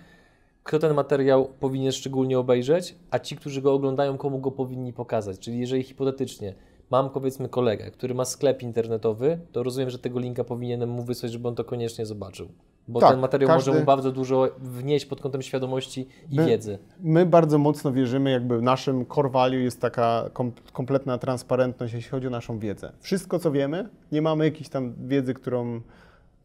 kto 0.63 0.79
ten 0.79 0.93
materiał 0.93 1.49
powinien 1.59 1.91
szczególnie 1.91 2.39
obejrzeć, 2.39 2.95
a 3.11 3.19
ci, 3.19 3.35
którzy 3.35 3.61
go 3.61 3.73
oglądają, 3.73 4.17
komu 4.17 4.39
go 4.39 4.51
powinni 4.51 4.93
pokazać. 4.93 5.39
Czyli 5.39 5.59
jeżeli 5.59 5.83
hipotetycznie 5.83 6.53
mam 6.91 7.09
powiedzmy 7.09 7.49
kolegę, 7.49 7.91
który 7.91 8.13
ma 8.13 8.25
sklep 8.25 8.61
internetowy, 8.63 9.39
to 9.51 9.63
rozumiem, 9.63 9.89
że 9.89 9.99
tego 9.99 10.19
linka 10.19 10.43
powinienem 10.43 10.89
mu 10.89 11.03
wysłać, 11.03 11.31
żeby 11.31 11.47
on 11.47 11.55
to 11.55 11.63
koniecznie 11.63 12.05
zobaczył. 12.05 12.49
Bo 12.89 12.99
Tak, 12.99 13.11
ten 13.11 13.19
materiał 13.19 13.47
każdy- 13.47 13.71
może 13.71 13.79
mu 13.79 13.85
bardzo 13.85 14.11
dużo 14.11 14.47
wnieść 14.57 15.05
pod 15.05 15.21
kątem 15.21 15.41
świadomości 15.41 16.07
i 16.31 16.35
My- 16.35 16.45
wiedzy. 16.45 16.79
My 16.99 17.25
bardzo 17.25 17.57
mocno 17.57 17.91
wierzymy, 17.91 18.31
jakby 18.31 18.61
naszym 18.61 19.05
core 19.05 19.29
value 19.29 19.57
jest 19.59 19.81
taka 19.81 20.29
kom 20.33 20.51
kompletna 20.73 21.17
transparentność, 21.17 21.93
jeśli 21.93 22.11
chodzi 22.11 22.27
o 22.27 22.29
naszą 22.29 22.59
wiedzę. 22.59 22.91
Wszystko, 22.99 23.39
co 23.39 23.51
wiemy, 23.51 23.89
nie 24.11 24.21
mamy 24.21 24.45
jakiejś 24.45 24.69
tam 24.69 24.93
wiedzy, 25.07 25.33
którą 25.33 25.81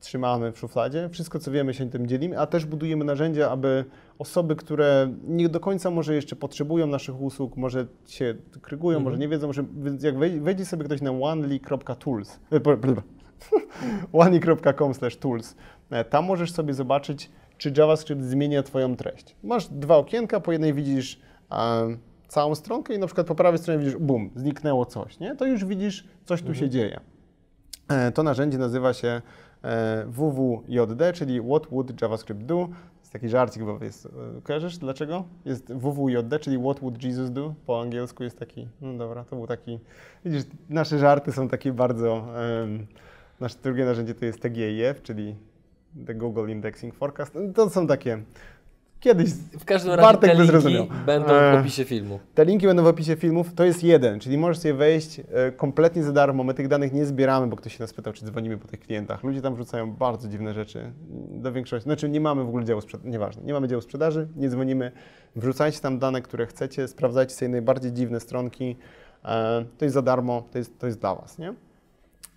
trzymamy 0.01 0.53
w 0.53 0.59
szufladzie. 0.59 1.09
Wszystko, 1.09 1.38
co 1.38 1.51
wiemy, 1.51 1.74
się 1.74 1.90
tym 1.90 2.07
dzielimy, 2.07 2.40
a 2.40 2.47
też 2.47 2.66
budujemy 2.66 3.05
narzędzia, 3.05 3.51
aby 3.51 3.84
osoby, 4.18 4.57
które 4.57 5.12
nie 5.26 5.49
do 5.49 5.61
końca 5.61 5.90
może 5.90 6.14
jeszcze 6.14 6.36
potrzebują 6.36 6.86
naszych 6.86 7.20
usług, 7.20 7.57
może 7.57 7.86
się 8.07 8.34
krygują, 8.62 9.01
może 9.01 9.18
nie 9.18 9.28
wiedzą, 9.28 9.53
że 9.53 9.64
więc 9.76 10.03
jak 10.03 10.18
wej- 10.18 10.40
wejdzie 10.40 10.64
sobie 10.64 10.84
ktoś 10.84 11.03
na 11.03 11.11
onely.tools, 11.11 12.40
e, 12.53 12.61
e, 15.91 16.05
tam 16.05 16.24
możesz 16.24 16.53
sobie 16.53 16.74
zobaczyć, 16.74 17.30
czy 17.59 17.72
JavaScript 17.76 18.22
zmienia 18.22 18.62
Twoją 18.62 18.97
treść. 18.97 19.37
Masz 19.43 19.68
dwa 19.68 19.97
okienka, 19.97 20.41
po 20.41 20.53
jednej 20.53 20.74
widzisz 20.74 21.20
e, 21.53 21.97
całą 22.28 22.55
stronkę 22.55 22.95
i 22.95 22.99
na 22.99 23.07
przykład 23.07 23.26
po 23.26 23.35
prawej 23.35 23.59
stronie 23.59 23.78
widzisz, 23.80 23.97
bum, 23.97 24.30
zniknęło 24.37 24.87
coś, 24.87 25.20
nie? 25.20 25.37
To 25.37 25.47
już 25.47 25.64
widzisz, 25.64 26.05
coś 26.24 26.43
tu 26.43 26.55
się 26.55 26.68
dzieje. 26.70 27.01
E, 27.89 28.12
To 28.12 28.22
narzędzie 28.22 28.59
nazywa 28.59 28.93
się 28.93 29.22
e, 29.62 30.05
WWJD, 30.07 31.12
czyli 31.14 31.41
What 31.41 31.66
Would 31.66 32.03
JavaScript 32.03 32.43
Do. 32.43 32.68
Jest 33.01 33.12
taki 33.12 33.28
żarcik, 33.28 33.62
bo 33.62 33.85
jest, 33.85 34.07
e, 34.07 34.11
kojarzysz 34.43 34.78
dlaczego? 34.78 35.24
Jest 35.45 35.72
WWJD, 35.72 36.39
czyli 36.41 36.59
What 36.59 36.80
Would 36.80 37.05
Jesus 37.05 37.30
Do. 37.30 37.55
Po 37.66 37.80
angielsku 37.80 38.24
jest 38.24 38.39
taki, 38.39 38.68
no 38.80 38.99
dobra, 38.99 39.24
to 39.24 39.37
był 39.37 39.47
taki, 39.47 39.78
widzisz, 40.24 40.43
nasze 40.68 40.99
żarty 40.99 41.32
są 41.32 41.49
takie 41.49 41.72
bardzo, 41.72 42.26
nasze 43.41 43.57
drugie 43.62 43.85
narzędzie 43.85 44.14
to 44.14 44.24
jest 44.24 44.41
TGIF, 44.41 45.03
czyli 45.03 45.35
The 46.07 46.14
Google 46.14 46.49
Indexing 46.49 46.95
Forecast. 46.95 47.38
To 47.55 47.70
są 47.70 47.86
takie, 47.86 48.18
kiedyś 49.01 49.30
W 49.59 49.64
każdym 49.64 49.90
razie 49.92 50.03
Bartek 50.03 50.30
te 50.30 50.34
linki 50.36 50.47
zrozumiał. 50.51 50.86
będą 51.07 51.28
w 51.28 51.32
Eee. 51.32 51.61
opisie 51.61 51.84
filmu. 51.84 52.20
te 52.34 52.45
linki 52.45 52.66
będą 52.66 52.82
w 52.82 52.86
opisie 52.86 53.16
filmów. 53.16 53.55
To 53.55 53.64
jest 53.64 53.84
jeden, 53.84 54.20
czyli 54.20 54.38
możesz 54.38 54.59
sobie 54.59 54.74
wejść 54.74 55.20
e, 55.20 55.53
kompletnie 55.53 56.03
za 56.03 56.12
darmo. 56.12 56.45
My 56.45 56.55
tych 56.55 56.68
danych 56.68 56.92
nie 56.92 57.07
zbieramy, 57.07 57.47
bo 57.47 57.57
ktoś 57.57 57.76
się 57.76 57.82
nas 57.82 57.92
pytał, 57.95 58.12
czy 58.12 58.24
dzwonimy 58.24 58.59
po 58.59 58.68
tych 58.68 58.80
klientach. 58.80 59.24
Ludzie 59.24 59.42
tam 59.42 59.55
wrzucają 59.55 59.92
bardzo 59.92 60.28
dziwne 60.28 60.55
rzeczy. 60.55 60.92
Do 61.30 61.53
większości, 61.53 61.84
znaczy 61.84 62.09
nie 62.09 62.20
mamy 62.20 62.45
w 62.45 62.49
ogóle 62.49 62.64
działu 62.64 62.80
sprzedaży, 62.80 63.11
nieważne, 63.11 63.42
nie 63.42 63.53
mamy 63.53 63.68
działu 63.68 63.82
sprzedaży, 63.82 64.28
nie 64.36 64.49
dzwonimy. 64.49 64.92
Wrzucajcie 65.36 65.80
tam 65.80 65.99
dane, 65.99 66.22
które 66.22 66.47
chcecie, 66.47 66.88
sprawdzajcie 66.88 67.34
sobie 67.34 67.49
najbardziej 67.49 67.92
dziwne 67.92 68.20
stronki. 68.20 68.76
E, 69.24 69.64
To 69.78 69.84
jest 69.84 69.95
za 69.95 70.03
darmo, 70.03 70.45
to 70.53 70.59
jest, 70.59 70.78
to 70.78 70.86
jest 70.86 71.01
dla 71.01 71.14
Was, 71.14 71.38
nie? 71.38 71.55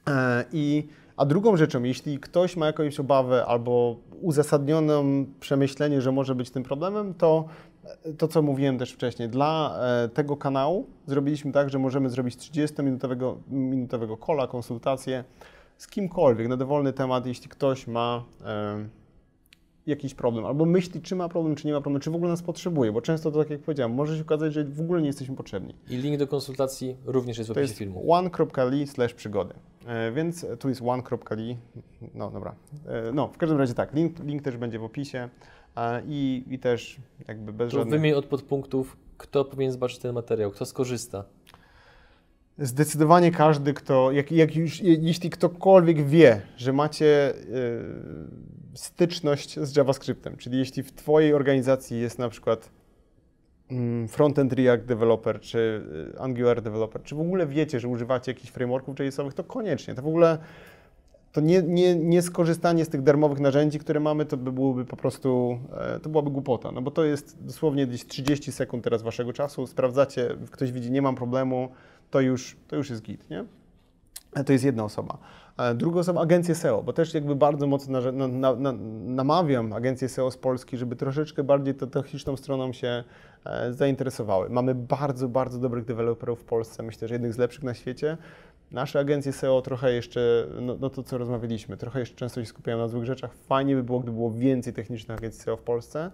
E, 0.09 0.45
I, 0.53 0.87
a 1.17 1.25
drugą 1.25 1.57
rzeczą, 1.57 1.83
jeśli 1.83 2.19
ktoś 2.19 2.57
ma 2.57 2.65
jakąś 2.65 2.99
obawę 2.99 3.45
albo 3.45 3.95
uzasadnioną 4.21 5.25
przemyślenie, 5.39 6.01
że 6.01 6.11
może 6.11 6.35
być 6.35 6.49
tym 6.51 6.63
problemem, 6.63 7.13
to 7.13 7.45
to, 8.17 8.27
co 8.27 8.41
mówiłem 8.41 8.77
też 8.77 8.91
wcześniej, 8.91 9.29
dla 9.29 9.79
e, 9.79 10.09
tego 10.09 10.37
kanału 10.37 10.87
zrobiliśmy 11.05 11.51
tak, 11.51 11.69
że 11.69 11.79
możemy 11.79 12.09
zrobić 12.09 12.35
30-minutowego 12.37 13.35
minutowego 13.49 14.17
kola, 14.17 14.47
konsultację 14.47 15.23
z 15.77 15.87
kimkolwiek 15.87 16.47
na 16.47 16.57
dowolny 16.57 16.93
temat, 16.93 17.25
jeśli 17.25 17.49
ktoś 17.49 17.87
ma 17.87 18.23
e, 18.45 18.87
jakiś 19.87 20.13
problem, 20.13 20.45
albo 20.45 20.65
myśli, 20.65 21.01
czy 21.01 21.15
ma 21.15 21.29
problem, 21.29 21.55
czy 21.55 21.67
nie 21.67 21.73
ma 21.73 21.81
problemu, 21.81 22.03
czy 22.03 22.11
w 22.11 22.15
ogóle 22.15 22.31
nas 22.31 22.41
potrzebuje, 22.41 22.91
bo 22.91 23.01
często 23.01 23.31
to, 23.31 23.39
tak 23.39 23.49
jak 23.49 23.59
powiedziałem, 23.59 23.93
może 23.93 24.15
się 24.15 24.21
okazać, 24.21 24.53
że 24.53 24.63
w 24.63 24.81
ogóle 24.81 25.01
nie 25.01 25.07
jesteśmy 25.07 25.35
potrzebni. 25.35 25.75
I 25.89 25.97
link 25.97 26.17
do 26.19 26.27
konsultacji 26.27 26.95
również 27.05 27.37
jest 27.37 27.49
w 27.49 27.53
To 27.53 27.59
opisie 27.59 27.69
jest 27.69 27.79
filmu. 27.79 28.03
slash 28.85 29.13
przygody. 29.13 29.53
E, 29.87 30.11
Więc 30.11 30.45
tu 30.59 30.69
jest 30.69 30.81
one.li. 30.85 31.57
No 32.13 32.31
dobra. 32.31 32.55
E, 32.87 33.11
No, 33.13 33.27
w 33.27 33.37
każdym 33.37 33.57
razie 33.57 33.73
tak, 33.73 33.93
link, 33.93 34.19
link 34.19 34.41
też 34.43 34.57
będzie 34.57 34.79
w 34.79 34.83
opisie 34.83 35.29
i, 36.05 36.43
i 36.49 36.59
też 36.59 36.97
jakby 37.27 37.53
bez 37.53 37.71
To 37.71 37.77
żadnych... 37.77 37.99
wymień 37.99 38.13
od 38.13 38.25
podpunktów, 38.25 38.97
kto 39.17 39.45
powinien 39.45 39.71
zobaczyć 39.73 39.97
ten 39.99 40.13
materiał, 40.13 40.51
kto 40.51 40.65
skorzysta. 40.65 41.23
Zdecydowanie 42.57 43.31
każdy, 43.31 43.73
kto, 43.73 44.11
jak, 44.11 44.31
jak 44.31 44.55
już, 44.55 44.81
je- 44.81 44.93
jeśli 45.01 45.29
ktokolwiek 45.29 46.05
wie, 46.05 46.41
że 46.57 46.73
macie 46.73 47.35
e, 47.35 47.35
styczność 48.73 49.59
z 49.59 49.75
JavaScriptem, 49.75 50.37
czyli 50.37 50.57
jeśli 50.57 50.83
w 50.83 50.91
Twojej 50.91 51.33
organizacji 51.33 51.99
jest 51.99 52.19
na 52.19 52.29
przykład 52.29 52.69
frontend 54.07 54.53
React 54.53 54.85
developer, 54.85 55.39
czy 55.39 55.83
y, 56.15 56.19
Angular 56.19 56.61
developer, 56.61 57.03
czy 57.03 57.15
w 57.15 57.19
ogóle 57.19 57.47
wiecie, 57.47 57.79
że 57.79 57.87
używacie 57.87 58.31
jakichś 58.31 58.51
frameworków 58.51 58.99
JS-owych, 58.99 59.33
to 59.33 59.43
koniecznie. 59.43 59.95
To 59.95 60.01
w 60.01 60.07
ogóle 60.07 60.37
to 61.31 61.41
nie, 61.41 61.63
nie, 61.63 61.95
nie 61.95 62.21
skorzystanie 62.21 62.85
z 62.85 62.89
tych 62.89 63.01
darmowych 63.01 63.39
narzędzi, 63.39 63.79
które 63.79 63.99
mamy, 63.99 64.25
to 64.25 64.37
by 64.37 64.51
byłoby 64.51 64.85
po 64.85 64.97
prostu, 64.97 65.59
e, 65.77 65.99
to 65.99 66.09
byłaby 66.09 66.29
głupota, 66.29 66.71
no 66.71 66.81
bo 66.81 66.91
to 66.91 67.03
jest 67.03 67.37
dosłownie 67.45 67.87
gdzieś 67.87 68.05
30 68.05 68.51
sekund 68.51 68.83
teraz 68.83 69.01
waszego 69.01 69.33
czasu, 69.33 69.67
sprawdzacie, 69.67 70.35
ktoś 70.51 70.71
widzi, 70.71 70.91
nie 70.91 71.01
mam 71.01 71.15
problemu, 71.15 71.69
to 72.11 72.21
już, 72.21 72.57
to 72.67 72.75
już 72.75 72.89
jest 72.89 73.01
git, 73.01 73.29
nie? 73.29 73.45
E, 74.35 74.43
To 74.43 74.53
jest 74.53 74.65
jedna 74.65 74.83
osoba. 74.83 75.17
Druga 75.75 75.99
osoba, 75.99 76.21
agencje 76.21 76.55
SEO, 76.55 76.83
bo 76.83 76.93
też 76.93 77.13
jakby 77.13 77.35
bardzo 77.35 77.67
mocno 77.67 78.01
na, 78.11 78.27
na, 78.27 78.55
na, 78.55 78.73
namawiam 79.05 79.73
agencje 79.73 80.09
SEO 80.09 80.31
z 80.31 80.37
Polski, 80.37 80.77
żeby 80.77 80.95
troszeczkę 80.95 81.43
bardziej 81.43 81.75
tą 81.75 81.87
techniczną 81.89 82.37
stroną 82.37 82.73
się 82.73 83.03
e, 83.45 83.73
zainteresowały. 83.73 84.49
Mamy 84.49 84.75
bardzo, 84.75 85.29
bardzo 85.29 85.59
dobrych 85.59 85.85
deweloperów 85.85 86.41
w 86.41 86.43
Polsce, 86.43 86.83
myślę, 86.83 87.07
że 87.07 87.15
jednych 87.15 87.33
z 87.33 87.37
lepszych 87.37 87.63
na 87.63 87.73
świecie. 87.73 88.17
Nasze 88.71 88.99
agencje 88.99 89.33
SEO 89.33 89.61
trochę 89.61 89.93
jeszcze, 89.93 90.47
no, 90.61 90.75
no 90.79 90.89
to 90.89 91.03
co 91.03 91.17
rozmawialiśmy, 91.17 91.77
trochę 91.77 91.99
jeszcze 91.99 92.15
często 92.15 92.41
się 92.41 92.45
skupiają 92.45 92.77
na 92.77 92.87
złych 92.87 93.05
rzeczach. 93.05 93.33
Fajnie 93.33 93.75
by 93.75 93.83
było, 93.83 93.99
gdyby 93.99 94.17
było 94.17 94.31
więcej 94.31 94.73
technicznych 94.73 95.17
agencji 95.17 95.41
SEO 95.41 95.57
w 95.57 95.61
Polsce. 95.61 96.11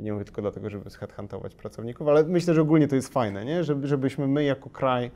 I 0.00 0.02
nie 0.02 0.12
mówię 0.12 0.24
tylko 0.24 0.42
dlatego, 0.42 0.70
żeby 0.70 0.90
headhuntować 0.90 1.54
pracowników, 1.54 2.08
ale 2.08 2.24
myślę, 2.24 2.54
że 2.54 2.62
ogólnie 2.62 2.88
to 2.88 2.96
jest 2.96 3.08
fajne, 3.08 3.44
nie? 3.44 3.64
Żeby, 3.64 3.86
żebyśmy 3.86 4.28
my 4.28 4.44
jako 4.44 4.70
kraj 4.70 5.10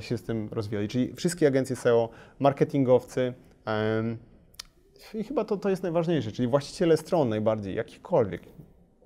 się 0.00 0.18
z 0.18 0.22
tym 0.22 0.48
rozwijali. 0.52 0.88
Czyli 0.88 1.14
wszystkie 1.14 1.46
agencje 1.46 1.76
SEO, 1.76 2.08
marketingowcy 2.38 3.34
i 5.14 5.24
chyba 5.24 5.44
to, 5.44 5.56
to 5.56 5.70
jest 5.70 5.82
najważniejsze, 5.82 6.32
czyli 6.32 6.48
właściciele 6.48 6.96
stron 6.96 7.28
najbardziej, 7.28 7.74
jakichkolwiek. 7.74 8.42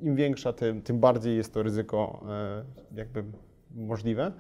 Im 0.00 0.16
większa, 0.16 0.52
tym, 0.52 0.82
tym 0.82 1.00
bardziej 1.00 1.36
jest 1.36 1.54
to 1.54 1.62
ryzyko 1.62 2.26
e, 2.28 2.64
jakby 2.98 3.24
możliwe. 3.74 4.32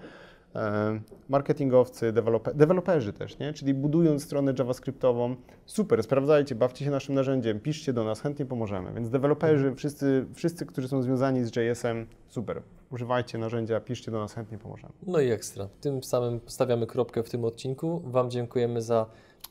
E, 0.56 1.00
Marketingowcy, 1.28 2.12
dewelope, 2.12 2.54
deweloperzy 2.54 3.12
też, 3.12 3.38
nie? 3.38 3.52
czyli 3.52 3.74
budując 3.74 4.24
stronę 4.24 4.54
javascriptową, 4.58 5.36
super, 5.66 6.02
sprawdzajcie, 6.02 6.54
bawcie 6.54 6.84
się 6.84 6.90
naszym 6.90 7.14
narzędziem, 7.14 7.60
piszcie 7.60 7.92
do 7.92 8.04
nas, 8.04 8.20
chętnie 8.20 8.46
pomożemy. 8.46 8.92
Więc 8.94 9.10
deweloperzy, 9.10 9.74
wszyscy, 9.74 10.26
wszyscy 10.34 10.66
którzy 10.66 10.88
są 10.88 11.02
związani 11.02 11.44
z 11.44 11.56
JS-em, 11.56 12.06
super, 12.28 12.62
używajcie 12.90 13.38
narzędzia, 13.38 13.80
piszcie 13.80 14.10
do 14.10 14.18
nas, 14.18 14.34
chętnie 14.34 14.58
pomożemy. 14.58 14.92
No 15.06 15.20
i 15.20 15.30
ekstra. 15.30 15.68
Tym 15.80 16.02
samym 16.02 16.40
stawiamy 16.46 16.86
kropkę 16.86 17.22
w 17.22 17.30
tym 17.30 17.44
odcinku. 17.44 18.02
Wam 18.04 18.30
dziękujemy 18.30 18.82
za 18.82 19.06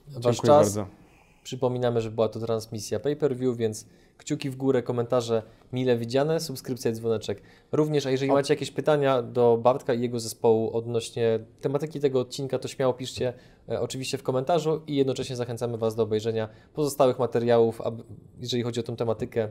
Wasz 0.08 0.24
Dziękuję 0.24 0.36
czas. 0.36 0.76
bardzo. 0.76 1.05
Przypominamy, 1.46 2.02
że 2.02 2.12
była 2.12 2.30
to 2.30 2.40
transmisja 2.40 3.00
pay-per-view, 3.00 3.58
więc 3.58 3.86
kciuki 4.18 4.50
w 4.50 4.56
górę, 4.56 4.84
komentarze 4.84 5.44
mile 5.74 5.98
widziane, 5.98 6.40
subskrypcja 6.40 6.92
i 6.92 6.94
dzwoneczek. 6.94 7.42
Również, 7.72 8.06
a 8.06 8.12
jeżeli 8.12 8.32
macie 8.32 8.54
jakieś 8.54 8.72
pytania 8.72 9.22
do 9.22 9.58
Bartka 9.58 9.94
i 9.94 10.02
jego 10.02 10.20
zespołu 10.20 10.78
odnośnie 10.78 11.40
tematyki 11.62 12.00
tego 12.00 12.20
odcinka, 12.20 12.60
to 12.60 12.68
śmiało 12.68 12.94
piszcie 12.94 13.34
e, 13.70 13.82
oczywiście 13.82 14.18
w 14.18 14.24
komentarzu 14.24 14.82
i 14.88 14.96
jednocześnie 14.96 15.36
zachęcamy 15.36 15.78
Was 15.78 15.96
do 15.96 16.04
obejrzenia 16.04 16.50
pozostałych 16.74 17.20
materiałów, 17.20 17.82
aby, 17.82 18.04
jeżeli 18.42 18.64
chodzi 18.64 18.80
o 18.80 18.84
tą 18.84 18.96
tematykę, 18.96 19.50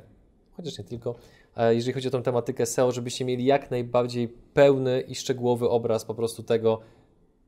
chociaż 0.57 0.79
nie 0.79 0.85
tylko, 0.85 1.15
e, 1.57 1.75
jeżeli 1.75 1.93
chodzi 1.93 2.09
o 2.09 2.11
tą 2.11 2.23
tematykę 2.23 2.67
SEO, 2.67 2.93
żebyście 2.93 3.25
mieli 3.25 3.45
jak 3.45 3.71
najbardziej 3.71 4.29
pełny 4.29 5.01
i 5.01 5.15
szczegółowy 5.15 5.69
obraz 5.69 6.05
po 6.05 6.15
prostu 6.15 6.43
tego, 6.43 6.81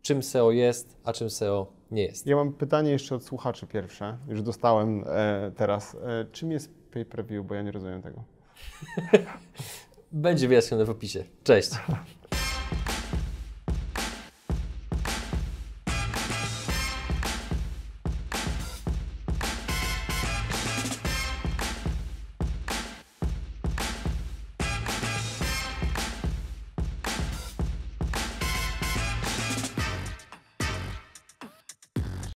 czym 0.06 0.22
SEO 0.22 0.50
jest, 0.50 0.96
a 1.04 1.12
czym 1.12 1.30
SEO 1.30 1.72
nie 1.90 2.02
jest. 2.02 2.26
Ja 2.26 2.36
mam 2.36 2.52
pytanie 2.52 2.90
jeszcze 2.90 3.14
od 3.14 3.24
słuchaczy 3.24 3.66
pierwsze, 3.66 4.18
już 4.28 4.42
dostałem 4.42 5.04
e, 5.06 5.52
teraz. 5.56 5.94
E, 5.94 6.26
czym 6.32 6.52
jest 6.52 6.70
pay-per-view, 6.92 7.46
bo 7.46 7.54
ja 7.54 7.62
nie 7.62 7.72
rozumiem 7.72 8.02
tego. 8.02 8.24
Będzie 10.12 10.48
wyjaśnione 10.48 10.84
w 10.84 10.90
opisie. 10.90 11.24
Cześć! 11.44 11.70